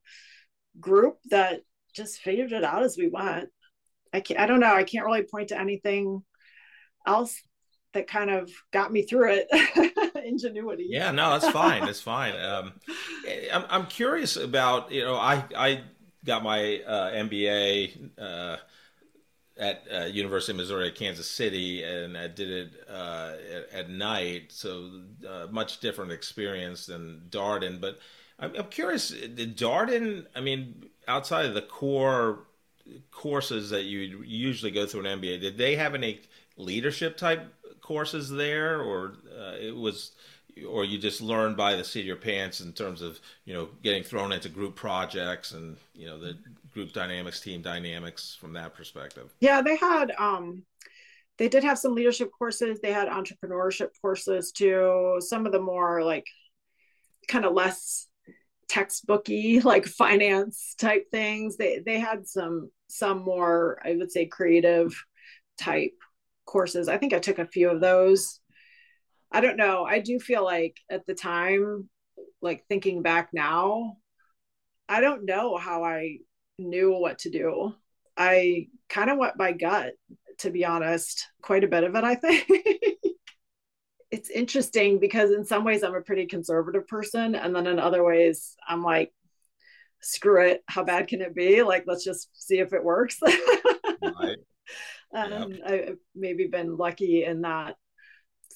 group 0.81 1.19
that 1.31 1.61
just 1.95 2.19
figured 2.19 2.51
it 2.51 2.65
out 2.65 2.83
as 2.83 2.97
we 2.99 3.09
went 3.09 3.51
I 4.13 4.21
can't, 4.21 4.41
I 4.41 4.47
don't 4.47 4.61
know. 4.61 4.75
I 4.75 4.85
can't 4.85 5.07
really 5.07 5.23
point 5.23 5.49
to 5.49 5.61
anything 5.61 6.23
else 7.07 7.41
that 7.93 8.07
kind 8.07 8.31
of 8.31 8.51
got 8.73 8.93
me 8.93 9.03
through 9.03 9.33
it. 9.33 10.15
Ingenuity. 10.25 10.87
Yeah, 10.89 11.11
no, 11.11 11.31
that's 11.31 11.53
fine. 11.53 11.85
That's 11.85 12.01
fine. 12.01 12.35
Um, 12.41 12.73
I'm, 13.53 13.65
I'm 13.69 13.87
curious 13.87 14.37
about, 14.37 14.93
you 14.93 15.03
know, 15.05 15.17
I, 15.17 15.45
I 15.57 15.83
got 16.25 16.43
my 16.43 16.81
uh, 16.87 17.13
MBA 17.13 18.11
uh, 18.19 18.57
at 19.59 19.83
uh, 19.93 20.05
University 20.07 20.53
of 20.53 20.57
Missouri 20.57 20.89
at 20.89 20.95
Kansas 20.95 21.29
City, 21.29 21.83
and 21.83 22.17
I 22.17 22.29
did 22.29 22.51
it 22.51 22.73
uh, 22.89 23.35
at, 23.53 23.81
at, 23.81 23.91
night, 23.91 24.53
so 24.53 25.03
uh, 25.29 25.49
much 25.51 25.81
different 25.81 26.13
experience 26.13 26.87
than 26.87 27.23
Darden. 27.29 27.81
But 27.81 27.99
I'm, 28.39 28.55
I'm 28.57 28.69
curious, 28.69 29.11
did 29.11 29.57
Darden? 29.57 30.27
I 30.35 30.41
mean, 30.41 30.85
outside 31.09 31.47
of 31.47 31.55
the 31.55 31.63
core 31.63 32.47
courses 33.11 33.71
that 33.71 33.85
you 33.85 34.23
usually 34.25 34.71
go 34.71 34.87
through 34.87 35.07
an 35.07 35.21
MBA, 35.21 35.41
did 35.41 35.59
they 35.59 35.77
have 35.77 35.95
any 35.95 36.21
leadership 36.57 37.17
type 37.17 37.53
courses 37.81 38.31
there, 38.31 38.81
or 38.81 39.15
uh, 39.39 39.57
it 39.61 39.75
was, 39.75 40.13
or 40.69 40.85
you 40.85 40.99
just 40.99 41.21
learned 41.21 41.57
by 41.57 41.75
the 41.75 41.85
seat 41.85 42.01
of 42.01 42.07
your 42.07 42.17
pants 42.17 42.61
in 42.61 42.73
terms 42.73 43.03
of 43.03 43.21
you 43.45 43.55
know 43.55 43.69
getting 43.83 44.03
thrown 44.03 44.33
into 44.33 44.49
group 44.49 44.77
projects 44.77 45.53
and 45.53 45.77
you 45.95 46.07
know 46.07 46.19
the 46.19 46.37
group 46.73 46.93
dynamics, 46.93 47.41
team 47.41 47.63
dynamics 47.63 48.37
from 48.41 48.53
that 48.53 48.75
perspective? 48.75 49.33
Yeah, 49.41 49.63
they 49.63 49.77
had. 49.77 50.13
um 50.19 50.65
they 51.39 51.49
did 51.49 51.65
have 51.65 51.79
some 51.79 51.95
leadership 51.95 52.31
courses. 52.37 52.81
They 52.83 52.93
had 52.93 53.09
entrepreneurship 53.09 53.89
courses 54.03 54.53
too. 54.53 55.17
Some 55.21 55.47
of 55.47 55.53
the 55.53 55.61
more 55.61 56.05
like 56.05 56.27
kind 57.29 57.47
of 57.47 57.55
less 57.55 58.09
textbooky 58.71 59.63
like 59.65 59.85
finance 59.87 60.75
type 60.79 61.11
things 61.11 61.57
they 61.57 61.81
they 61.85 61.99
had 61.99 62.27
some 62.27 62.71
some 62.91 63.23
more 63.23 63.81
i 63.85 63.95
would 63.95 64.11
say 64.11 64.27
creative 64.27 65.05
type 65.59 65.95
courses. 66.47 66.89
I 66.89 66.99
think 66.99 67.13
i 67.13 67.19
took 67.19 67.39
a 67.39 67.47
few 67.47 67.71
of 67.71 67.81
those. 67.81 68.41
I 69.31 69.41
don't 69.41 69.57
know. 69.57 69.85
I 69.85 70.01
do 70.01 70.19
feel 70.19 70.43
like 70.45 70.77
at 70.91 71.07
the 71.07 71.15
time 71.15 71.89
like 72.43 72.65
thinking 72.69 73.03
back 73.03 73.31
now 73.33 73.97
i 74.89 75.01
don't 75.01 75.25
know 75.25 75.57
how 75.57 75.85
i 75.85 76.19
knew 76.59 76.93
what 76.93 77.21
to 77.21 77.31
do. 77.31 77.75
I 78.17 78.69
kind 78.89 79.11
of 79.11 79.19
went 79.19 79.39
by 79.39 79.53
gut 79.53 79.93
to 80.39 80.51
be 80.51 80.65
honest 80.65 81.29
quite 81.43 81.65
a 81.65 81.69
bit 81.69 81.85
of 81.85 81.95
it 81.95 82.05
i 82.05 82.15
think. 82.15 82.49
It's 84.11 84.29
interesting 84.29 84.99
because 84.99 85.31
in 85.31 85.45
some 85.45 85.63
ways 85.63 85.85
I'm 85.85 85.95
a 85.95 86.01
pretty 86.01 86.27
conservative 86.27 86.89
person, 86.89 87.37
and 87.37 87.55
then 87.55 87.69
in 87.69 87.79
other 87.79 88.03
ways 88.03 88.57
I'm 88.69 88.83
like, 88.83 89.13
screw 90.03 90.47
it, 90.47 90.63
how 90.67 90.85
bad 90.85 91.09
can 91.09 91.21
it 91.21 91.35
be? 91.35 91.63
Like, 91.63 91.85
let's 91.87 92.05
just 92.05 92.31
see 92.35 92.59
if 92.59 92.73
it 92.73 92.85
works. 92.85 93.19
right. 94.03 94.39
And 95.13 95.55
yep. 95.55 95.61
I've 95.67 95.99
maybe 96.15 96.47
been 96.47 96.77
lucky 96.77 97.25
in 97.25 97.43
that 97.43 97.77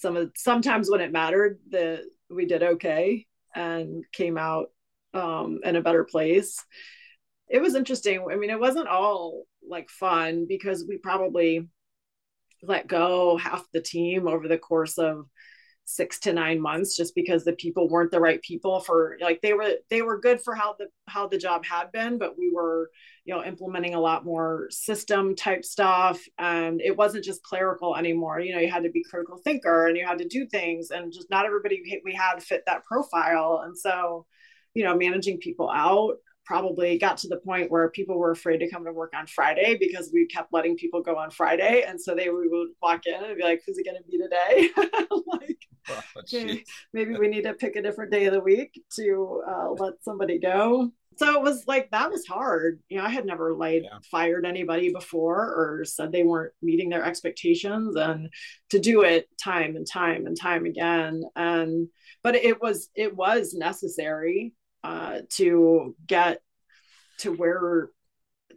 some 0.05 0.16
of 0.16 0.30
sometimes 0.36 0.90
when 0.90 1.01
it 1.01 1.12
mattered, 1.12 1.59
that 1.70 2.03
we 2.28 2.47
did 2.47 2.62
okay 2.62 3.26
and 3.55 4.05
came 4.12 4.36
out 4.36 4.66
um, 5.14 5.61
in 5.64 5.76
a 5.76 5.82
better 5.82 6.05
place. 6.05 6.62
It 7.49 7.62
was 7.62 7.74
interesting. 7.74 8.26
I 8.30 8.36
mean, 8.36 8.51
it 8.51 8.61
wasn't 8.61 8.88
all 8.88 9.45
like 9.66 9.88
fun 9.88 10.47
because 10.49 10.84
we 10.86 10.99
probably 10.99 11.68
let 12.62 12.86
go 12.86 13.36
half 13.36 13.64
the 13.72 13.80
team 13.80 14.26
over 14.28 14.49
the 14.49 14.59
course 14.59 14.99
of 14.99 15.26
six 15.85 16.18
to 16.18 16.32
nine 16.32 16.61
months 16.61 16.97
just 16.97 17.14
because 17.14 17.45
the 17.45 17.53
people 17.53 17.89
weren't 17.89 18.11
the 18.11 18.20
right 18.20 18.41
people 18.43 18.80
for 18.80 19.18
like 19.20 19.41
they 19.43 19.53
were 19.53 19.74
they 19.91 20.03
were 20.03 20.18
good 20.18 20.41
for 20.41 20.55
how 20.55 20.74
the 20.78 20.87
how 21.09 21.28
the 21.28 21.37
job 21.37 21.64
had 21.64 21.93
been 21.93 22.16
but 22.16 22.39
we 22.39 22.51
were 22.51 22.91
you 23.24 23.35
know 23.35 23.43
implementing 23.45 23.95
a 23.95 24.01
lot 24.01 24.24
more 24.24 24.68
system 24.70 25.35
type 25.35 25.64
stuff. 25.64 26.20
And 26.39 26.80
it 26.80 26.97
wasn't 26.97 27.24
just 27.24 27.43
clerical 27.43 27.97
anymore. 27.97 28.41
You 28.41 28.55
know 28.55 28.61
you 28.61 28.70
had 28.70 28.85
to 28.85 28.91
be 28.91 29.05
critical 29.05 29.39
thinker 29.39 29.87
and 29.87 29.97
you 29.97 30.07
had 30.07 30.18
to 30.18 30.28
do 30.28 30.47
things 30.47 30.91
and 30.91 31.12
just 31.12 31.30
not 31.30 31.47
everybody 31.47 31.82
we 32.05 32.12
had 32.12 32.43
fit 32.43 32.64
that 32.66 32.85
profile. 32.85 33.62
And 33.64 33.76
so 33.76 34.26
you 34.74 34.85
know 34.85 34.97
managing 34.97 35.39
people 35.39 35.70
out 35.70 36.16
probably 36.45 36.99
got 36.99 37.16
to 37.18 37.28
the 37.28 37.38
point 37.38 37.70
where 37.70 37.88
people 37.90 38.18
were 38.18 38.30
afraid 38.30 38.59
to 38.59 38.70
come 38.70 38.84
to 38.84 38.92
work 38.92 39.12
on 39.16 39.26
Friday 39.26 39.76
because 39.78 40.11
we 40.12 40.26
kept 40.26 40.53
letting 40.53 40.76
people 40.76 41.03
go 41.03 41.16
on 41.16 41.30
Friday. 41.30 41.84
And 41.86 42.01
so 42.01 42.14
they 42.14 42.28
would 42.28 42.68
walk 42.82 43.07
in 43.07 43.22
and 43.22 43.36
be 43.36 43.42
like, 43.42 43.62
who's 43.66 43.78
it 43.78 43.86
going 43.86 43.97
to 43.97 44.09
be 44.09 44.18
today? 44.18 44.68
like, 45.26 45.59
oh, 45.88 46.03
okay, 46.18 46.64
maybe 46.92 47.16
we 47.16 47.28
need 47.28 47.45
to 47.45 47.55
pick 47.55 47.76
a 47.76 47.82
different 47.82 48.12
day 48.12 48.26
of 48.26 48.32
the 48.32 48.40
week 48.40 48.80
to 48.97 49.42
uh, 49.49 49.70
let 49.72 49.95
somebody 50.03 50.38
go. 50.38 50.90
So 51.16 51.32
it 51.34 51.42
was 51.42 51.64
like, 51.68 51.90
that 51.92 52.11
was 52.11 52.26
hard. 52.26 52.80
You 52.88 52.99
know, 52.99 53.05
I 53.05 53.09
had 53.09 53.24
never 53.24 53.55
like 53.55 53.84
yeah. 53.84 53.99
fired 54.11 54.45
anybody 54.45 54.92
before 54.92 55.38
or 55.38 55.84
said 55.84 56.11
they 56.11 56.24
weren't 56.24 56.53
meeting 56.61 56.88
their 56.88 57.05
expectations 57.05 57.95
and 57.95 58.30
to 58.70 58.80
do 58.80 59.03
it 59.03 59.28
time 59.42 59.76
and 59.76 59.86
time 59.86 60.26
and 60.26 60.38
time 60.38 60.66
again. 60.66 61.22
And, 61.36 61.88
but 62.24 62.34
it 62.34 62.61
was, 62.61 62.90
it 62.97 63.14
was 63.14 63.55
necessary 63.55 64.55
uh, 64.85 65.20
to 65.30 65.97
get 66.07 66.43
to 67.18 67.32
where 67.32 67.89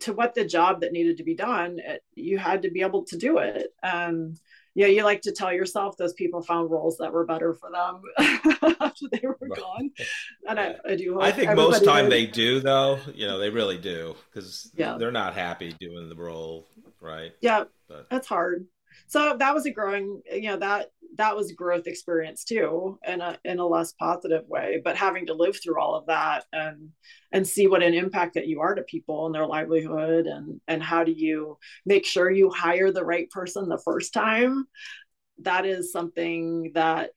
to 0.01 0.13
what 0.13 0.35
the 0.35 0.45
job 0.45 0.81
that 0.81 0.91
needed 0.91 1.17
to 1.17 1.23
be 1.23 1.33
done 1.33 1.79
it, 1.79 2.03
you 2.13 2.37
had 2.37 2.61
to 2.61 2.69
be 2.69 2.81
able 2.81 3.03
to 3.03 3.17
do 3.17 3.37
it 3.39 3.67
um 3.81 4.35
yeah 4.75 4.85
you 4.85 5.03
like 5.03 5.21
to 5.21 5.31
tell 5.31 5.51
yourself 5.51 5.97
those 5.97 6.13
people 6.13 6.41
found 6.41 6.69
roles 6.69 6.97
that 6.97 7.11
were 7.11 7.25
better 7.25 7.53
for 7.53 7.71
them 7.71 8.01
after 8.81 9.05
they 9.11 9.21
were 9.23 9.37
right. 9.41 9.59
gone 9.59 9.89
and 10.47 10.59
I, 10.59 10.75
I, 10.87 10.95
do 10.95 11.19
i 11.19 11.31
think 11.31 11.55
most 11.55 11.83
time 11.83 12.09
they 12.09 12.27
do 12.27 12.59
though 12.59 12.99
you 13.15 13.25
know 13.25 13.39
they 13.39 13.49
really 13.49 13.77
do 13.77 14.15
because 14.31 14.69
yeah. 14.75 14.97
they're 14.99 15.11
not 15.11 15.33
happy 15.33 15.73
doing 15.79 16.09
the 16.09 16.15
role 16.15 16.67
right 17.01 17.31
yeah 17.41 17.63
but. 17.87 18.07
that's 18.09 18.27
hard 18.27 18.67
so 19.07 19.35
that 19.37 19.53
was 19.55 19.65
a 19.65 19.71
growing 19.71 20.21
you 20.31 20.49
know 20.49 20.57
that 20.57 20.91
that 21.17 21.35
was 21.35 21.51
growth 21.51 21.87
experience 21.87 22.43
too 22.43 22.97
in 23.07 23.21
a 23.21 23.37
in 23.43 23.59
a 23.59 23.65
less 23.65 23.93
positive 23.93 24.43
way 24.47 24.81
but 24.83 24.95
having 24.95 25.25
to 25.25 25.33
live 25.33 25.57
through 25.61 25.79
all 25.79 25.95
of 25.95 26.05
that 26.07 26.45
and 26.53 26.89
and 27.31 27.47
see 27.47 27.67
what 27.67 27.83
an 27.83 27.93
impact 27.93 28.35
that 28.35 28.47
you 28.47 28.61
are 28.61 28.75
to 28.75 28.83
people 28.83 29.25
and 29.25 29.35
their 29.35 29.47
livelihood 29.47 30.25
and 30.27 30.61
and 30.67 30.81
how 30.81 31.03
do 31.03 31.11
you 31.11 31.57
make 31.85 32.05
sure 32.05 32.29
you 32.29 32.49
hire 32.49 32.91
the 32.91 33.03
right 33.03 33.29
person 33.29 33.67
the 33.67 33.81
first 33.83 34.13
time 34.13 34.65
that 35.39 35.65
is 35.65 35.91
something 35.91 36.71
that 36.73 37.11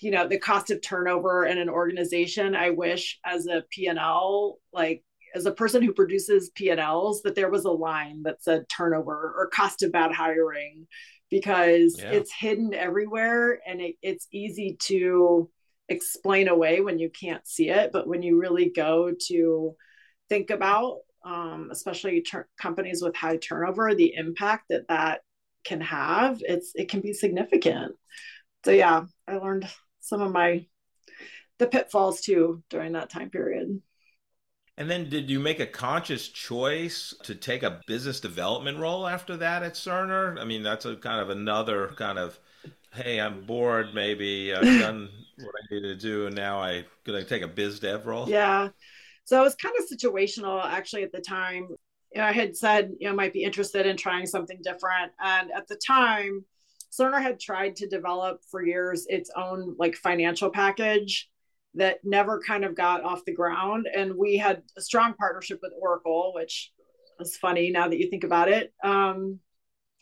you 0.00 0.10
know 0.10 0.26
the 0.26 0.38
cost 0.38 0.70
of 0.70 0.82
turnover 0.82 1.46
in 1.46 1.58
an 1.58 1.68
organization 1.68 2.54
i 2.54 2.70
wish 2.70 3.18
as 3.24 3.46
a 3.46 3.64
p&l 3.70 4.58
like 4.72 5.02
as 5.34 5.46
a 5.46 5.52
person 5.52 5.82
who 5.82 5.92
produces 5.92 6.50
P&Ls 6.56 7.22
that 7.22 7.34
there 7.34 7.50
was 7.50 7.64
a 7.64 7.70
line 7.70 8.22
that 8.24 8.42
said 8.42 8.68
turnover 8.68 9.34
or 9.36 9.48
cost 9.52 9.82
of 9.82 9.92
bad 9.92 10.12
hiring 10.12 10.86
because 11.30 11.96
yeah. 11.98 12.10
it's 12.10 12.32
hidden 12.32 12.74
everywhere 12.74 13.60
and 13.66 13.80
it, 13.80 13.96
it's 14.02 14.26
easy 14.32 14.76
to 14.80 15.48
explain 15.88 16.48
away 16.48 16.80
when 16.80 16.98
you 16.98 17.10
can't 17.10 17.46
see 17.46 17.68
it 17.68 17.90
but 17.92 18.06
when 18.06 18.22
you 18.22 18.38
really 18.38 18.70
go 18.70 19.12
to 19.28 19.74
think 20.28 20.50
about 20.50 20.98
um, 21.24 21.68
especially 21.70 22.22
ter- 22.22 22.48
companies 22.60 23.02
with 23.02 23.16
high 23.16 23.36
turnover 23.36 23.94
the 23.94 24.14
impact 24.14 24.66
that 24.70 24.88
that 24.88 25.20
can 25.64 25.80
have 25.80 26.40
it's 26.46 26.72
it 26.74 26.88
can 26.88 27.00
be 27.00 27.12
significant 27.12 27.92
so 28.64 28.70
yeah 28.70 29.04
i 29.28 29.36
learned 29.36 29.68
some 30.00 30.22
of 30.22 30.32
my 30.32 30.64
the 31.58 31.66
pitfalls 31.66 32.22
too 32.22 32.62
during 32.70 32.92
that 32.92 33.10
time 33.10 33.28
period 33.28 33.80
and 34.80 34.90
then 34.90 35.10
did 35.10 35.28
you 35.28 35.38
make 35.38 35.60
a 35.60 35.66
conscious 35.66 36.26
choice 36.26 37.12
to 37.24 37.34
take 37.34 37.62
a 37.62 37.82
business 37.86 38.18
development 38.18 38.78
role 38.78 39.06
after 39.06 39.36
that 39.36 39.62
at 39.62 39.74
Cerner? 39.74 40.40
I 40.40 40.46
mean, 40.46 40.62
that's 40.62 40.86
a 40.86 40.96
kind 40.96 41.20
of 41.20 41.28
another 41.28 41.88
kind 41.96 42.18
of, 42.18 42.38
hey, 42.94 43.20
I'm 43.20 43.44
bored. 43.44 43.94
Maybe 43.94 44.54
I've 44.54 44.62
done 44.80 45.10
what 45.36 45.54
I 45.54 45.74
need 45.74 45.82
to 45.82 45.94
do, 45.96 46.28
and 46.28 46.34
now 46.34 46.60
I'm 46.60 46.86
going 47.04 47.22
to 47.22 47.28
take 47.28 47.42
a 47.42 47.46
biz 47.46 47.78
dev 47.78 48.06
role. 48.06 48.26
Yeah. 48.26 48.70
So 49.24 49.38
it 49.38 49.44
was 49.44 49.54
kind 49.54 49.74
of 49.78 49.84
situational 49.86 50.64
actually 50.64 51.02
at 51.02 51.12
the 51.12 51.20
time. 51.20 51.68
You 52.14 52.22
know, 52.22 52.24
I 52.24 52.32
had 52.32 52.56
said, 52.56 52.92
you 52.98 53.06
know, 53.06 53.14
might 53.14 53.34
be 53.34 53.44
interested 53.44 53.84
in 53.84 53.98
trying 53.98 54.24
something 54.24 54.60
different. 54.64 55.12
And 55.22 55.50
at 55.52 55.68
the 55.68 55.76
time, 55.76 56.42
Cerner 56.90 57.20
had 57.20 57.38
tried 57.38 57.76
to 57.76 57.86
develop 57.86 58.40
for 58.50 58.64
years 58.64 59.04
its 59.10 59.30
own 59.36 59.76
like 59.78 59.94
financial 59.94 60.48
package 60.48 61.28
that 61.74 61.98
never 62.04 62.40
kind 62.40 62.64
of 62.64 62.74
got 62.74 63.04
off 63.04 63.24
the 63.24 63.34
ground. 63.34 63.86
And 63.94 64.16
we 64.16 64.36
had 64.36 64.62
a 64.76 64.80
strong 64.80 65.14
partnership 65.14 65.60
with 65.62 65.72
Oracle, 65.80 66.32
which 66.34 66.72
is 67.20 67.36
funny 67.36 67.70
now 67.70 67.88
that 67.88 67.98
you 67.98 68.10
think 68.10 68.24
about 68.24 68.48
it. 68.48 68.72
Um, 68.82 69.40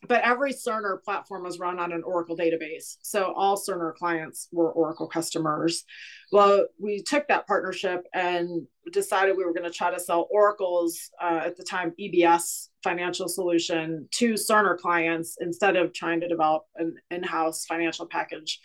but 0.06 0.22
every 0.22 0.52
Cerner 0.52 1.02
platform 1.02 1.42
was 1.42 1.58
run 1.58 1.80
on 1.80 1.92
an 1.92 2.04
Oracle 2.04 2.36
database. 2.36 2.98
So 3.02 3.32
all 3.32 3.58
Cerner 3.58 3.94
clients 3.94 4.48
were 4.52 4.70
Oracle 4.70 5.08
customers. 5.08 5.84
Well, 6.30 6.66
we 6.80 7.02
took 7.02 7.26
that 7.28 7.48
partnership 7.48 8.04
and 8.14 8.66
decided 8.92 9.36
we 9.36 9.44
were 9.44 9.52
going 9.52 9.70
to 9.70 9.76
try 9.76 9.90
to 9.90 9.98
sell 9.98 10.28
Oracle's, 10.30 11.10
uh, 11.20 11.40
at 11.46 11.56
the 11.56 11.64
time, 11.64 11.94
EBS 12.00 12.68
financial 12.84 13.28
solution 13.28 14.08
to 14.12 14.34
Cerner 14.34 14.78
clients 14.78 15.36
instead 15.40 15.74
of 15.74 15.92
trying 15.92 16.20
to 16.20 16.28
develop 16.28 16.62
an 16.76 16.94
in 17.10 17.24
house 17.24 17.66
financial 17.66 18.06
package. 18.06 18.60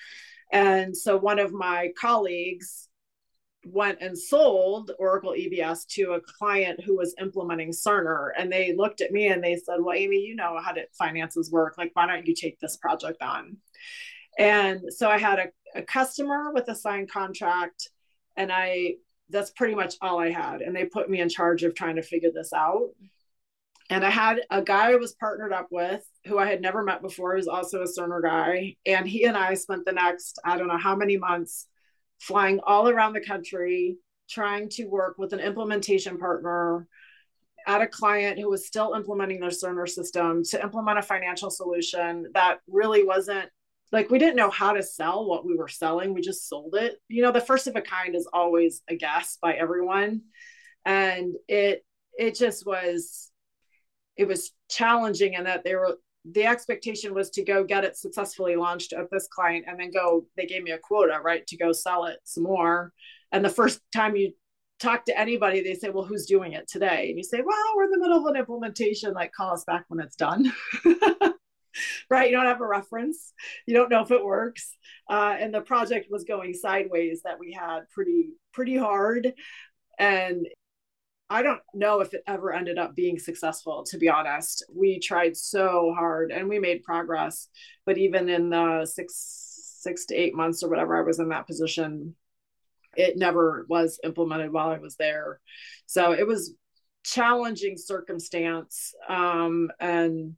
And 0.52 0.96
so 0.96 1.18
one 1.18 1.40
of 1.40 1.52
my 1.52 1.90
colleagues 2.00 2.90
went 3.66 4.00
and 4.02 4.18
sold 4.18 4.92
Oracle 5.00 5.32
EBS 5.32 5.88
to 5.88 6.14
a 6.14 6.22
client 6.22 6.84
who 6.84 6.98
was 6.98 7.16
implementing 7.20 7.72
Cerner. 7.72 8.30
And 8.38 8.52
they 8.52 8.76
looked 8.76 9.02
at 9.02 9.12
me 9.12 9.28
and 9.28 9.44
they 9.44 9.56
said, 9.56 9.78
Well, 9.80 9.96
Amy, 9.96 10.18
you 10.18 10.36
know 10.36 10.60
how 10.64 10.74
did 10.74 10.88
finances 10.98 11.52
work. 11.52 11.78
Like, 11.78 11.92
why 11.94 12.08
don't 12.08 12.28
you 12.28 12.36
take 12.36 12.60
this 12.60 12.78
project 12.78 13.22
on? 13.22 13.58
And 14.38 14.82
so 14.90 15.10
I 15.10 15.18
had 15.18 15.40
a, 15.40 15.80
a 15.80 15.82
customer 15.84 16.52
with 16.54 16.68
a 16.68 16.76
signed 16.76 17.12
contract, 17.12 17.90
and 18.36 18.52
I 18.52 18.96
that's 19.30 19.52
pretty 19.52 19.76
much 19.76 19.96
all 20.02 20.20
I 20.20 20.30
had. 20.32 20.62
And 20.62 20.76
they 20.76 20.86
put 20.86 21.10
me 21.10 21.22
in 21.22 21.30
charge 21.30 21.64
of 21.64 21.76
trying 21.76 21.96
to 21.96 22.02
figure 22.02 22.32
this 22.34 22.54
out. 22.54 22.90
And 23.90 24.06
I 24.06 24.10
had 24.10 24.42
a 24.50 24.62
guy 24.62 24.92
I 24.92 24.96
was 24.96 25.14
partnered 25.14 25.54
up 25.54 25.68
with 25.72 26.04
who 26.26 26.38
I 26.38 26.48
had 26.48 26.62
never 26.62 26.84
met 26.84 27.02
before, 27.02 27.36
who's 27.36 27.48
also 27.48 27.82
a 27.82 27.88
Cerner 27.88 28.22
guy. 28.22 28.76
And 28.86 29.08
he 29.08 29.26
and 29.26 29.38
I 29.38 29.54
spent 29.56 29.86
the 29.86 29.92
next, 29.92 30.40
I 30.46 30.58
don't 30.58 30.68
know 30.68 30.78
how 30.78 30.96
many 30.96 31.18
months 31.18 31.68
flying 32.24 32.60
all 32.66 32.88
around 32.88 33.14
the 33.14 33.22
country, 33.22 33.98
trying 34.30 34.70
to 34.70 34.86
work 34.86 35.18
with 35.18 35.34
an 35.34 35.40
implementation 35.40 36.18
partner 36.18 36.88
at 37.68 37.82
a 37.82 37.88
client 37.88 38.40
who 38.40 38.50
was 38.50 38.66
still 38.66 38.94
implementing 38.94 39.40
their 39.40 39.50
Cerner 39.50 39.88
system 39.88 40.44
to 40.44 40.62
implement 40.62 41.00
a 41.00 41.02
financial 41.02 41.50
solution 41.50 42.28
that 42.34 42.60
really 42.68 43.04
wasn't 43.04 43.50
like 43.92 44.10
we 44.10 44.20
didn't 44.20 44.38
know 44.38 44.50
how 44.50 44.74
to 44.74 44.82
sell 44.82 45.26
what 45.26 45.46
we 45.46 45.56
were 45.56 45.68
selling. 45.68 46.14
We 46.14 46.22
just 46.22 46.50
sold 46.50 46.76
it. 46.76 46.96
You 47.10 47.22
know, 47.22 47.32
the 47.32 47.42
first 47.42 47.68
of 47.68 47.76
a 47.76 47.82
kind 47.82 48.16
is 48.16 48.28
always 48.34 48.82
a 48.88 48.96
guess 48.96 49.38
by 49.42 49.54
everyone. 49.54 50.22
And 50.86 51.34
it 51.48 51.86
it 52.18 52.36
just 52.36 52.66
was 52.66 53.30
it 54.16 54.28
was 54.28 54.52
challenging 54.70 55.34
in 55.34 55.44
that 55.44 55.64
they 55.64 55.76
were 55.76 55.98
the 56.26 56.46
expectation 56.46 57.14
was 57.14 57.30
to 57.32 57.44
go 57.44 57.64
get 57.64 57.84
it 57.84 57.98
successfully 57.98 58.56
launched 58.56 58.94
at 58.94 59.12
this 59.12 59.28
client 59.28 59.66
and 59.68 59.80
then 59.80 59.92
go 59.92 60.26
they 60.38 60.46
gave 60.46 60.64
me 60.64 60.72
a 60.72 60.78
quota 60.78 61.20
right 61.24 61.46
to 61.48 61.58
go 61.58 61.72
sell 61.72 62.06
it 62.06 62.20
some 62.24 62.44
more. 62.44 62.94
And 63.32 63.44
the 63.44 63.50
first 63.50 63.82
time 63.94 64.16
you 64.16 64.34
talk 64.80 65.06
to 65.06 65.18
anybody 65.18 65.62
they 65.62 65.76
say 65.76 65.90
well 65.90 66.06
who's 66.06 66.26
doing 66.26 66.54
it 66.54 66.68
today? 66.68 67.10
And 67.10 67.18
you 67.18 67.24
say 67.24 67.42
well 67.46 67.74
we're 67.76 67.86
in 67.86 67.92
the 67.92 68.00
middle 68.00 68.20
of 68.20 68.26
an 68.26 68.40
implementation 68.40 69.14
like 69.14 69.34
call 69.34 69.54
us 69.54 69.64
back 69.66 69.86
when 69.90 70.00
it's 70.00 70.16
done. 70.16 70.52
Right 72.08 72.30
you 72.30 72.38
don't 72.38 72.46
have 72.46 72.62
a 72.62 72.68
reference. 72.68 73.34
You 73.66 73.74
don't 73.74 73.90
know 73.90 74.02
if 74.02 74.12
it 74.12 74.24
works. 74.24 74.78
Uh, 75.10 75.36
and 75.40 75.52
the 75.52 75.62
project 75.62 76.08
was 76.12 76.24
going 76.24 76.54
sideways 76.54 77.24
that 77.24 77.40
we 77.40 77.52
had 77.52 77.90
pretty 77.90 78.30
pretty 78.54 78.78
hard. 78.78 79.34
And 79.98 80.48
I 81.30 81.42
don't 81.42 81.62
know 81.74 82.02
if 82.02 82.14
it 82.14 82.24
ever 82.28 82.54
ended 82.54 82.78
up 82.78 82.96
being 82.96 83.18
successful, 83.18 83.84
to 83.88 83.98
be 83.98 84.10
honest. 84.10 84.66
We 84.74 85.00
tried 85.00 85.36
so 85.36 85.94
hard 85.98 86.32
and 86.32 86.48
we 86.48 86.60
made 86.60 86.84
progress. 86.84 87.48
But 87.86 87.98
even 87.98 88.30
in 88.30 88.50
the 88.50 88.86
six, 88.86 89.80
six 89.80 90.06
to 90.08 90.16
eight 90.16 90.36
months 90.36 90.64
or 90.64 90.70
whatever 90.70 90.98
I 90.98 91.06
was 91.06 91.20
in 91.20 91.30
that 91.30 91.48
position, 91.48 92.16
it 92.96 93.18
never 93.18 93.66
was 93.68 94.00
implemented 94.04 94.52
while 94.52 94.70
I 94.70 94.78
was 94.78 94.96
there. 94.96 95.40
So 95.88 96.12
it 96.12 96.28
was 96.28 96.54
challenging 97.04 97.78
circumstance. 97.78 98.94
Um, 99.10 99.72
and 99.80 100.36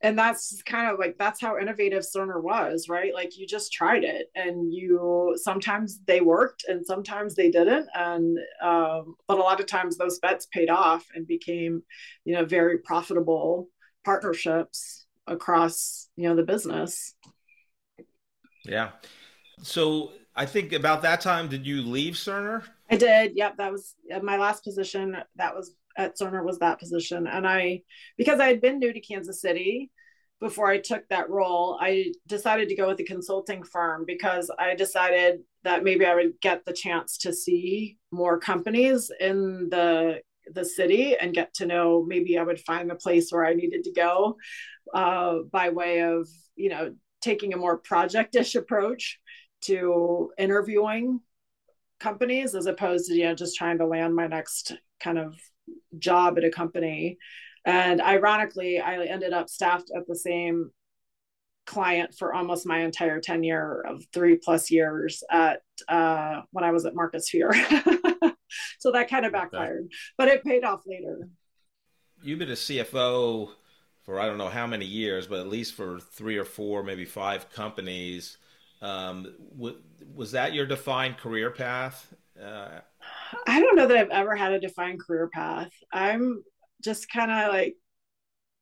and 0.00 0.16
that's 0.16 0.62
kind 0.62 0.90
of 0.90 0.98
like 0.98 1.18
that's 1.18 1.40
how 1.40 1.58
innovative 1.58 2.04
cerner 2.04 2.40
was 2.40 2.88
right? 2.88 3.12
Like 3.12 3.36
you 3.36 3.46
just 3.46 3.72
tried 3.72 4.04
it 4.04 4.30
and 4.34 4.72
you 4.72 5.34
sometimes 5.36 6.00
they 6.06 6.20
worked 6.20 6.64
and 6.68 6.86
sometimes 6.86 7.34
they 7.34 7.50
didn't. 7.50 7.88
And 7.94 8.38
um, 8.62 9.16
but 9.26 9.38
a 9.38 9.42
lot 9.42 9.60
of 9.60 9.66
times 9.66 9.96
those 9.96 10.18
bets 10.20 10.46
paid 10.46 10.70
off 10.70 11.06
and 11.14 11.26
became 11.26 11.82
you 12.24 12.34
know 12.34 12.44
very 12.44 12.78
profitable 12.78 13.68
partnerships 14.04 15.06
across 15.26 16.08
you 16.16 16.28
know 16.28 16.36
the 16.36 16.42
business. 16.44 17.14
Yeah. 18.64 18.90
So 19.62 20.12
i 20.36 20.46
think 20.46 20.72
about 20.72 21.02
that 21.02 21.20
time 21.20 21.48
did 21.48 21.66
you 21.66 21.82
leave 21.82 22.14
cerner? 22.14 22.62
I 22.88 22.96
did. 22.96 23.32
Yep. 23.34 23.56
That 23.56 23.72
was 23.72 23.96
my 24.22 24.36
last 24.36 24.62
position 24.62 25.16
that 25.36 25.54
was 25.56 25.74
at 25.98 26.16
Cerner 26.16 26.44
was 26.44 26.60
that 26.60 26.78
position. 26.78 27.26
And 27.26 27.46
I, 27.46 27.82
because 28.16 28.40
I 28.40 28.46
had 28.46 28.62
been 28.62 28.78
new 28.78 28.92
to 28.92 29.00
Kansas 29.00 29.42
City 29.42 29.90
before 30.40 30.68
I 30.68 30.78
took 30.78 31.06
that 31.08 31.28
role, 31.28 31.76
I 31.80 32.12
decided 32.28 32.68
to 32.68 32.76
go 32.76 32.86
with 32.86 33.00
a 33.00 33.04
consulting 33.04 33.64
firm 33.64 34.04
because 34.06 34.50
I 34.56 34.76
decided 34.76 35.40
that 35.64 35.82
maybe 35.82 36.06
I 36.06 36.14
would 36.14 36.40
get 36.40 36.64
the 36.64 36.72
chance 36.72 37.18
to 37.18 37.32
see 37.32 37.98
more 38.12 38.38
companies 38.38 39.10
in 39.20 39.68
the 39.70 40.20
the 40.54 40.64
city 40.64 41.14
and 41.14 41.34
get 41.34 41.52
to 41.52 41.66
know 41.66 42.02
maybe 42.06 42.38
I 42.38 42.42
would 42.42 42.60
find 42.60 42.88
the 42.88 42.94
place 42.94 43.30
where 43.30 43.44
I 43.44 43.52
needed 43.52 43.84
to 43.84 43.92
go 43.92 44.38
uh, 44.94 45.40
by 45.52 45.68
way 45.68 46.00
of 46.00 46.26
you 46.56 46.70
know 46.70 46.94
taking 47.20 47.52
a 47.52 47.58
more 47.58 47.76
projectish 47.76 48.54
approach 48.54 49.18
to 49.62 50.30
interviewing 50.38 51.20
companies 52.00 52.54
as 52.54 52.66
opposed 52.66 53.08
to 53.08 53.14
you 53.14 53.24
know 53.24 53.34
just 53.34 53.56
trying 53.56 53.78
to 53.78 53.86
land 53.86 54.14
my 54.14 54.26
next 54.26 54.72
kind 55.00 55.18
of 55.18 55.34
job 55.98 56.38
at 56.38 56.44
a 56.44 56.50
company. 56.50 57.18
And 57.64 58.00
ironically, 58.00 58.80
I 58.80 59.04
ended 59.04 59.32
up 59.32 59.48
staffed 59.48 59.90
at 59.94 60.06
the 60.06 60.16
same 60.16 60.70
client 61.66 62.14
for 62.14 62.32
almost 62.32 62.66
my 62.66 62.80
entire 62.80 63.20
tenure 63.20 63.84
of 63.86 64.02
three 64.12 64.36
plus 64.36 64.70
years 64.70 65.22
at 65.30 65.60
uh, 65.88 66.40
when 66.50 66.64
I 66.64 66.72
was 66.72 66.86
at 66.86 66.94
Marketsphere. 66.94 67.52
so 68.78 68.92
that 68.92 69.10
kind 69.10 69.26
of 69.26 69.32
backfired, 69.32 69.84
okay. 69.84 69.94
but 70.16 70.28
it 70.28 70.44
paid 70.44 70.64
off 70.64 70.82
later. 70.86 71.28
You've 72.22 72.38
been 72.38 72.50
a 72.50 72.54
CFO 72.54 73.50
for 74.08 74.18
I 74.18 74.26
don't 74.26 74.38
know 74.38 74.48
how 74.48 74.66
many 74.66 74.86
years, 74.86 75.26
but 75.26 75.40
at 75.40 75.48
least 75.48 75.74
for 75.74 76.00
three 76.00 76.38
or 76.38 76.46
four, 76.46 76.82
maybe 76.82 77.04
five 77.04 77.52
companies. 77.52 78.38
Um, 78.80 79.34
w- 79.54 79.76
was 80.14 80.32
that 80.32 80.54
your 80.54 80.64
defined 80.64 81.18
career 81.18 81.50
path? 81.50 82.14
Uh, 82.42 82.80
I 83.46 83.60
don't 83.60 83.76
know 83.76 83.86
that 83.86 83.96
I've 83.96 84.10
ever 84.10 84.36
had 84.36 84.52
a 84.52 84.60
defined 84.60 85.00
career 85.00 85.28
path. 85.28 85.72
I'm 85.92 86.42
just 86.82 87.10
kind 87.10 87.30
of 87.30 87.52
like 87.52 87.76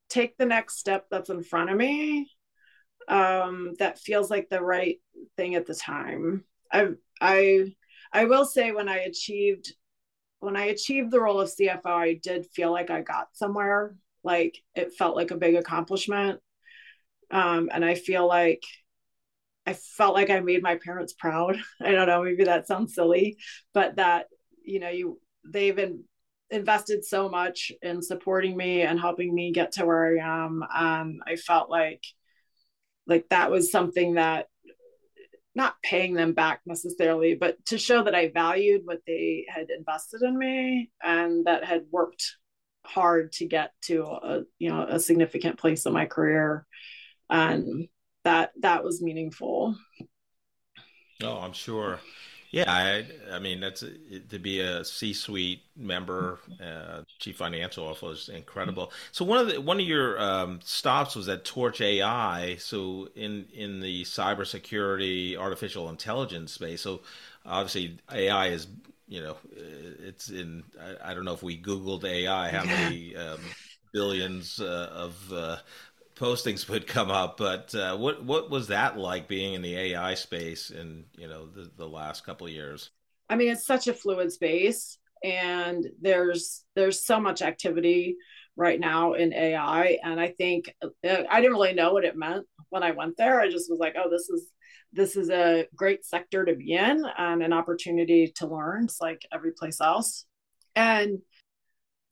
take 0.08 0.36
the 0.36 0.46
next 0.46 0.78
step 0.78 1.06
that's 1.10 1.30
in 1.30 1.42
front 1.42 1.70
of 1.70 1.76
me 1.76 2.30
um, 3.08 3.74
that 3.78 3.98
feels 3.98 4.30
like 4.30 4.48
the 4.48 4.62
right 4.62 4.98
thing 5.36 5.54
at 5.54 5.66
the 5.66 5.74
time. 5.74 6.44
I 6.72 6.88
I 7.20 7.74
I 8.12 8.24
will 8.26 8.44
say 8.44 8.72
when 8.72 8.88
I 8.88 8.98
achieved 8.98 9.74
when 10.40 10.56
I 10.56 10.66
achieved 10.66 11.10
the 11.10 11.20
role 11.20 11.40
of 11.40 11.50
CFO, 11.50 11.94
I 11.96 12.14
did 12.14 12.46
feel 12.54 12.72
like 12.72 12.90
I 12.90 13.02
got 13.02 13.28
somewhere. 13.34 13.96
Like 14.24 14.58
it 14.74 14.94
felt 14.94 15.16
like 15.16 15.30
a 15.32 15.36
big 15.36 15.54
accomplishment. 15.56 16.40
Um, 17.30 17.70
and 17.72 17.84
I 17.84 17.94
feel 17.94 18.26
like 18.26 18.62
I 19.66 19.72
felt 19.72 20.14
like 20.14 20.30
I 20.30 20.40
made 20.40 20.62
my 20.62 20.76
parents 20.76 21.12
proud. 21.12 21.56
I 21.80 21.92
don't 21.92 22.06
know, 22.06 22.22
maybe 22.22 22.44
that 22.44 22.66
sounds 22.66 22.94
silly, 22.94 23.38
but 23.74 23.96
that 23.96 24.26
you 24.66 24.80
know, 24.80 24.90
you 24.90 25.20
they've 25.44 25.76
been 25.76 26.04
invested 26.50 27.04
so 27.04 27.28
much 27.28 27.72
in 27.82 28.02
supporting 28.02 28.56
me 28.56 28.82
and 28.82 29.00
helping 29.00 29.34
me 29.34 29.52
get 29.52 29.72
to 29.72 29.86
where 29.86 30.18
I 30.18 30.44
am. 30.44 30.62
And 30.74 31.22
I 31.26 31.36
felt 31.36 31.70
like 31.70 32.04
like 33.06 33.28
that 33.30 33.50
was 33.50 33.70
something 33.70 34.14
that 34.14 34.48
not 35.54 35.76
paying 35.82 36.14
them 36.14 36.34
back 36.34 36.60
necessarily, 36.66 37.34
but 37.34 37.64
to 37.66 37.78
show 37.78 38.04
that 38.04 38.14
I 38.14 38.28
valued 38.28 38.82
what 38.84 39.00
they 39.06 39.46
had 39.48 39.70
invested 39.70 40.20
in 40.22 40.36
me 40.36 40.90
and 41.02 41.46
that 41.46 41.64
had 41.64 41.86
worked 41.90 42.36
hard 42.84 43.32
to 43.32 43.46
get 43.46 43.72
to 43.82 44.04
a 44.04 44.42
you 44.58 44.68
know 44.68 44.86
a 44.88 45.00
significant 45.00 45.58
place 45.58 45.86
in 45.86 45.92
my 45.92 46.06
career. 46.06 46.66
And 47.30 47.88
that 48.24 48.52
that 48.60 48.84
was 48.84 49.02
meaningful. 49.02 49.76
Oh 51.22 51.38
i'm 51.38 51.54
sure 51.54 51.98
yeah 52.50 52.70
i 52.72 53.06
i 53.34 53.38
mean 53.38 53.60
that's 53.60 53.84
to 54.28 54.38
be 54.38 54.60
a 54.60 54.84
c-suite 54.84 55.62
member 55.76 56.38
uh, 56.62 57.02
chief 57.18 57.36
financial 57.36 57.86
officer 57.86 58.12
is 58.12 58.28
incredible 58.28 58.92
so 59.12 59.24
one 59.24 59.38
of 59.38 59.48
the 59.48 59.60
one 59.60 59.80
of 59.80 59.86
your 59.86 60.20
um, 60.20 60.60
stops 60.62 61.14
was 61.14 61.28
at 61.28 61.44
torch 61.44 61.80
ai 61.80 62.56
so 62.58 63.08
in 63.14 63.46
in 63.52 63.80
the 63.80 64.02
cybersecurity 64.04 65.36
artificial 65.36 65.88
intelligence 65.88 66.52
space 66.52 66.80
so 66.80 67.00
obviously 67.44 67.98
ai 68.12 68.48
is 68.48 68.66
you 69.08 69.22
know, 69.22 69.36
it's 69.54 70.30
in. 70.30 70.64
I, 70.80 71.10
I, 71.10 71.14
don't 71.14 71.24
know 71.24 71.32
if 71.32 71.42
we 71.42 71.56
Googled 71.56 72.04
AI, 72.04 72.50
how 72.50 72.64
many 72.64 73.14
um, 73.16 73.38
billions 73.92 74.60
uh, 74.60 74.90
of 74.92 75.32
uh, 75.32 75.56
postings 76.16 76.68
would 76.68 76.86
come 76.86 77.10
up. 77.10 77.36
But 77.36 77.74
uh, 77.74 77.96
what 77.96 78.24
what 78.24 78.50
was 78.50 78.68
that 78.68 78.98
like 78.98 79.28
being 79.28 79.54
in 79.54 79.62
the 79.62 79.76
AI 79.76 80.14
space 80.14 80.70
in 80.70 81.04
you 81.16 81.28
know 81.28 81.46
the, 81.46 81.70
the 81.76 81.88
last 81.88 82.24
couple 82.24 82.46
of 82.46 82.52
years? 82.52 82.90
I 83.28 83.36
mean, 83.36 83.50
it's 83.50 83.66
such 83.66 83.86
a 83.88 83.94
fluid 83.94 84.32
space, 84.32 84.98
and 85.22 85.86
there's 86.00 86.64
there's 86.74 87.04
so 87.04 87.20
much 87.20 87.42
activity 87.42 88.16
right 88.56 88.80
now 88.80 89.12
in 89.12 89.32
AI, 89.32 89.98
and 90.02 90.18
I 90.18 90.28
think 90.28 90.74
uh, 90.82 90.88
I 91.04 91.40
didn't 91.40 91.52
really 91.52 91.74
know 91.74 91.92
what 91.92 92.04
it 92.04 92.16
meant 92.16 92.46
when 92.70 92.82
I 92.82 92.92
went 92.92 93.16
there. 93.16 93.40
I 93.40 93.50
just 93.50 93.70
was 93.70 93.78
like, 93.78 93.94
oh, 93.98 94.10
this 94.10 94.28
is 94.28 94.50
this 94.92 95.16
is 95.16 95.30
a 95.30 95.66
great 95.74 96.04
sector 96.04 96.44
to 96.44 96.54
be 96.54 96.72
in 96.72 97.04
and 97.18 97.42
an 97.42 97.52
opportunity 97.52 98.32
to 98.36 98.46
learn. 98.46 98.84
It's 98.84 99.00
like 99.00 99.26
every 99.32 99.52
place 99.52 99.80
else. 99.80 100.24
And 100.74 101.18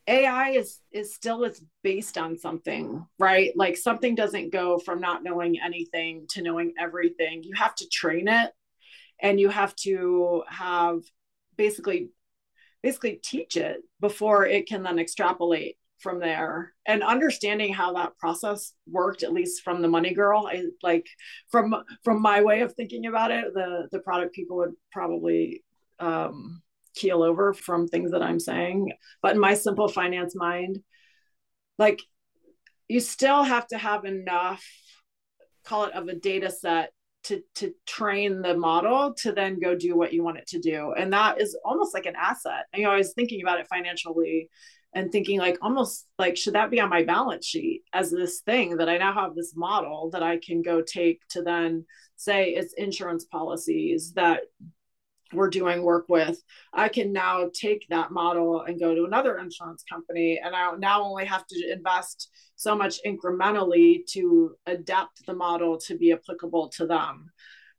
AI 0.06 0.50
is 0.50 0.80
is 0.92 1.14
still 1.14 1.44
is 1.44 1.62
based 1.82 2.18
on 2.18 2.36
something, 2.36 3.06
right? 3.18 3.52
Like 3.56 3.76
something 3.76 4.14
doesn't 4.14 4.52
go 4.52 4.78
from 4.78 5.00
not 5.00 5.22
knowing 5.22 5.58
anything 5.64 6.26
to 6.30 6.42
knowing 6.42 6.74
everything. 6.78 7.42
You 7.42 7.54
have 7.56 7.74
to 7.76 7.88
train 7.88 8.28
it 8.28 8.52
and 9.20 9.40
you 9.40 9.48
have 9.48 9.74
to 9.76 10.42
have 10.48 11.00
basically 11.56 12.10
basically 12.82 13.18
teach 13.22 13.56
it 13.56 13.78
before 14.00 14.44
it 14.46 14.66
can 14.66 14.82
then 14.82 14.98
extrapolate 14.98 15.76
from 15.98 16.20
there 16.20 16.74
and 16.86 17.02
understanding 17.02 17.72
how 17.72 17.94
that 17.94 18.16
process 18.18 18.74
worked 18.86 19.22
at 19.22 19.32
least 19.32 19.62
from 19.62 19.80
the 19.80 19.88
money 19.88 20.12
girl 20.12 20.46
i 20.46 20.62
like 20.82 21.06
from 21.50 21.74
from 22.02 22.20
my 22.20 22.42
way 22.42 22.60
of 22.60 22.74
thinking 22.74 23.06
about 23.06 23.30
it 23.30 23.54
the 23.54 23.88
the 23.90 24.00
product 24.00 24.34
people 24.34 24.58
would 24.58 24.74
probably 24.92 25.64
um 26.00 26.60
keel 26.94 27.22
over 27.22 27.52
from 27.52 27.86
things 27.86 28.10
that 28.12 28.22
i'm 28.22 28.40
saying 28.40 28.92
but 29.22 29.34
in 29.34 29.40
my 29.40 29.54
simple 29.54 29.88
finance 29.88 30.34
mind 30.34 30.78
like 31.78 32.00
you 32.88 33.00
still 33.00 33.42
have 33.42 33.66
to 33.66 33.78
have 33.78 34.04
enough 34.04 34.64
call 35.64 35.84
it 35.84 35.94
of 35.94 36.08
a 36.08 36.14
data 36.14 36.50
set 36.50 36.92
to 37.24 37.42
to 37.54 37.74
train 37.86 38.42
the 38.42 38.56
model 38.56 39.14
to 39.14 39.32
then 39.32 39.58
go 39.58 39.74
do 39.74 39.96
what 39.96 40.12
you 40.12 40.22
want 40.22 40.38
it 40.38 40.46
to 40.46 40.58
do. 40.58 40.92
And 40.92 41.12
that 41.12 41.40
is 41.40 41.58
almost 41.64 41.94
like 41.94 42.06
an 42.06 42.16
asset. 42.16 42.66
And, 42.72 42.80
you 42.80 42.86
know 42.86 42.92
i 42.92 42.98
was 42.98 43.14
thinking 43.14 43.42
about 43.42 43.60
it 43.60 43.66
financially 43.66 44.48
and 44.94 45.10
thinking 45.10 45.38
like 45.40 45.58
almost 45.60 46.06
like 46.18 46.36
should 46.36 46.54
that 46.54 46.70
be 46.70 46.80
on 46.80 46.88
my 46.88 47.02
balance 47.02 47.46
sheet 47.46 47.82
as 47.92 48.10
this 48.10 48.40
thing 48.40 48.76
that 48.76 48.88
i 48.88 48.96
now 48.96 49.12
have 49.12 49.34
this 49.34 49.54
model 49.56 50.10
that 50.10 50.22
i 50.22 50.38
can 50.38 50.62
go 50.62 50.80
take 50.80 51.20
to 51.30 51.42
then 51.42 51.84
say 52.14 52.50
it's 52.50 52.74
insurance 52.74 53.24
policies 53.24 54.12
that 54.12 54.42
we're 55.34 55.50
doing 55.50 55.82
work 55.82 56.06
with 56.08 56.42
i 56.72 56.88
can 56.88 57.12
now 57.12 57.48
take 57.52 57.86
that 57.88 58.10
model 58.10 58.62
and 58.62 58.80
go 58.80 58.94
to 58.94 59.04
another 59.04 59.38
insurance 59.38 59.84
company. 59.90 60.40
And 60.42 60.54
i 60.54 60.74
now 60.76 61.02
only 61.02 61.24
have 61.24 61.46
to 61.46 61.72
invest 61.72 62.30
so 62.56 62.76
much 62.76 62.98
incrementally 63.06 64.06
to 64.12 64.56
adapt 64.66 65.26
the 65.26 65.34
model 65.34 65.78
to 65.78 65.96
be 65.96 66.12
applicable 66.12 66.68
to 66.76 66.86
them. 66.86 67.30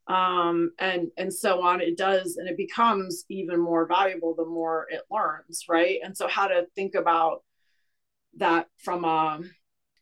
Um, 0.07 0.71
and 0.77 1.07
and 1.17 1.33
so 1.33 1.63
on 1.63 1.81
it 1.81 1.97
does 1.97 2.37
and 2.37 2.47
it 2.47 2.57
becomes 2.57 3.25
even 3.29 3.59
more 3.59 3.87
valuable 3.87 4.35
the 4.35 4.45
more 4.45 4.85
it 4.89 5.01
learns 5.09 5.65
right? 5.67 5.99
And 6.03 6.15
so 6.15 6.27
how 6.27 6.47
to 6.47 6.67
think 6.75 6.93
about 6.93 7.43
that 8.37 8.67
from 8.77 9.03
a 9.05 9.41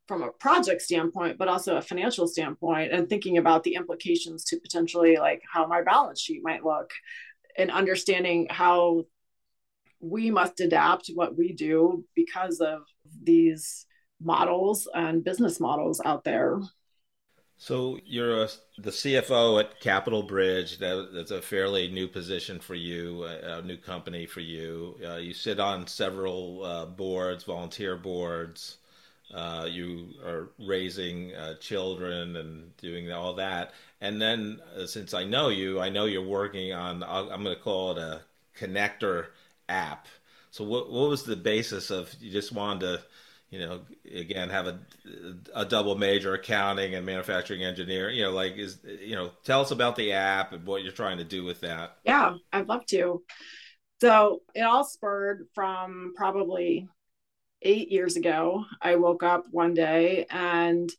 from 0.07 0.23
a 0.23 0.31
project 0.31 0.81
standpoint 0.81 1.37
but 1.37 1.47
also 1.47 1.77
a 1.77 1.81
financial 1.81 2.27
standpoint 2.27 2.91
and 2.91 3.07
thinking 3.07 3.37
about 3.37 3.63
the 3.63 3.75
implications 3.75 4.43
to 4.43 4.59
potentially 4.59 5.15
like 5.15 5.41
how 5.53 5.65
my 5.65 5.81
balance 5.81 6.19
sheet 6.19 6.41
might 6.43 6.65
look 6.65 6.91
and 7.57 7.71
understanding 7.71 8.47
how 8.49 9.05
we 9.99 10.31
must 10.31 10.59
adapt 10.59 11.09
what 11.13 11.37
we 11.37 11.53
do 11.53 12.03
because 12.15 12.59
of 12.59 12.81
these 13.23 13.85
models 14.21 14.87
and 14.93 15.23
business 15.23 15.59
models 15.59 16.01
out 16.03 16.23
there 16.23 16.59
so 17.63 17.97
you're 18.03 18.43
a, 18.43 18.49
the 18.77 18.89
CFO 18.89 19.57
at 19.61 19.79
Capitol 19.79 20.23
Bridge. 20.23 20.79
That, 20.79 21.11
that's 21.13 21.31
a 21.31 21.41
fairly 21.41 21.87
new 21.89 22.09
position 22.09 22.59
for 22.59 22.75
you, 22.75 23.23
a, 23.23 23.59
a 23.59 23.61
new 23.61 23.77
company 23.77 24.25
for 24.25 24.41
you. 24.41 24.97
Uh, 25.01 25.15
you 25.15 25.33
sit 25.33 25.61
on 25.61 25.87
several 25.87 26.65
uh, 26.65 26.85
boards, 26.85 27.45
volunteer 27.45 27.95
boards. 27.95 28.79
Uh, 29.33 29.67
you 29.69 30.09
are 30.25 30.49
raising 30.59 31.33
uh, 31.35 31.55
children 31.55 32.35
and 32.35 32.75
doing 32.77 33.11
all 33.11 33.33
that. 33.33 33.73
And 34.01 34.21
then, 34.21 34.59
uh, 34.77 34.85
since 34.85 35.13
I 35.13 35.23
know 35.23 35.49
you, 35.49 35.79
I 35.79 35.89
know 35.89 36.05
you're 36.05 36.25
working 36.25 36.73
on. 36.73 37.03
I'm 37.03 37.43
going 37.43 37.55
to 37.55 37.61
call 37.61 37.91
it 37.91 37.97
a 37.97 38.21
connector 38.57 39.27
app. 39.69 40.07
So, 40.51 40.63
what 40.63 40.91
what 40.91 41.09
was 41.09 41.23
the 41.23 41.35
basis 41.35 41.89
of 41.89 42.13
you 42.19 42.31
just 42.31 42.51
wanted 42.51 42.81
to 42.81 43.03
you 43.53 43.59
know, 43.59 43.81
again, 44.11 44.49
have 44.49 44.65
a, 44.65 44.79
a 45.53 45.63
double 45.63 45.95
major 45.95 46.33
accounting 46.33 46.95
and 46.95 47.05
manufacturing 47.05 47.63
engineer, 47.63 48.09
you 48.09 48.23
know, 48.23 48.31
like 48.31 48.57
is, 48.57 48.79
you 48.83 49.13
know, 49.15 49.29
tell 49.43 49.61
us 49.61 49.69
about 49.69 49.95
the 49.95 50.11
app 50.11 50.53
and 50.53 50.65
what 50.65 50.81
you're 50.81 50.91
trying 50.91 51.19
to 51.19 51.23
do 51.23 51.43
with 51.43 51.61
that. 51.61 51.97
Yeah, 52.03 52.33
I'd 52.51 52.67
love 52.67 52.83
to. 52.87 53.21
So 54.01 54.41
it 54.55 54.61
all 54.61 54.83
spurred 54.83 55.45
from 55.53 56.13
probably 56.15 56.87
eight 57.63 57.91
years 57.91 58.15
ago. 58.15 58.65
I 58.81 58.95
woke 58.95 59.23
up 59.23 59.45
one 59.51 59.73
day 59.73 60.25
and 60.29 60.89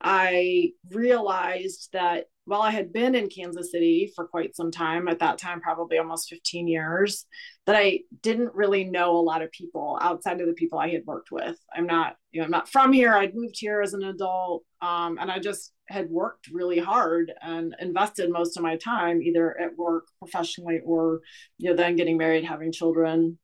I 0.00 0.72
realized 0.90 1.90
that 1.92 2.26
while 2.48 2.62
I 2.62 2.70
had 2.70 2.94
been 2.94 3.14
in 3.14 3.28
Kansas 3.28 3.70
City 3.70 4.10
for 4.16 4.26
quite 4.26 4.56
some 4.56 4.70
time, 4.70 5.06
at 5.06 5.18
that 5.18 5.36
time, 5.36 5.60
probably 5.60 5.98
almost 5.98 6.30
15 6.30 6.66
years, 6.66 7.26
that 7.66 7.76
I 7.76 8.00
didn't 8.22 8.54
really 8.54 8.84
know 8.84 9.18
a 9.18 9.20
lot 9.20 9.42
of 9.42 9.52
people 9.52 9.98
outside 10.00 10.40
of 10.40 10.46
the 10.46 10.54
people 10.54 10.78
I 10.78 10.88
had 10.88 11.04
worked 11.04 11.30
with. 11.30 11.58
I'm 11.76 11.86
not, 11.86 12.16
you 12.32 12.40
know, 12.40 12.46
I'm 12.46 12.50
not 12.50 12.70
from 12.70 12.94
here. 12.94 13.12
I'd 13.12 13.34
moved 13.34 13.56
here 13.58 13.82
as 13.82 13.92
an 13.92 14.02
adult. 14.02 14.64
Um, 14.80 15.18
and 15.20 15.30
I 15.30 15.40
just 15.40 15.74
had 15.88 16.08
worked 16.08 16.48
really 16.50 16.78
hard 16.78 17.32
and 17.42 17.76
invested 17.80 18.30
most 18.30 18.56
of 18.56 18.62
my 18.62 18.76
time 18.76 19.20
either 19.20 19.58
at 19.60 19.76
work 19.76 20.06
professionally 20.18 20.80
or, 20.82 21.20
you 21.58 21.68
know, 21.68 21.76
then 21.76 21.96
getting 21.96 22.16
married, 22.16 22.44
having 22.44 22.72
children. 22.72 23.38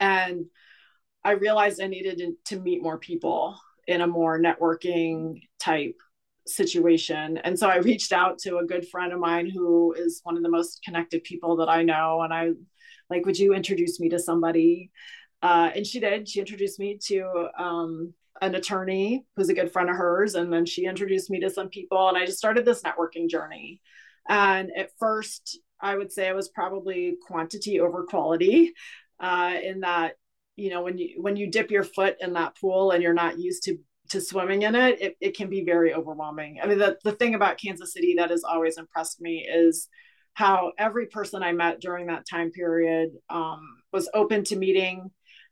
And 0.00 0.44
I 1.28 1.32
realized 1.32 1.82
I 1.82 1.88
needed 1.88 2.22
to 2.46 2.58
meet 2.58 2.82
more 2.82 2.96
people 2.96 3.60
in 3.86 4.00
a 4.00 4.06
more 4.06 4.40
networking 4.40 5.42
type 5.60 5.94
situation. 6.46 7.36
And 7.44 7.58
so 7.58 7.68
I 7.68 7.76
reached 7.76 8.12
out 8.12 8.38
to 8.44 8.56
a 8.56 8.64
good 8.64 8.88
friend 8.88 9.12
of 9.12 9.20
mine 9.20 9.50
who 9.50 9.92
is 9.92 10.22
one 10.22 10.38
of 10.38 10.42
the 10.42 10.48
most 10.48 10.82
connected 10.82 11.22
people 11.24 11.56
that 11.56 11.68
I 11.68 11.82
know. 11.82 12.22
And 12.22 12.32
I 12.32 12.52
like, 13.10 13.26
would 13.26 13.38
you 13.38 13.52
introduce 13.52 14.00
me 14.00 14.08
to 14.08 14.18
somebody? 14.18 14.90
Uh, 15.42 15.70
and 15.76 15.86
she 15.86 16.00
did. 16.00 16.26
She 16.26 16.40
introduced 16.40 16.80
me 16.80 16.98
to 17.08 17.48
um, 17.58 18.14
an 18.40 18.54
attorney 18.54 19.26
who's 19.36 19.50
a 19.50 19.54
good 19.54 19.70
friend 19.70 19.90
of 19.90 19.96
hers. 19.96 20.34
And 20.34 20.50
then 20.50 20.64
she 20.64 20.86
introduced 20.86 21.28
me 21.28 21.40
to 21.40 21.50
some 21.50 21.68
people. 21.68 22.08
And 22.08 22.16
I 22.16 22.24
just 22.24 22.38
started 22.38 22.64
this 22.64 22.80
networking 22.80 23.28
journey. 23.28 23.82
And 24.30 24.70
at 24.74 24.92
first, 24.98 25.60
I 25.78 25.94
would 25.94 26.10
say 26.10 26.26
I 26.26 26.32
was 26.32 26.48
probably 26.48 27.16
quantity 27.26 27.80
over 27.80 28.04
quality 28.04 28.72
uh, 29.20 29.56
in 29.62 29.80
that 29.80 30.14
you 30.58 30.70
know 30.70 30.82
when 30.82 30.98
you 30.98 31.22
when 31.22 31.36
you 31.36 31.50
dip 31.50 31.70
your 31.70 31.84
foot 31.84 32.16
in 32.20 32.32
that 32.34 32.56
pool 32.60 32.90
and 32.90 33.02
you're 33.02 33.14
not 33.14 33.38
used 33.38 33.62
to 33.64 33.78
to 34.10 34.20
swimming 34.20 34.62
in 34.62 34.74
it, 34.74 35.00
it, 35.00 35.16
it 35.20 35.36
can 35.36 35.48
be 35.50 35.64
very 35.64 35.92
overwhelming. 35.94 36.58
I 36.62 36.66
mean, 36.66 36.78
the, 36.78 36.98
the 37.04 37.12
thing 37.12 37.34
about 37.34 37.58
Kansas 37.58 37.92
City 37.92 38.14
that 38.16 38.30
has 38.30 38.42
always 38.42 38.78
impressed 38.78 39.20
me 39.20 39.46
is 39.46 39.86
how 40.32 40.72
every 40.78 41.06
person 41.06 41.42
I 41.42 41.52
met 41.52 41.80
during 41.80 42.06
that 42.06 42.26
time 42.26 42.50
period 42.50 43.10
um, 43.28 43.60
was 43.92 44.08
open 44.14 44.44
to 44.44 44.56
meeting. 44.56 45.10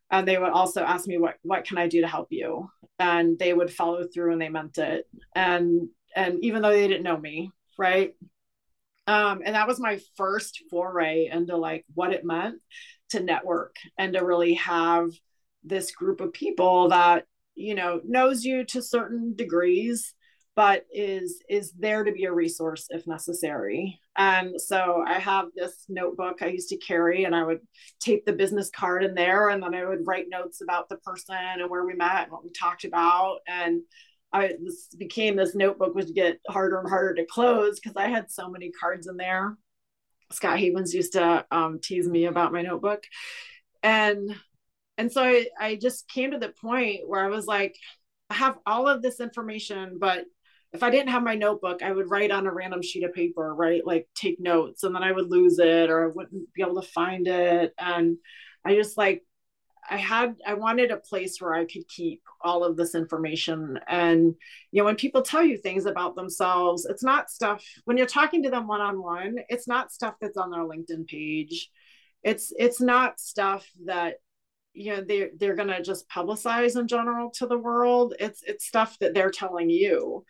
And 0.09 0.27
they 0.27 0.37
would 0.37 0.49
also 0.49 0.81
ask 0.81 1.07
me, 1.07 1.17
what, 1.17 1.35
what 1.43 1.65
can 1.65 1.77
I 1.77 1.87
do 1.87 2.01
to 2.01 2.07
help 2.07 2.29
you? 2.31 2.69
And 2.97 3.37
they 3.37 3.53
would 3.53 3.71
follow 3.71 4.07
through 4.07 4.31
and 4.31 4.41
they 4.41 4.49
meant 4.49 4.77
it. 4.77 5.05
And, 5.35 5.89
and 6.15 6.43
even 6.43 6.61
though 6.61 6.71
they 6.71 6.87
didn't 6.87 7.03
know 7.03 7.17
me, 7.17 7.51
right. 7.77 8.15
Um, 9.05 9.41
and 9.45 9.55
that 9.55 9.67
was 9.67 9.79
my 9.79 9.99
first 10.15 10.63
foray 10.69 11.29
into 11.31 11.57
like 11.57 11.85
what 11.93 12.13
it 12.13 12.25
meant 12.25 12.59
to 13.09 13.19
network 13.19 13.75
and 13.97 14.13
to 14.13 14.25
really 14.25 14.55
have 14.55 15.11
this 15.63 15.91
group 15.91 16.21
of 16.21 16.33
people 16.33 16.89
that 16.89 17.25
you 17.55 17.75
know 17.75 17.99
knows 18.05 18.43
you 18.43 18.63
to 18.63 18.81
certain 18.81 19.35
degrees 19.35 20.13
but 20.57 20.87
is 20.91 21.39
is 21.47 21.71
there 21.73 22.03
to 22.03 22.11
be 22.11 22.25
a 22.25 22.33
resource 22.33 22.87
if 22.89 23.05
necessary. 23.05 23.99
And 24.17 24.59
so 24.59 25.03
i 25.07 25.19
have 25.19 25.45
this 25.55 25.85
notebook 25.87 26.41
i 26.41 26.47
used 26.47 26.69
to 26.69 26.77
carry 26.77 27.25
and 27.25 27.35
i 27.35 27.43
would 27.43 27.59
tape 27.99 28.25
the 28.25 28.33
business 28.33 28.71
card 28.71 29.03
in 29.03 29.13
there 29.13 29.49
and 29.49 29.61
then 29.61 29.75
i 29.75 29.85
would 29.85 30.07
write 30.07 30.25
notes 30.29 30.61
about 30.61 30.89
the 30.89 30.97
person 30.97 31.35
and 31.35 31.69
where 31.69 31.85
we 31.85 31.93
met 31.93 32.23
and 32.23 32.31
what 32.31 32.43
we 32.43 32.51
talked 32.51 32.83
about. 32.85 33.37
And 33.47 33.81
i 34.33 34.53
this 34.63 34.87
became 34.97 35.35
this 35.35 35.55
notebook 35.55 35.93
would 35.93 36.13
get 36.15 36.39
harder 36.49 36.79
and 36.79 36.89
harder 36.89 37.13
to 37.15 37.25
close 37.25 37.79
because 37.79 37.95
i 37.95 38.07
had 38.07 38.31
so 38.31 38.49
many 38.49 38.71
cards 38.71 39.07
in 39.07 39.15
there 39.15 39.55
scott 40.31 40.59
havens 40.59 40.93
used 40.93 41.13
to 41.13 41.45
um, 41.51 41.79
tease 41.81 42.07
me 42.07 42.25
about 42.25 42.53
my 42.53 42.61
notebook 42.61 43.03
and 43.83 44.35
and 44.99 45.11
so 45.11 45.23
I, 45.23 45.47
I 45.59 45.75
just 45.75 46.09
came 46.09 46.31
to 46.31 46.39
the 46.39 46.49
point 46.49 47.07
where 47.07 47.23
i 47.23 47.27
was 47.29 47.45
like 47.45 47.75
I 48.29 48.35
have 48.35 48.57
all 48.65 48.87
of 48.87 49.01
this 49.01 49.19
information, 49.19 49.97
but 49.99 50.25
if 50.73 50.83
I 50.83 50.89
didn't 50.89 51.09
have 51.09 51.23
my 51.23 51.35
notebook, 51.35 51.81
I 51.81 51.91
would 51.91 52.09
write 52.09 52.31
on 52.31 52.45
a 52.45 52.51
random 52.51 52.81
sheet 52.81 53.03
of 53.03 53.13
paper, 53.13 53.55
right? 53.55 53.85
Like 53.85 54.07
take 54.15 54.39
notes 54.39 54.83
and 54.83 54.93
then 54.93 55.03
I 55.03 55.11
would 55.11 55.29
lose 55.29 55.59
it 55.59 55.89
or 55.89 56.05
I 56.05 56.11
wouldn't 56.13 56.53
be 56.53 56.61
able 56.61 56.81
to 56.81 56.87
find 56.87 57.27
it. 57.27 57.73
And 57.77 58.17
I 58.65 58.75
just 58.75 58.97
like, 58.97 59.23
I 59.89 59.97
had, 59.97 60.35
I 60.45 60.53
wanted 60.53 60.91
a 60.91 60.97
place 60.97 61.39
where 61.39 61.53
I 61.53 61.65
could 61.65 61.87
keep 61.87 62.21
all 62.41 62.63
of 62.63 62.77
this 62.77 62.95
information. 62.95 63.79
And, 63.87 64.35
you 64.71 64.81
know, 64.81 64.85
when 64.85 64.95
people 64.95 65.21
tell 65.21 65.43
you 65.43 65.57
things 65.57 65.85
about 65.85 66.15
themselves, 66.15 66.85
it's 66.85 67.03
not 67.03 67.29
stuff, 67.29 67.63
when 67.85 67.97
you're 67.97 68.05
talking 68.05 68.43
to 68.43 68.49
them 68.49 68.67
one 68.67 68.81
on 68.81 69.01
one, 69.01 69.35
it's 69.49 69.67
not 69.67 69.91
stuff 69.91 70.15
that's 70.19 70.37
on 70.37 70.51
their 70.51 70.61
LinkedIn 70.61 71.07
page. 71.07 71.69
It's, 72.23 72.51
it's 72.57 72.81
not 72.81 73.19
stuff 73.19 73.69
that 73.85 74.15
you 74.77 74.95
know 74.95 75.01
they're 75.01 75.29
they're 75.37 75.55
to 75.55 75.81
just 75.81 76.07
publicize 76.07 76.79
in 76.79 76.87
general 76.87 77.31
to 77.31 77.47
the 77.47 77.57
world 77.57 78.13
it's 78.19 78.43
it's 78.43 78.67
stuff 78.67 78.95
that 78.99 79.15
they're 79.15 79.31
telling 79.31 79.71
you 79.71 80.23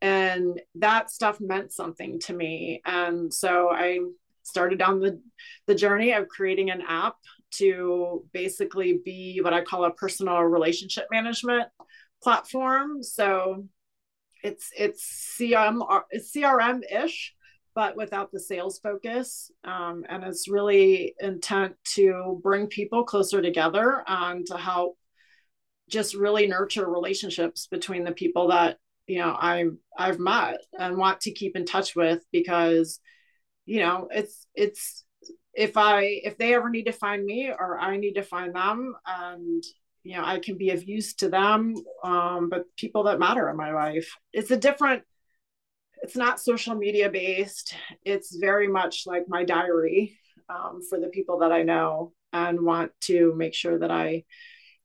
and 0.00 0.60
that 0.76 1.10
stuff 1.10 1.40
meant 1.40 1.72
something 1.72 2.20
to 2.20 2.32
me 2.32 2.80
and 2.84 3.34
so 3.34 3.68
i 3.70 3.98
started 4.44 4.78
down 4.78 5.00
the 5.00 5.20
the 5.66 5.74
journey 5.74 6.12
of 6.12 6.28
creating 6.28 6.70
an 6.70 6.82
app 6.86 7.16
to 7.50 8.24
basically 8.32 9.00
be 9.04 9.40
what 9.42 9.54
i 9.54 9.60
call 9.60 9.84
a 9.84 9.90
personal 9.92 10.40
relationship 10.40 11.06
management 11.10 11.68
platform. 12.22 13.02
So 13.02 13.66
it's 14.44 14.70
it's 14.76 15.36
crm 15.38 15.82
crm 16.14 16.80
ish 16.92 17.34
but 17.74 17.96
without 17.96 18.32
the 18.32 18.40
sales 18.40 18.80
focus. 18.80 19.52
Um, 19.62 20.04
and 20.08 20.24
it's 20.24 20.48
really 20.48 21.14
intent 21.20 21.76
to 21.94 22.40
bring 22.42 22.66
people 22.66 23.04
closer 23.04 23.40
together 23.40 24.02
and 24.04 24.44
to 24.46 24.56
help 24.56 24.98
just 25.88 26.14
really 26.14 26.48
nurture 26.48 26.88
relationships 26.90 27.68
between 27.68 28.02
the 28.02 28.10
people 28.10 28.48
that 28.48 28.78
you 29.06 29.18
know 29.18 29.36
I've 29.38 29.76
I've 29.96 30.18
met 30.18 30.58
and 30.76 30.96
want 30.96 31.20
to 31.22 31.32
keep 31.32 31.54
in 31.56 31.66
touch 31.66 31.94
with 31.94 32.24
because 32.32 32.98
you 33.64 33.78
know 33.78 34.08
it's 34.10 34.46
it's 34.56 35.04
if 35.58 35.76
I 35.76 36.02
if 36.22 36.38
they 36.38 36.54
ever 36.54 36.70
need 36.70 36.84
to 36.84 36.92
find 36.92 37.24
me 37.24 37.50
or 37.50 37.80
I 37.80 37.96
need 37.96 38.14
to 38.14 38.22
find 38.22 38.54
them 38.54 38.94
and 39.04 39.64
you 40.04 40.16
know 40.16 40.24
I 40.24 40.38
can 40.38 40.56
be 40.56 40.70
of 40.70 40.84
use 40.84 41.14
to 41.14 41.28
them 41.28 41.74
um, 42.04 42.48
but 42.48 42.64
people 42.76 43.02
that 43.04 43.18
matter 43.18 43.50
in 43.50 43.56
my 43.56 43.72
life. 43.72 44.16
It's 44.32 44.52
a 44.52 44.56
different 44.56 45.02
it's 46.00 46.16
not 46.16 46.38
social 46.40 46.76
media 46.76 47.10
based. 47.10 47.74
It's 48.04 48.36
very 48.36 48.68
much 48.68 49.02
like 49.04 49.24
my 49.26 49.42
diary 49.42 50.16
um, 50.48 50.80
for 50.88 51.00
the 51.00 51.08
people 51.08 51.40
that 51.40 51.50
I 51.50 51.64
know 51.64 52.12
and 52.32 52.60
want 52.60 52.92
to 53.02 53.34
make 53.36 53.54
sure 53.54 53.80
that 53.80 53.90
I 53.90 54.22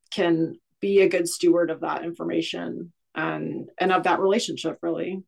can 0.10 0.60
be 0.82 1.02
a 1.02 1.08
good 1.08 1.30
steward 1.30 1.70
of 1.70 1.82
that 1.82 2.04
information 2.04 2.92
and 3.14 3.70
and 3.78 3.92
of 3.92 4.04
that 4.04 4.20
relationship 4.20 4.80
really 4.82 5.24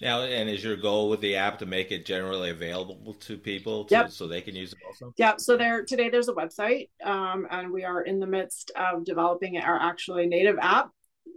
now 0.00 0.22
and 0.22 0.48
is 0.48 0.62
your 0.62 0.76
goal 0.76 1.08
with 1.08 1.20
the 1.20 1.36
app 1.36 1.58
to 1.58 1.66
make 1.66 1.90
it 1.90 2.04
generally 2.04 2.50
available 2.50 3.14
to 3.14 3.36
people 3.36 3.84
to, 3.84 3.94
yep. 3.94 4.10
so 4.10 4.26
they 4.26 4.40
can 4.40 4.54
use 4.54 4.72
it 4.72 4.78
also 4.86 5.12
yeah 5.16 5.34
so 5.36 5.56
there 5.56 5.84
today 5.84 6.08
there's 6.08 6.28
a 6.28 6.34
website 6.34 6.88
um, 7.04 7.46
and 7.50 7.70
we 7.70 7.84
are 7.84 8.02
in 8.02 8.20
the 8.20 8.26
midst 8.26 8.70
of 8.76 9.04
developing 9.04 9.58
our 9.58 9.80
actually 9.80 10.26
native 10.26 10.58
app 10.60 10.90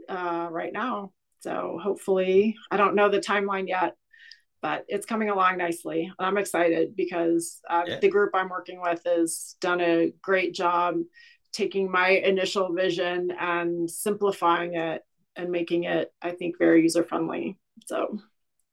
uh, 0.09 0.47
right 0.51 0.73
now 0.73 1.11
so 1.39 1.79
hopefully 1.81 2.55
i 2.71 2.77
don't 2.77 2.95
know 2.95 3.09
the 3.09 3.19
timeline 3.19 3.67
yet 3.67 3.95
but 4.61 4.85
it's 4.87 5.05
coming 5.05 5.29
along 5.29 5.57
nicely 5.57 6.11
and 6.17 6.27
i'm 6.27 6.37
excited 6.37 6.95
because 6.95 7.61
uh, 7.69 7.83
yeah. 7.85 7.99
the 7.99 8.09
group 8.09 8.31
i'm 8.33 8.49
working 8.49 8.81
with 8.81 9.01
has 9.05 9.55
done 9.61 9.81
a 9.81 10.11
great 10.21 10.53
job 10.53 10.95
taking 11.55 11.89
my 11.89 12.09
initial 12.09 12.73
vision 12.73 13.31
and 13.39 13.89
simplifying 13.89 14.75
it 14.75 15.01
and 15.35 15.49
making 15.49 15.83
it, 15.83 16.11
I 16.21 16.31
think, 16.31 16.57
very 16.57 16.81
user 16.81 17.03
friendly. 17.03 17.57
So 17.85 18.19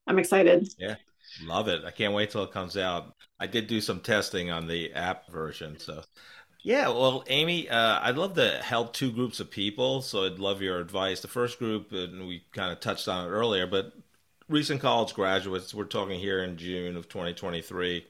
I'm 0.06 0.18
excited. 0.18 0.68
Yeah, 0.78 0.96
love 1.44 1.68
it. 1.68 1.84
I 1.84 1.90
can't 1.90 2.14
wait 2.14 2.30
till 2.30 2.44
it 2.44 2.52
comes 2.52 2.76
out. 2.76 3.14
I 3.38 3.46
did 3.46 3.66
do 3.66 3.80
some 3.80 4.00
testing 4.00 4.50
on 4.50 4.66
the 4.66 4.92
app 4.92 5.30
version. 5.30 5.78
So, 5.78 6.02
yeah, 6.62 6.88
well, 6.88 7.24
Amy, 7.28 7.68
uh, 7.68 8.00
I'd 8.02 8.16
love 8.16 8.34
to 8.34 8.58
help 8.62 8.92
two 8.92 9.12
groups 9.12 9.40
of 9.40 9.50
people. 9.50 10.02
So 10.02 10.24
I'd 10.24 10.38
love 10.38 10.62
your 10.62 10.78
advice. 10.78 11.20
The 11.20 11.28
first 11.28 11.58
group, 11.58 11.92
and 11.92 12.26
we 12.26 12.44
kind 12.52 12.72
of 12.72 12.80
touched 12.80 13.08
on 13.08 13.26
it 13.26 13.30
earlier, 13.30 13.66
but 13.66 13.92
recent 14.48 14.80
college 14.80 15.14
graduates, 15.14 15.74
we're 15.74 15.84
talking 15.84 16.20
here 16.20 16.42
in 16.42 16.56
June 16.56 16.96
of 16.96 17.08
2023. 17.08 18.06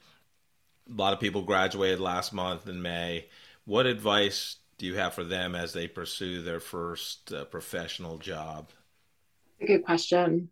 A 0.90 0.95
lot 0.95 1.12
of 1.12 1.20
people 1.20 1.43
graduated 1.43 2.01
last 2.01 2.32
month 2.32 2.68
in 2.68 2.82
May. 2.82 3.26
What 3.64 3.86
advice 3.86 4.57
do 4.78 4.86
you 4.86 4.97
have 4.97 5.14
for 5.14 5.24
them 5.24 5.55
as 5.55 5.72
they 5.72 5.86
pursue 5.88 6.43
their 6.43 6.61
first 6.61 7.32
uh, 7.32 7.45
professional 7.45 8.18
job? 8.18 8.70
Good 9.64 9.84
question. 9.84 10.51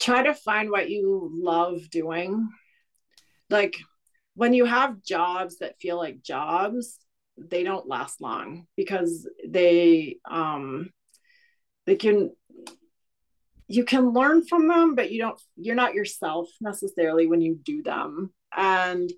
Try 0.00 0.22
to 0.22 0.34
find 0.34 0.70
what 0.70 0.90
you 0.90 1.30
love 1.32 1.90
doing. 1.90 2.48
Like 3.48 3.76
when 4.34 4.54
you 4.54 4.64
have 4.64 5.02
jobs 5.02 5.58
that 5.58 5.80
feel 5.80 5.96
like 5.96 6.22
jobs, 6.22 6.98
they 7.36 7.62
don't 7.62 7.88
last 7.88 8.20
long 8.20 8.66
because 8.76 9.28
they 9.46 10.16
um 10.30 10.90
they 11.86 11.96
can 11.96 12.30
you 13.66 13.84
can 13.84 14.10
learn 14.10 14.44
from 14.44 14.68
them 14.68 14.94
but 14.94 15.10
you 15.10 15.20
don't 15.20 15.40
you're 15.56 15.74
not 15.74 15.94
yourself 15.94 16.48
necessarily 16.60 17.26
when 17.26 17.40
you 17.40 17.58
do 17.64 17.82
them 17.82 18.32
and 18.54 19.10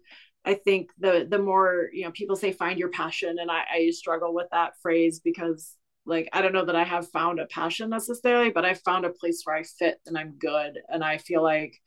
I 0.45 0.55
think 0.55 0.91
the 0.99 1.27
the 1.29 1.39
more 1.39 1.89
you 1.93 2.05
know 2.05 2.11
people 2.13 2.37
say 2.37 2.53
find 2.53 2.79
your 2.79 2.91
passion 2.91 3.39
and 3.39 3.51
I, 3.51 3.63
I 3.73 3.91
struggle 3.91 4.35
with 4.35 4.49
that 4.53 4.75
phrase 4.83 5.21
because 5.21 5.77
like 6.05 6.29
I 6.33 6.43
don't 6.43 6.53
know 6.53 6.65
that 6.65 6.77
I 6.77 6.85
have 6.85 7.11
found 7.11 7.41
a 7.41 7.47
passion 7.47 7.91
necessarily, 7.91 8.51
but 8.51 8.65
I 8.65 8.75
found 8.75 9.05
a 9.05 9.11
place 9.11 9.43
where 9.45 9.57
I 9.57 9.63
fit 9.63 10.01
and 10.07 10.19
I'm 10.19 10.39
good 10.39 10.79
and 10.89 11.05
I 11.05 11.19
feel 11.19 11.43
like 11.43 11.81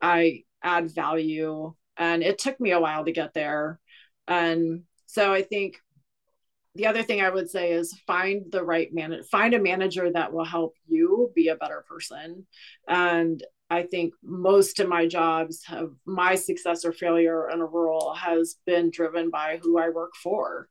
I 0.00 0.44
add 0.62 0.94
value 0.94 1.74
and 1.96 2.22
it 2.22 2.38
took 2.38 2.60
me 2.60 2.72
a 2.72 2.80
while 2.80 3.04
to 3.04 3.12
get 3.12 3.34
there. 3.34 3.80
And 4.26 4.82
so 5.06 5.32
I 5.32 5.42
think 5.42 5.76
the 6.74 6.86
other 6.86 7.02
thing 7.02 7.20
I 7.20 7.30
would 7.30 7.50
say 7.50 7.72
is 7.72 7.98
find 8.06 8.44
the 8.52 8.62
right 8.62 8.92
man 8.92 9.20
find 9.30 9.52
a 9.54 9.60
manager 9.60 10.12
that 10.12 10.32
will 10.32 10.44
help 10.44 10.74
you 10.86 11.32
be 11.34 11.48
a 11.48 11.56
better 11.56 11.84
person 11.88 12.46
and 12.86 13.42
I 13.70 13.82
think 13.82 14.14
most 14.22 14.80
of 14.80 14.88
my 14.88 15.06
jobs 15.06 15.62
have 15.66 15.90
my 16.06 16.36
success 16.36 16.84
or 16.84 16.92
failure 16.92 17.50
in 17.50 17.60
a 17.60 17.66
role 17.66 18.14
has 18.14 18.56
been 18.64 18.90
driven 18.90 19.28
by 19.28 19.58
who 19.62 19.78
I 19.78 19.90
work 19.90 20.12
for. 20.22 20.68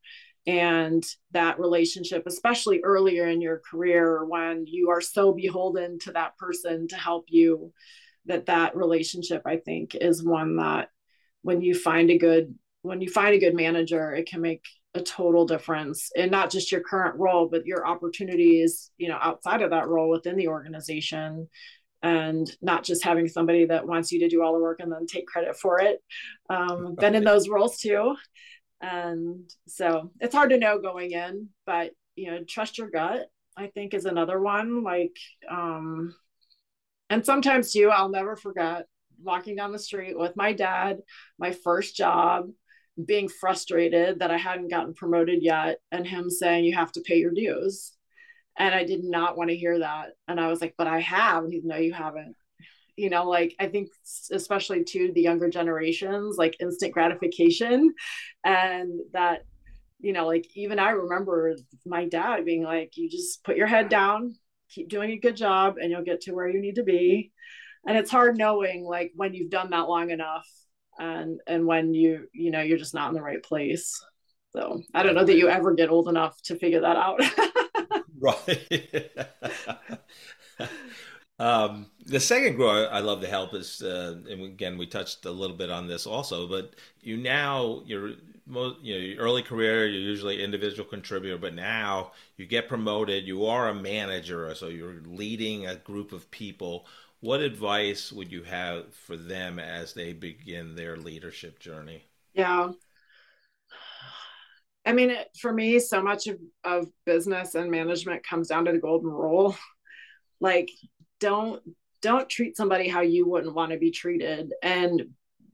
And 0.47 1.05
that 1.31 1.59
relationship, 1.59 2.23
especially 2.25 2.79
earlier 2.83 3.27
in 3.27 3.41
your 3.41 3.61
career 3.69 4.23
when 4.25 4.65
you 4.65 4.89
are 4.89 5.01
so 5.01 5.33
beholden 5.33 5.99
to 5.99 6.13
that 6.13 6.37
person 6.37 6.87
to 6.87 6.95
help 6.95 7.25
you, 7.27 7.73
that 8.25 8.45
that 8.45 8.75
relationship, 8.75 9.41
I 9.45 9.57
think, 9.57 9.93
is 9.93 10.23
one 10.23 10.55
that 10.55 10.89
when 11.41 11.61
you 11.61 11.75
find 11.75 12.09
a 12.09 12.17
good 12.17 12.55
when 12.81 13.01
you 13.01 13.09
find 13.09 13.35
a 13.35 13.39
good 13.39 13.55
manager, 13.55 14.13
it 14.13 14.29
can 14.29 14.39
make 14.39 14.63
a 14.93 15.01
total 15.01 15.45
difference 15.45 16.09
in 16.15 16.29
not 16.29 16.49
just 16.49 16.71
your 16.71 16.81
current 16.81 17.19
role, 17.19 17.49
but 17.49 17.65
your 17.65 17.85
opportunities, 17.85 18.89
you 18.97 19.09
know, 19.09 19.17
outside 19.21 19.61
of 19.61 19.71
that 19.71 19.87
role 19.87 20.09
within 20.09 20.37
the 20.37 20.47
organization 20.47 21.49
and 22.01 22.49
not 22.61 22.83
just 22.83 23.03
having 23.03 23.27
somebody 23.27 23.65
that 23.65 23.87
wants 23.87 24.11
you 24.11 24.19
to 24.19 24.29
do 24.29 24.41
all 24.41 24.53
the 24.53 24.59
work 24.59 24.79
and 24.79 24.91
then 24.91 25.05
take 25.05 25.27
credit 25.27 25.57
for 25.57 25.81
it. 25.81 26.01
Um, 26.49 26.95
been 26.95 27.15
in 27.15 27.23
those 27.23 27.49
roles 27.49 27.77
too. 27.77 28.15
And 28.81 29.49
so 29.67 30.11
it's 30.19 30.35
hard 30.35 30.51
to 30.51 30.57
know 30.57 30.79
going 30.79 31.11
in, 31.11 31.49
but 31.65 31.91
you 32.15 32.31
know, 32.31 32.43
trust 32.43 32.77
your 32.77 32.89
gut, 32.89 33.27
I 33.55 33.67
think 33.67 33.93
is 33.93 34.05
another 34.05 34.39
one. 34.39 34.83
Like, 34.83 35.15
um, 35.49 36.15
and 37.09 37.25
sometimes 37.25 37.71
too, 37.71 37.89
I'll 37.89 38.09
never 38.09 38.35
forget 38.35 38.85
walking 39.21 39.55
down 39.55 39.71
the 39.71 39.79
street 39.79 40.17
with 40.17 40.35
my 40.35 40.53
dad, 40.53 40.99
my 41.39 41.51
first 41.51 41.95
job, 41.95 42.49
being 43.03 43.29
frustrated 43.29 44.19
that 44.19 44.31
I 44.31 44.37
hadn't 44.37 44.69
gotten 44.69 44.93
promoted 44.93 45.43
yet, 45.43 45.79
and 45.91 46.05
him 46.05 46.29
saying, 46.29 46.65
You 46.65 46.75
have 46.75 46.91
to 46.93 47.01
pay 47.01 47.17
your 47.17 47.31
dues. 47.31 47.93
And 48.57 48.73
I 48.73 48.83
did 48.83 49.03
not 49.03 49.37
want 49.37 49.51
to 49.51 49.55
hear 49.55 49.79
that. 49.79 50.09
And 50.27 50.39
I 50.39 50.47
was 50.47 50.61
like, 50.61 50.73
but 50.77 50.87
I 50.87 50.99
have. 51.01 51.43
And 51.43 51.53
he's, 51.53 51.63
no, 51.63 51.77
you 51.77 51.93
haven't. 51.93 52.35
You 52.97 53.09
know 53.09 53.29
like 53.29 53.55
i 53.59 53.67
think 53.67 53.89
especially 54.31 54.83
to 54.83 55.11
the 55.13 55.21
younger 55.21 55.49
generations 55.49 56.37
like 56.37 56.57
instant 56.59 56.91
gratification. 56.93 57.93
And 58.43 58.99
that 59.13 59.45
you 59.99 60.13
know 60.13 60.27
like 60.27 60.45
even 60.55 60.79
i 60.79 60.89
remember 60.89 61.55
my 61.85 62.07
dad 62.07 62.45
being 62.45 62.63
like 62.63 62.97
you 62.97 63.09
just 63.09 63.43
put 63.43 63.57
your 63.57 63.67
head 63.67 63.89
down 63.89 64.35
keep 64.69 64.89
doing 64.89 65.11
a 65.11 65.17
good 65.17 65.35
job 65.35 65.77
and 65.81 65.91
you'll 65.91 66.03
get 66.03 66.21
to 66.21 66.33
where 66.33 66.47
you 66.47 66.61
need 66.61 66.75
to 66.75 66.83
be. 66.83 67.31
And 67.85 67.97
it's 67.97 68.11
hard 68.11 68.37
knowing 68.37 68.83
like 68.83 69.11
when 69.15 69.33
you've 69.33 69.49
done 69.49 69.69
that 69.71 69.87
long 69.87 70.11
enough 70.11 70.47
and 70.99 71.39
and 71.47 71.65
when 71.65 71.93
you 71.93 72.27
you 72.33 72.51
know 72.51 72.61
you're 72.61 72.77
just 72.77 72.93
not 72.93 73.09
in 73.09 73.15
the 73.15 73.21
right 73.21 73.41
place. 73.41 74.03
So 74.53 74.81
i 74.93 75.03
don't 75.03 75.15
know 75.15 75.23
that 75.23 75.37
you 75.37 75.49
ever 75.49 75.73
get 75.73 75.89
old 75.89 76.09
enough 76.09 76.41
to 76.43 76.57
figure 76.57 76.81
that 76.81 76.97
out. 76.97 77.21
Right 78.19 79.11
um, 81.39 81.87
the 82.05 82.19
second 82.19 82.55
grow 82.55 82.85
I 82.85 82.99
love 82.99 83.21
to 83.21 83.27
help 83.27 83.53
is, 83.53 83.81
uh, 83.81 84.17
and 84.29 84.43
again, 84.43 84.77
we 84.77 84.87
touched 84.87 85.25
a 85.25 85.31
little 85.31 85.55
bit 85.55 85.69
on 85.69 85.87
this 85.87 86.07
also, 86.07 86.47
but 86.47 86.75
you 87.01 87.17
now, 87.17 87.81
your 87.85 88.13
most, 88.47 88.81
you 88.81 88.95
know, 88.95 88.99
your 89.01 89.17
early 89.19 89.43
career, 89.43 89.87
you're 89.87 90.01
usually 90.01 90.43
individual 90.43 90.87
contributor, 90.87 91.37
but 91.37 91.53
now 91.53 92.11
you 92.37 92.45
get 92.45 92.67
promoted, 92.67 93.25
you 93.25 93.45
are 93.45 93.69
a 93.69 93.75
manager, 93.75 94.53
so 94.55 94.67
you're 94.67 95.01
leading 95.05 95.67
a 95.67 95.75
group 95.75 96.11
of 96.11 96.29
people. 96.31 96.87
What 97.19 97.41
advice 97.41 98.11
would 98.11 98.31
you 98.31 98.43
have 98.43 98.93
for 98.93 99.17
them 99.17 99.59
as 99.59 99.93
they 99.93 100.13
begin 100.13 100.75
their 100.75 100.97
leadership 100.97 101.59
journey? 101.59 102.03
Yeah. 102.33 102.71
I 104.85 104.93
mean, 104.93 105.15
for 105.39 105.51
me, 105.51 105.79
so 105.79 106.01
much 106.01 106.27
of, 106.27 106.39
of 106.63 106.87
business 107.05 107.55
and 107.55 107.69
management 107.69 108.25
comes 108.25 108.47
down 108.47 108.65
to 108.65 108.71
the 108.71 108.79
golden 108.79 109.11
rule. 109.11 109.55
Like 110.39 110.69
don't 111.19 111.61
don't 112.01 112.29
treat 112.29 112.55
somebody 112.55 112.87
how 112.87 113.01
you 113.01 113.27
wouldn't 113.27 113.55
want 113.55 113.71
to 113.71 113.77
be 113.77 113.91
treated 113.91 114.53
and 114.61 115.01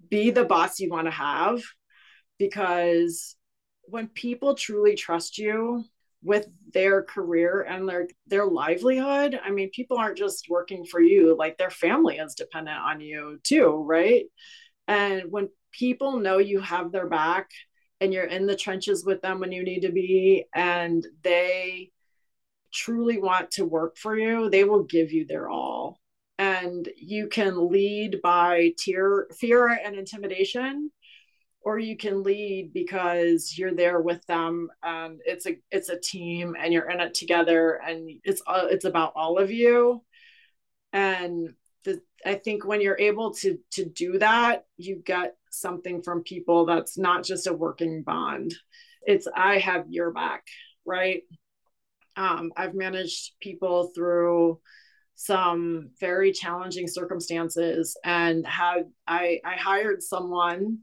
be 0.10 0.30
the 0.30 0.44
boss 0.44 0.80
you 0.80 0.90
want 0.90 1.08
to 1.08 1.12
have 1.12 1.62
because 2.38 3.36
when 3.84 4.08
people 4.08 4.56
truly 4.56 4.96
trust 4.96 5.38
you 5.38 5.84
with 6.22 6.48
their 6.74 7.04
career 7.04 7.62
and 7.62 7.88
their 7.88 8.08
their 8.28 8.46
livelihood 8.46 9.40
i 9.44 9.52
mean 9.52 9.70
people 9.72 9.98
aren't 9.98 10.18
just 10.18 10.48
working 10.50 10.86
for 10.86 11.02
you 11.02 11.36
like 11.38 11.58
their 11.58 11.70
family 11.70 12.18
is 12.18 12.36
dependent 12.36 12.78
on 12.78 13.02
you 13.02 13.40
too 13.44 13.84
right? 13.86 14.26
And 14.88 15.32
when 15.32 15.50
people 15.72 16.20
know 16.20 16.38
you 16.38 16.60
have 16.62 16.92
their 16.92 17.08
back 17.08 17.50
and 18.00 18.14
you're 18.14 18.26
in 18.26 18.46
the 18.46 18.56
trenches 18.56 19.06
with 19.06 19.22
them 19.22 19.40
when 19.40 19.52
you 19.52 19.64
need 19.64 19.82
to 19.82 19.92
be 19.92 20.46
and 20.54 21.06
they 21.24 21.92
truly 22.74 23.20
want 23.20 23.52
to 23.52 23.66
work 23.66 23.98
for 23.98 24.18
you, 24.18 24.50
they 24.50 24.64
will 24.64 24.84
give 24.84 25.12
you 25.12 25.26
their 25.26 25.50
all. 25.50 26.00
And 26.40 26.90
you 26.98 27.28
can 27.28 27.70
lead 27.70 28.22
by 28.22 28.74
tear, 28.78 29.28
fear 29.40 29.68
and 29.68 29.96
intimidation, 29.96 30.92
or 31.62 31.80
you 31.80 31.96
can 31.96 32.24
lead 32.24 32.74
because 32.74 33.58
you're 33.58 33.74
there 33.74 34.02
with 34.02 34.26
them 34.26 34.70
and 34.84 35.22
it's 35.26 35.46
a 35.46 35.58
it's 35.72 35.90
a 35.90 36.00
team 36.00 36.56
and 36.60 36.74
you're 36.74 36.90
in 36.90 37.00
it 37.00 37.14
together 37.14 37.80
and 37.88 38.10
it's 38.24 38.42
uh, 38.48 38.68
it's 38.70 38.86
about 38.86 39.14
all 39.16 39.38
of 39.38 39.52
you. 39.52 40.04
And 40.92 41.54
the, 41.86 42.02
I 42.26 42.36
think 42.36 42.66
when 42.66 42.82
you're 42.82 43.00
able 43.00 43.34
to 43.36 43.58
to 43.74 43.86
do 43.86 44.20
that, 44.20 44.66
you 44.78 45.02
get 45.06 45.36
something 45.52 46.02
from 46.02 46.24
people 46.24 46.66
that's 46.66 46.98
not 46.98 47.24
just 47.24 47.48
a 47.48 47.54
working 47.54 48.04
bond. 48.04 48.54
It's 49.04 49.28
I 49.34 49.60
have 49.60 49.86
your 49.90 50.12
back, 50.12 50.46
right? 50.86 51.24
Um, 52.16 52.52
I've 52.56 52.76
managed 52.76 53.34
people 53.42 53.92
through 53.96 54.60
some 55.16 55.92
very 56.00 56.32
challenging 56.32 56.88
circumstances 56.88 57.98
and 58.04 58.46
had 58.46 58.84
I, 59.08 59.40
I 59.46 59.56
hired 59.56 60.02
someone 60.02 60.80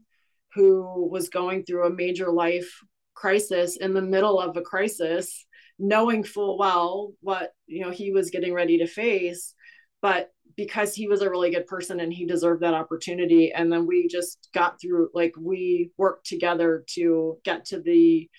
who 0.53 1.09
was 1.11 1.29
going 1.29 1.63
through 1.63 1.85
a 1.85 1.93
major 1.93 2.31
life 2.31 2.71
crisis 3.13 3.77
in 3.77 3.93
the 3.93 4.01
middle 4.01 4.39
of 4.39 4.55
a 4.57 4.61
crisis 4.61 5.45
knowing 5.77 6.23
full 6.23 6.57
well 6.57 7.13
what 7.21 7.51
you 7.67 7.83
know 7.83 7.91
he 7.91 8.11
was 8.11 8.29
getting 8.29 8.53
ready 8.53 8.77
to 8.77 8.87
face. 8.87 9.53
But 10.01 10.29
because 10.55 10.93
he 10.93 11.07
was 11.07 11.21
a 11.21 11.29
really 11.29 11.51
good 11.51 11.67
person 11.67 11.99
and 11.99 12.11
he 12.11 12.25
deserved 12.25 12.61
that 12.61 12.73
opportunity 12.73 13.51
and 13.53 13.71
then 13.71 13.85
we 13.87 14.07
just 14.07 14.49
got 14.53 14.79
through 14.81 15.09
like 15.13 15.33
we 15.39 15.91
worked 15.97 16.27
together 16.27 16.83
to 16.95 17.37
get 17.43 17.65
to 17.65 17.79
the 17.79 18.29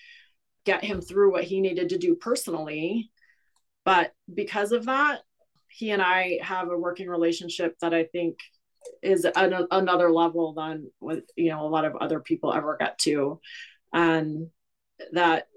get 0.65 0.83
him 0.83 1.01
through 1.01 1.31
what 1.31 1.43
he 1.43 1.61
needed 1.61 1.89
to 1.89 1.97
do 1.97 2.15
personally. 2.15 3.11
But 3.85 4.13
because 4.33 4.71
of 4.71 4.85
that, 4.85 5.21
he 5.67 5.91
and 5.91 6.01
I 6.01 6.39
have 6.41 6.69
a 6.69 6.77
working 6.77 7.07
relationship 7.07 7.77
that 7.79 7.93
I 7.93 8.05
think 8.05 8.39
is 9.01 9.25
an, 9.25 9.67
another 9.71 10.11
level 10.11 10.53
than 10.53 10.91
what 10.99 11.23
you 11.35 11.49
know 11.49 11.65
a 11.65 11.69
lot 11.69 11.85
of 11.85 11.95
other 11.95 12.19
people 12.19 12.53
ever 12.53 12.77
get 12.79 12.97
to, 12.99 13.39
and 13.91 14.49
that 15.11 15.47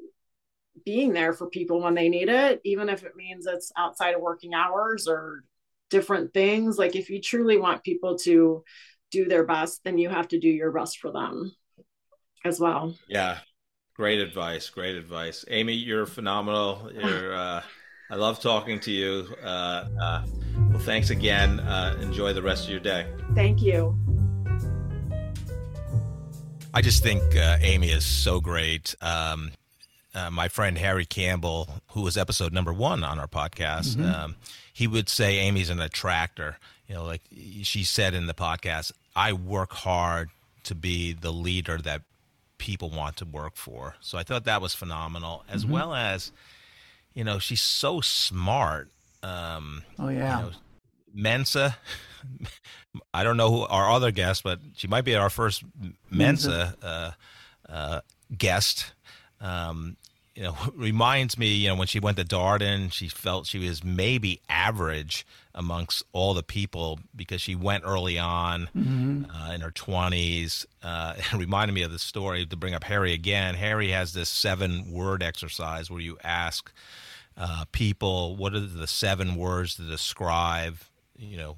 being 0.85 1.13
there 1.13 1.33
for 1.33 1.49
people 1.49 1.81
when 1.81 1.95
they 1.95 2.09
need 2.09 2.29
it, 2.29 2.61
even 2.65 2.89
if 2.89 3.05
it 3.05 3.17
means 3.17 3.47
it's 3.47 3.73
outside 3.77 4.15
of 4.15 4.21
working 4.21 4.55
hours 4.55 5.09
or 5.09 5.43
different 5.91 6.33
things. 6.33 6.79
Like 6.79 6.97
if 6.97 7.11
you 7.11 7.21
truly 7.21 7.59
want 7.59 7.85
people 7.85 8.17
to 8.19 8.65
do 9.11 9.27
their 9.27 9.45
best, 9.45 9.83
then 9.85 9.99
you 9.99 10.09
have 10.09 10.29
to 10.29 10.39
do 10.39 10.49
your 10.49 10.73
best 10.73 10.99
for 10.99 11.13
them 11.13 11.53
as 12.45 12.61
well. 12.61 12.95
Yeah, 13.09 13.39
Great 13.97 14.21
advice. 14.21 14.69
Great 14.69 14.95
advice. 14.95 15.45
Amy, 15.49 15.73
you're 15.73 16.05
phenomenal. 16.05 16.91
You're, 16.93 17.35
uh, 17.37 17.63
I 18.11 18.15
love 18.15 18.41
talking 18.41 18.79
to 18.81 18.91
you. 18.91 19.27
Uh, 19.43 19.87
uh, 19.99 20.27
well, 20.69 20.79
thanks 20.81 21.09
again. 21.09 21.61
Uh, 21.61 21.97
enjoy 22.03 22.35
the 22.35 22.43
rest 22.43 22.65
of 22.65 22.71
your 22.71 22.81
day. 22.81 23.07
Thank 23.35 23.63
you. 23.63 23.99
I 26.75 26.83
just 26.83 27.03
think 27.03 27.23
uh, 27.37 27.57
Amy 27.63 27.89
is 27.89 28.05
so 28.05 28.39
great. 28.39 28.95
Um, 29.01 29.53
uh, 30.15 30.31
my 30.31 30.49
friend 30.49 30.77
Harry 30.77 31.07
Campbell, 31.07 31.71
who 31.93 32.03
was 32.03 32.19
episode 32.19 32.53
number 32.53 32.75
one 32.75 33.03
on 33.03 33.19
our 33.19 33.27
podcast, 33.27 33.97
mm-hmm. 33.97 34.05
um, 34.05 34.37
he 34.75 34.87
would 34.87 35.09
say 35.09 35.39
Amy's 35.39 35.71
an 35.71 35.81
attractor. 35.81 36.59
You 36.87 36.97
know, 36.97 37.05
like 37.05 37.23
she 37.63 37.83
said 37.83 38.13
in 38.13 38.27
the 38.27 38.35
podcast, 38.35 38.93
I 39.15 39.33
work 39.33 39.73
hard 39.73 40.29
to 40.65 40.75
be 40.75 41.15
the 41.15 41.33
leader 41.33 41.79
that 41.79 42.03
people 42.59 42.91
want 42.91 43.17
to 43.19 43.25
work 43.25 43.57
for. 43.57 43.97
So 44.01 44.19
I 44.19 44.23
thought 44.23 44.45
that 44.45 44.61
was 44.61 44.75
phenomenal, 44.75 45.45
as 45.49 45.65
mm-hmm. 45.65 45.73
well 45.73 45.95
as, 45.95 46.33
you 47.15 47.25
know, 47.25 47.39
she's 47.39 47.61
so 47.61 48.01
smart. 48.01 48.91
Um, 49.23 49.83
oh 49.99 50.09
yeah, 50.09 50.39
you 50.39 50.45
know, 50.47 50.53
Mensa. 51.15 51.77
I 53.15 53.25
don't 53.25 53.37
know 53.37 53.51
who 53.51 53.61
our 53.63 53.91
other 53.91 54.11
guest, 54.11 54.43
but 54.43 54.61
she 54.75 54.89
might 54.89 55.05
be 55.05 55.15
our 55.15 55.31
first 55.31 55.65
Mensa, 56.11 56.49
Mensa. 56.51 56.77
Uh, 56.83 57.11
uh, 57.69 58.01
guest. 58.37 58.93
Um, 59.41 59.97
you 60.37 60.43
know, 60.43 60.55
reminds 60.75 61.37
me, 61.37 61.49
you 61.49 61.69
know, 61.69 61.75
when 61.75 61.89
she 61.89 61.99
went 61.99 62.19
to 62.19 62.25
Darden, 62.25 62.93
she 62.93 63.09
felt 63.09 63.47
she 63.47 63.67
was 63.67 63.83
maybe 63.83 64.41
average 64.49 65.27
amongst 65.55 66.05
all 66.13 66.35
the 66.35 66.43
people 66.43 67.01
because 67.17 67.41
she 67.41 67.55
went 67.55 67.83
early 67.85 68.19
on 68.19 68.69
mm-hmm. 68.77 69.25
uh, 69.31 69.53
in 69.53 69.63
her 69.63 69.71
20s. 69.71 70.67
Uh, 70.83 71.15
it 71.17 71.33
reminded 71.33 71.73
me 71.73 71.83
of 71.83 71.91
the 71.91 71.99
story 71.99 72.47
to 72.47 72.57
bring 72.57 72.75
up 72.75 72.85
Harry 72.85 73.15
again. 73.15 73.55
Harry 73.55 73.89
has 73.89 74.13
this 74.13 74.29
seven 74.29 74.93
word 74.93 75.23
exercise 75.23 75.91
where 75.91 76.01
you 76.01 76.19
ask 76.23 76.71
uh, 77.39 77.65
people 77.73 78.37
what 78.37 78.55
are 78.55 78.61
the 78.61 78.87
seven 78.87 79.37
words 79.37 79.77
to 79.77 79.83
describe, 79.83 80.77
you 81.19 81.37
know, 81.37 81.57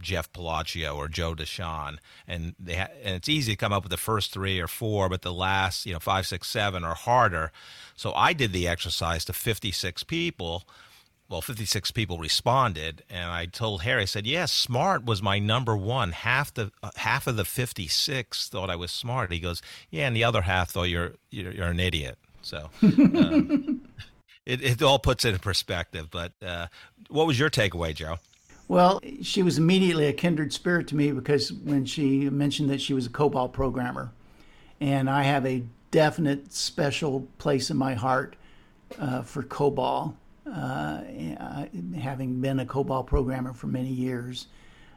Jeff 0.00 0.32
Palacio 0.32 0.96
or 0.96 1.08
Joe 1.08 1.34
Deshawn, 1.34 1.98
and 2.26 2.54
they 2.58 2.76
ha- 2.76 2.88
and 3.02 3.16
it's 3.16 3.28
easy 3.28 3.52
to 3.52 3.56
come 3.56 3.72
up 3.72 3.82
with 3.82 3.90
the 3.90 3.96
first 3.96 4.32
three 4.32 4.60
or 4.60 4.68
four, 4.68 5.08
but 5.08 5.22
the 5.22 5.32
last 5.32 5.86
you 5.86 5.92
know 5.92 5.98
five, 5.98 6.26
six, 6.26 6.48
seven 6.48 6.84
are 6.84 6.94
harder. 6.94 7.52
So 7.96 8.12
I 8.14 8.32
did 8.32 8.52
the 8.52 8.68
exercise 8.68 9.24
to 9.26 9.32
56 9.32 10.04
people. 10.04 10.64
Well, 11.28 11.40
56 11.40 11.92
people 11.92 12.18
responded, 12.18 13.04
and 13.08 13.30
I 13.30 13.46
told 13.46 13.82
Harry, 13.82 14.02
I 14.02 14.06
said, 14.06 14.26
"Yes, 14.26 14.34
yeah, 14.34 14.46
smart 14.46 15.04
was 15.04 15.22
my 15.22 15.38
number 15.38 15.76
one. 15.76 16.10
Half 16.10 16.54
the 16.54 16.72
uh, 16.82 16.90
half 16.96 17.28
of 17.28 17.36
the 17.36 17.44
56 17.44 18.48
thought 18.48 18.68
I 18.68 18.76
was 18.76 18.90
smart." 18.90 19.32
He 19.32 19.38
goes, 19.38 19.62
"Yeah, 19.90 20.06
and 20.06 20.16
the 20.16 20.24
other 20.24 20.42
half 20.42 20.70
thought 20.70 20.84
you're 20.84 21.14
you're, 21.30 21.52
you're 21.52 21.68
an 21.68 21.80
idiot." 21.80 22.18
So. 22.42 22.70
Um, 22.82 23.82
it, 24.46 24.62
it 24.62 24.82
all 24.82 24.98
puts 24.98 25.24
it 25.24 25.34
in 25.34 25.38
perspective. 25.38 26.08
But 26.10 26.32
uh, 26.44 26.66
what 27.08 27.26
was 27.26 27.38
your 27.38 27.50
takeaway, 27.50 27.94
Joe? 27.94 28.18
Well, 28.70 29.00
she 29.20 29.42
was 29.42 29.58
immediately 29.58 30.06
a 30.06 30.12
kindred 30.12 30.52
spirit 30.52 30.86
to 30.88 30.94
me 30.94 31.10
because 31.10 31.52
when 31.52 31.84
she 31.84 32.30
mentioned 32.30 32.70
that 32.70 32.80
she 32.80 32.94
was 32.94 33.04
a 33.04 33.10
COBOL 33.10 33.52
programmer, 33.52 34.12
and 34.80 35.10
I 35.10 35.24
have 35.24 35.44
a 35.44 35.64
definite 35.90 36.52
special 36.52 37.26
place 37.38 37.70
in 37.70 37.76
my 37.76 37.94
heart 37.94 38.36
uh, 39.00 39.22
for 39.22 39.42
COBOL, 39.42 40.14
uh, 40.46 41.00
having 41.98 42.40
been 42.40 42.60
a 42.60 42.64
COBOL 42.64 43.08
programmer 43.08 43.52
for 43.52 43.66
many 43.66 43.88
years. 43.88 44.46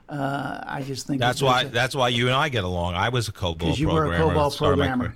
Uh, 0.07 0.63
I 0.67 0.83
just 0.83 1.07
think 1.07 1.19
that's 1.19 1.41
why 1.41 1.63
a, 1.63 1.67
that's 1.67 1.95
why 1.95 2.09
you 2.09 2.27
and 2.27 2.35
I 2.35 2.49
get 2.49 2.65
along. 2.65 2.93
I 2.93 3.09
was 3.09 3.27
a 3.27 3.31
COBOL 3.31 3.57
because 3.57 3.79
you 3.79 3.89
were 3.89 4.13
a 4.13 4.19
COBOL 4.19 4.55
programmer. 4.55 5.15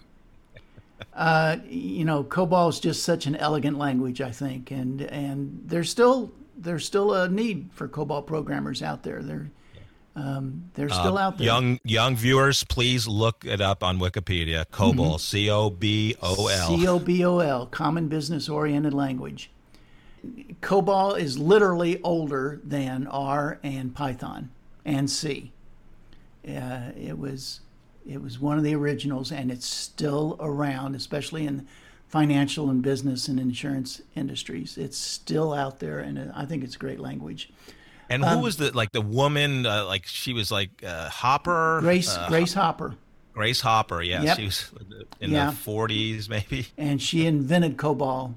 Uh, 1.13 1.57
you 1.69 2.05
know, 2.05 2.23
COBOL 2.23 2.69
is 2.69 2.79
just 2.79 3.03
such 3.03 3.27
an 3.27 3.35
elegant 3.35 3.77
language, 3.77 4.19
I 4.19 4.31
think, 4.31 4.71
and 4.71 5.03
and 5.03 5.61
there's 5.63 5.91
still 5.91 6.31
there's 6.57 6.85
still 6.85 7.13
a 7.13 7.29
need 7.29 7.69
for 7.73 7.87
COBOL 7.87 8.25
programmers 8.25 8.81
out 8.81 9.03
there. 9.03 9.21
There, 9.21 9.49
um, 10.15 10.69
they're 10.73 10.89
still 10.89 11.17
uh, 11.17 11.21
out 11.21 11.37
there. 11.37 11.45
Young 11.45 11.79
young 11.83 12.15
viewers, 12.15 12.63
please 12.63 13.07
look 13.07 13.45
it 13.45 13.61
up 13.61 13.83
on 13.83 13.99
Wikipedia. 13.99 14.65
COBOL, 14.65 15.19
C 15.19 15.49
O 15.49 15.69
B 15.69 16.15
O 16.21 16.47
L. 16.47 16.67
C 16.67 16.87
O 16.87 16.99
B 16.99 17.23
O 17.23 17.39
L, 17.39 17.67
Common 17.67 18.07
Business 18.07 18.49
Oriented 18.49 18.93
Language. 18.93 19.51
COBOL 20.61 21.17
is 21.19 21.37
literally 21.37 22.01
older 22.01 22.59
than 22.63 23.07
R 23.07 23.59
and 23.63 23.93
Python 23.95 24.49
and 24.83 25.09
C. 25.09 25.51
Uh, 26.47 26.91
it 26.97 27.17
was 27.17 27.61
it 28.07 28.21
was 28.21 28.39
one 28.39 28.57
of 28.57 28.63
the 28.63 28.73
originals, 28.73 29.31
and 29.31 29.51
it's 29.51 29.67
still 29.67 30.37
around, 30.39 30.95
especially 30.95 31.45
in 31.45 31.67
financial 32.07 32.69
and 32.69 32.81
business 32.81 33.27
and 33.27 33.39
insurance 33.39 34.01
industries. 34.15 34.77
It's 34.77 34.97
still 34.97 35.53
out 35.53 35.79
there, 35.79 35.99
and 35.99 36.31
I 36.33 36.45
think 36.45 36.63
it's 36.63 36.75
great 36.75 36.99
language. 36.99 37.51
And 38.09 38.23
who 38.23 38.37
um, 38.37 38.41
was 38.41 38.57
the 38.57 38.75
like 38.75 38.91
the 38.91 39.01
woman? 39.01 39.65
Uh, 39.65 39.85
like 39.85 40.05
she 40.05 40.33
was 40.33 40.51
like 40.51 40.83
uh, 40.85 41.09
Hopper. 41.09 41.79
Grace 41.81 42.15
uh, 42.15 42.27
Grace 42.29 42.53
Hopper. 42.53 42.95
Grace 43.33 43.61
Hopper. 43.61 44.01
Yeah, 44.01 44.23
yep. 44.23 44.37
she 44.37 44.45
was 44.45 44.71
in 45.19 45.31
yeah. 45.31 45.49
the 45.49 45.55
forties, 45.55 46.29
maybe. 46.29 46.67
And 46.77 47.01
she 47.01 47.25
invented 47.25 47.77
COBOL, 47.77 48.33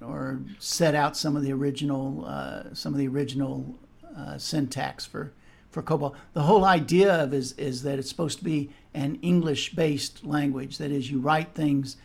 or 0.00 0.40
set 0.58 0.94
out 0.94 1.16
some 1.16 1.34
of 1.36 1.42
the 1.42 1.52
original 1.52 2.24
uh, 2.26 2.74
some 2.74 2.92
of 2.92 2.98
the 2.98 3.08
original 3.08 3.74
uh, 4.16 4.36
syntax 4.36 5.06
for 5.06 5.32
for 5.70 5.82
COBOL. 5.82 6.14
The 6.34 6.42
whole 6.42 6.64
idea 6.66 7.12
of 7.22 7.32
is 7.32 7.52
is 7.52 7.82
that 7.84 7.98
it's 7.98 8.10
supposed 8.10 8.38
to 8.38 8.44
be 8.44 8.70
an 8.92 9.18
English 9.22 9.74
based 9.74 10.24
language. 10.24 10.76
That 10.76 10.90
is, 10.90 11.10
you 11.10 11.20
write 11.20 11.54
things 11.54 11.96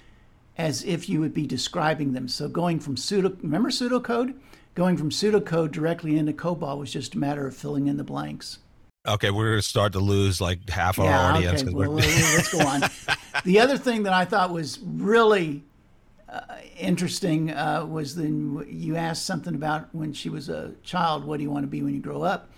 as 0.59 0.83
if 0.83 1.07
you 1.07 1.21
would 1.21 1.33
be 1.33 1.47
describing 1.47 2.11
them. 2.11 2.27
So 2.27 2.49
going 2.49 2.81
from 2.81 2.97
pseudo 2.97 3.35
remember 3.41 3.69
pseudocode 3.69 4.35
going 4.75 4.97
from 4.97 5.09
pseudocode 5.09 5.71
directly 5.71 6.17
into 6.17 6.33
COBOL 6.33 6.77
was 6.77 6.91
just 6.91 7.15
a 7.15 7.17
matter 7.17 7.47
of 7.47 7.55
filling 7.55 7.87
in 7.87 7.97
the 7.97 8.03
blanks. 8.03 8.59
Okay, 9.07 9.31
we're 9.31 9.51
going 9.51 9.57
to 9.59 9.67
start 9.67 9.93
to 9.93 9.99
lose 9.99 10.41
like 10.41 10.69
half 10.69 10.99
our 10.99 11.05
yeah, 11.05 11.33
audience. 11.33 11.63
Okay. 11.63 11.73
Well, 11.73 11.91
let's 11.91 12.53
go 12.53 12.59
on. 12.59 12.81
the 13.45 13.59
other 13.59 13.77
thing 13.77 14.03
that 14.03 14.13
I 14.13 14.25
thought 14.25 14.51
was 14.51 14.79
really 14.79 15.63
uh, 16.27 16.41
interesting 16.77 17.51
uh, 17.51 17.85
was 17.85 18.15
then 18.15 18.65
you 18.69 18.97
asked 18.97 19.25
something 19.25 19.55
about 19.55 19.87
when 19.95 20.11
she 20.11 20.29
was 20.29 20.49
a 20.49 20.73
child, 20.83 21.23
what 21.23 21.37
do 21.37 21.43
you 21.43 21.49
want 21.49 21.63
to 21.63 21.67
be 21.67 21.81
when 21.81 21.93
you 21.93 22.01
grow 22.01 22.21
up? 22.21 22.49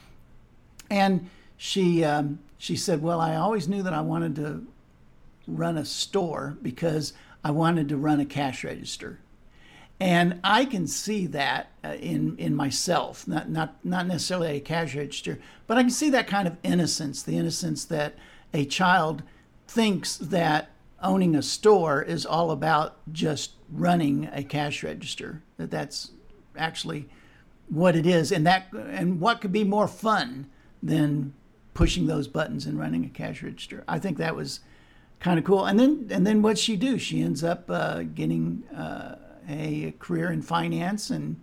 And 0.90 1.30
she 1.58 2.04
um, 2.04 2.40
she 2.58 2.76
said, 2.76 3.04
well, 3.04 3.22
I 3.22 3.36
always 3.36 3.68
knew 3.68 3.84
that 3.84 3.94
I 3.94 4.02
wanted 4.02 4.36
to 4.38 4.66
run 5.48 5.78
a 5.78 5.86
store 5.86 6.58
because 6.62 7.14
I 7.44 7.52
wanted 7.52 7.90
to 7.90 7.98
run 7.98 8.20
a 8.20 8.26
cash 8.26 8.64
register. 8.64 9.20
And 10.00 10.40
I 10.44 10.66
can 10.66 10.88
see 10.88 11.28
that 11.28 11.70
uh, 11.84 11.90
in 11.90 12.36
in 12.38 12.56
myself, 12.56 13.28
not 13.28 13.50
not 13.50 13.76
not 13.86 14.08
necessarily 14.08 14.58
a 14.58 14.60
cash 14.60 14.96
register, 14.96 15.40
but 15.68 15.78
I 15.78 15.84
can 15.84 15.92
see 15.92 16.10
that 16.10 16.28
kind 16.28 16.48
of 16.48 16.58
innocence, 16.64 17.22
the 17.22 17.38
innocence 17.38 17.86
that 17.86 18.16
a 18.52 18.66
child 18.66 19.22
thinks 19.68 20.18
that 20.18 20.72
owning 21.04 21.36
a 21.36 21.44
store 21.44 22.02
is 22.02 22.26
all 22.26 22.50
about 22.50 22.98
just 23.12 23.52
running 23.70 24.28
a 24.34 24.44
cash 24.44 24.84
register. 24.84 25.44
That 25.58 25.70
that's 25.70 26.12
actually 26.58 27.08
what 27.70 27.96
it 27.96 28.08
is, 28.08 28.32
and 28.32 28.46
that 28.48 28.74
and 28.74 29.22
what 29.22 29.40
could 29.40 29.52
be 29.52 29.64
more 29.64 29.88
fun 29.88 30.50
than 30.82 31.34
pushing 31.76 32.08
those 32.08 32.28
buttons 32.28 32.66
and 32.66 32.80
running 32.80 33.06
a 33.06 33.10
cash 33.10 33.44
register. 33.44 33.84
I 33.88 34.00
think 34.00 34.18
that 34.18 34.36
was 34.36 34.62
kind 35.22 35.40
of 35.40 35.46
cool. 35.46 35.66
And 35.66 35.80
then 35.80 36.08
and 36.12 36.28
then 36.28 36.42
what 36.42 36.58
she 36.58 36.76
do? 36.76 37.00
She 37.00 37.22
ends 37.22 37.44
up 37.44 37.70
uh, 37.70 38.04
getting. 38.04 38.64
Uh, 38.76 39.16
a 39.50 39.94
career 40.00 40.32
in 40.32 40.42
finance, 40.42 41.10
and 41.10 41.42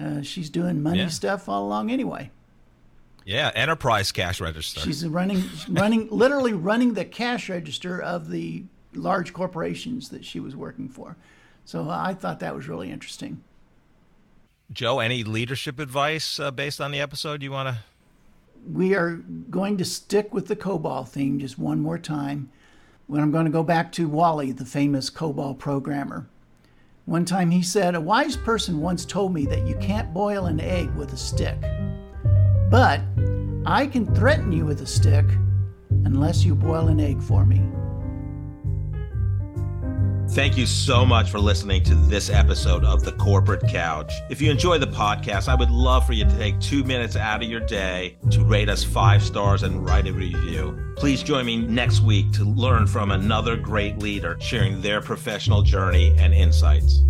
uh, 0.00 0.22
she's 0.22 0.50
doing 0.50 0.82
money 0.82 1.00
yeah. 1.00 1.08
stuff 1.08 1.48
all 1.48 1.66
along 1.66 1.90
anyway. 1.90 2.30
Yeah, 3.24 3.50
enterprise 3.54 4.10
cash 4.10 4.40
register. 4.40 4.80
She's 4.80 5.06
running, 5.06 5.44
running, 5.68 6.08
literally 6.10 6.54
running 6.54 6.94
the 6.94 7.04
cash 7.04 7.48
register 7.48 8.00
of 8.00 8.30
the 8.30 8.64
large 8.94 9.32
corporations 9.32 10.08
that 10.08 10.24
she 10.24 10.40
was 10.40 10.56
working 10.56 10.88
for. 10.88 11.16
So 11.64 11.88
I 11.90 12.14
thought 12.14 12.40
that 12.40 12.54
was 12.54 12.68
really 12.68 12.90
interesting. 12.90 13.42
Joe, 14.72 15.00
any 15.00 15.24
leadership 15.24 15.78
advice 15.78 16.40
uh, 16.40 16.50
based 16.50 16.80
on 16.80 16.90
the 16.90 17.00
episode 17.00 17.42
you 17.42 17.50
want 17.50 17.68
to? 17.68 17.78
We 18.70 18.94
are 18.94 19.16
going 19.50 19.76
to 19.76 19.84
stick 19.84 20.32
with 20.32 20.48
the 20.48 20.56
COBOL 20.56 21.08
theme 21.08 21.38
just 21.38 21.58
one 21.58 21.80
more 21.80 21.98
time. 21.98 22.50
When 23.08 23.22
I'm 23.22 23.30
going 23.30 23.46
to 23.46 23.50
go 23.50 23.62
back 23.62 23.90
to 23.92 24.06
Wally, 24.06 24.52
the 24.52 24.66
famous 24.66 25.08
COBOL 25.08 25.58
programmer. 25.58 26.28
One 27.06 27.24
time 27.24 27.50
he 27.50 27.62
said, 27.62 27.94
A 27.94 28.00
wise 28.02 28.36
person 28.36 28.82
once 28.82 29.06
told 29.06 29.32
me 29.32 29.46
that 29.46 29.66
you 29.66 29.76
can't 29.76 30.12
boil 30.12 30.44
an 30.44 30.60
egg 30.60 30.94
with 30.94 31.14
a 31.14 31.16
stick. 31.16 31.58
But 32.70 33.00
I 33.64 33.88
can 33.90 34.14
threaten 34.14 34.52
you 34.52 34.66
with 34.66 34.82
a 34.82 34.86
stick 34.86 35.24
unless 36.04 36.44
you 36.44 36.54
boil 36.54 36.88
an 36.88 37.00
egg 37.00 37.22
for 37.22 37.46
me. 37.46 37.62
Thank 40.32 40.58
you 40.58 40.66
so 40.66 41.06
much 41.06 41.30
for 41.30 41.40
listening 41.40 41.82
to 41.84 41.94
this 41.94 42.28
episode 42.28 42.84
of 42.84 43.02
The 43.02 43.12
Corporate 43.12 43.66
Couch. 43.66 44.12
If 44.28 44.42
you 44.42 44.50
enjoy 44.50 44.76
the 44.76 44.86
podcast, 44.86 45.48
I 45.48 45.54
would 45.54 45.70
love 45.70 46.06
for 46.06 46.12
you 46.12 46.24
to 46.26 46.38
take 46.38 46.60
two 46.60 46.84
minutes 46.84 47.16
out 47.16 47.42
of 47.42 47.48
your 47.48 47.60
day 47.60 48.18
to 48.30 48.44
rate 48.44 48.68
us 48.68 48.84
five 48.84 49.22
stars 49.22 49.62
and 49.62 49.84
write 49.84 50.06
a 50.06 50.12
review. 50.12 50.94
Please 50.96 51.22
join 51.22 51.46
me 51.46 51.56
next 51.56 52.02
week 52.02 52.30
to 52.32 52.44
learn 52.44 52.86
from 52.86 53.10
another 53.10 53.56
great 53.56 53.98
leader 54.00 54.36
sharing 54.38 54.82
their 54.82 55.00
professional 55.00 55.62
journey 55.62 56.14
and 56.18 56.34
insights. 56.34 57.02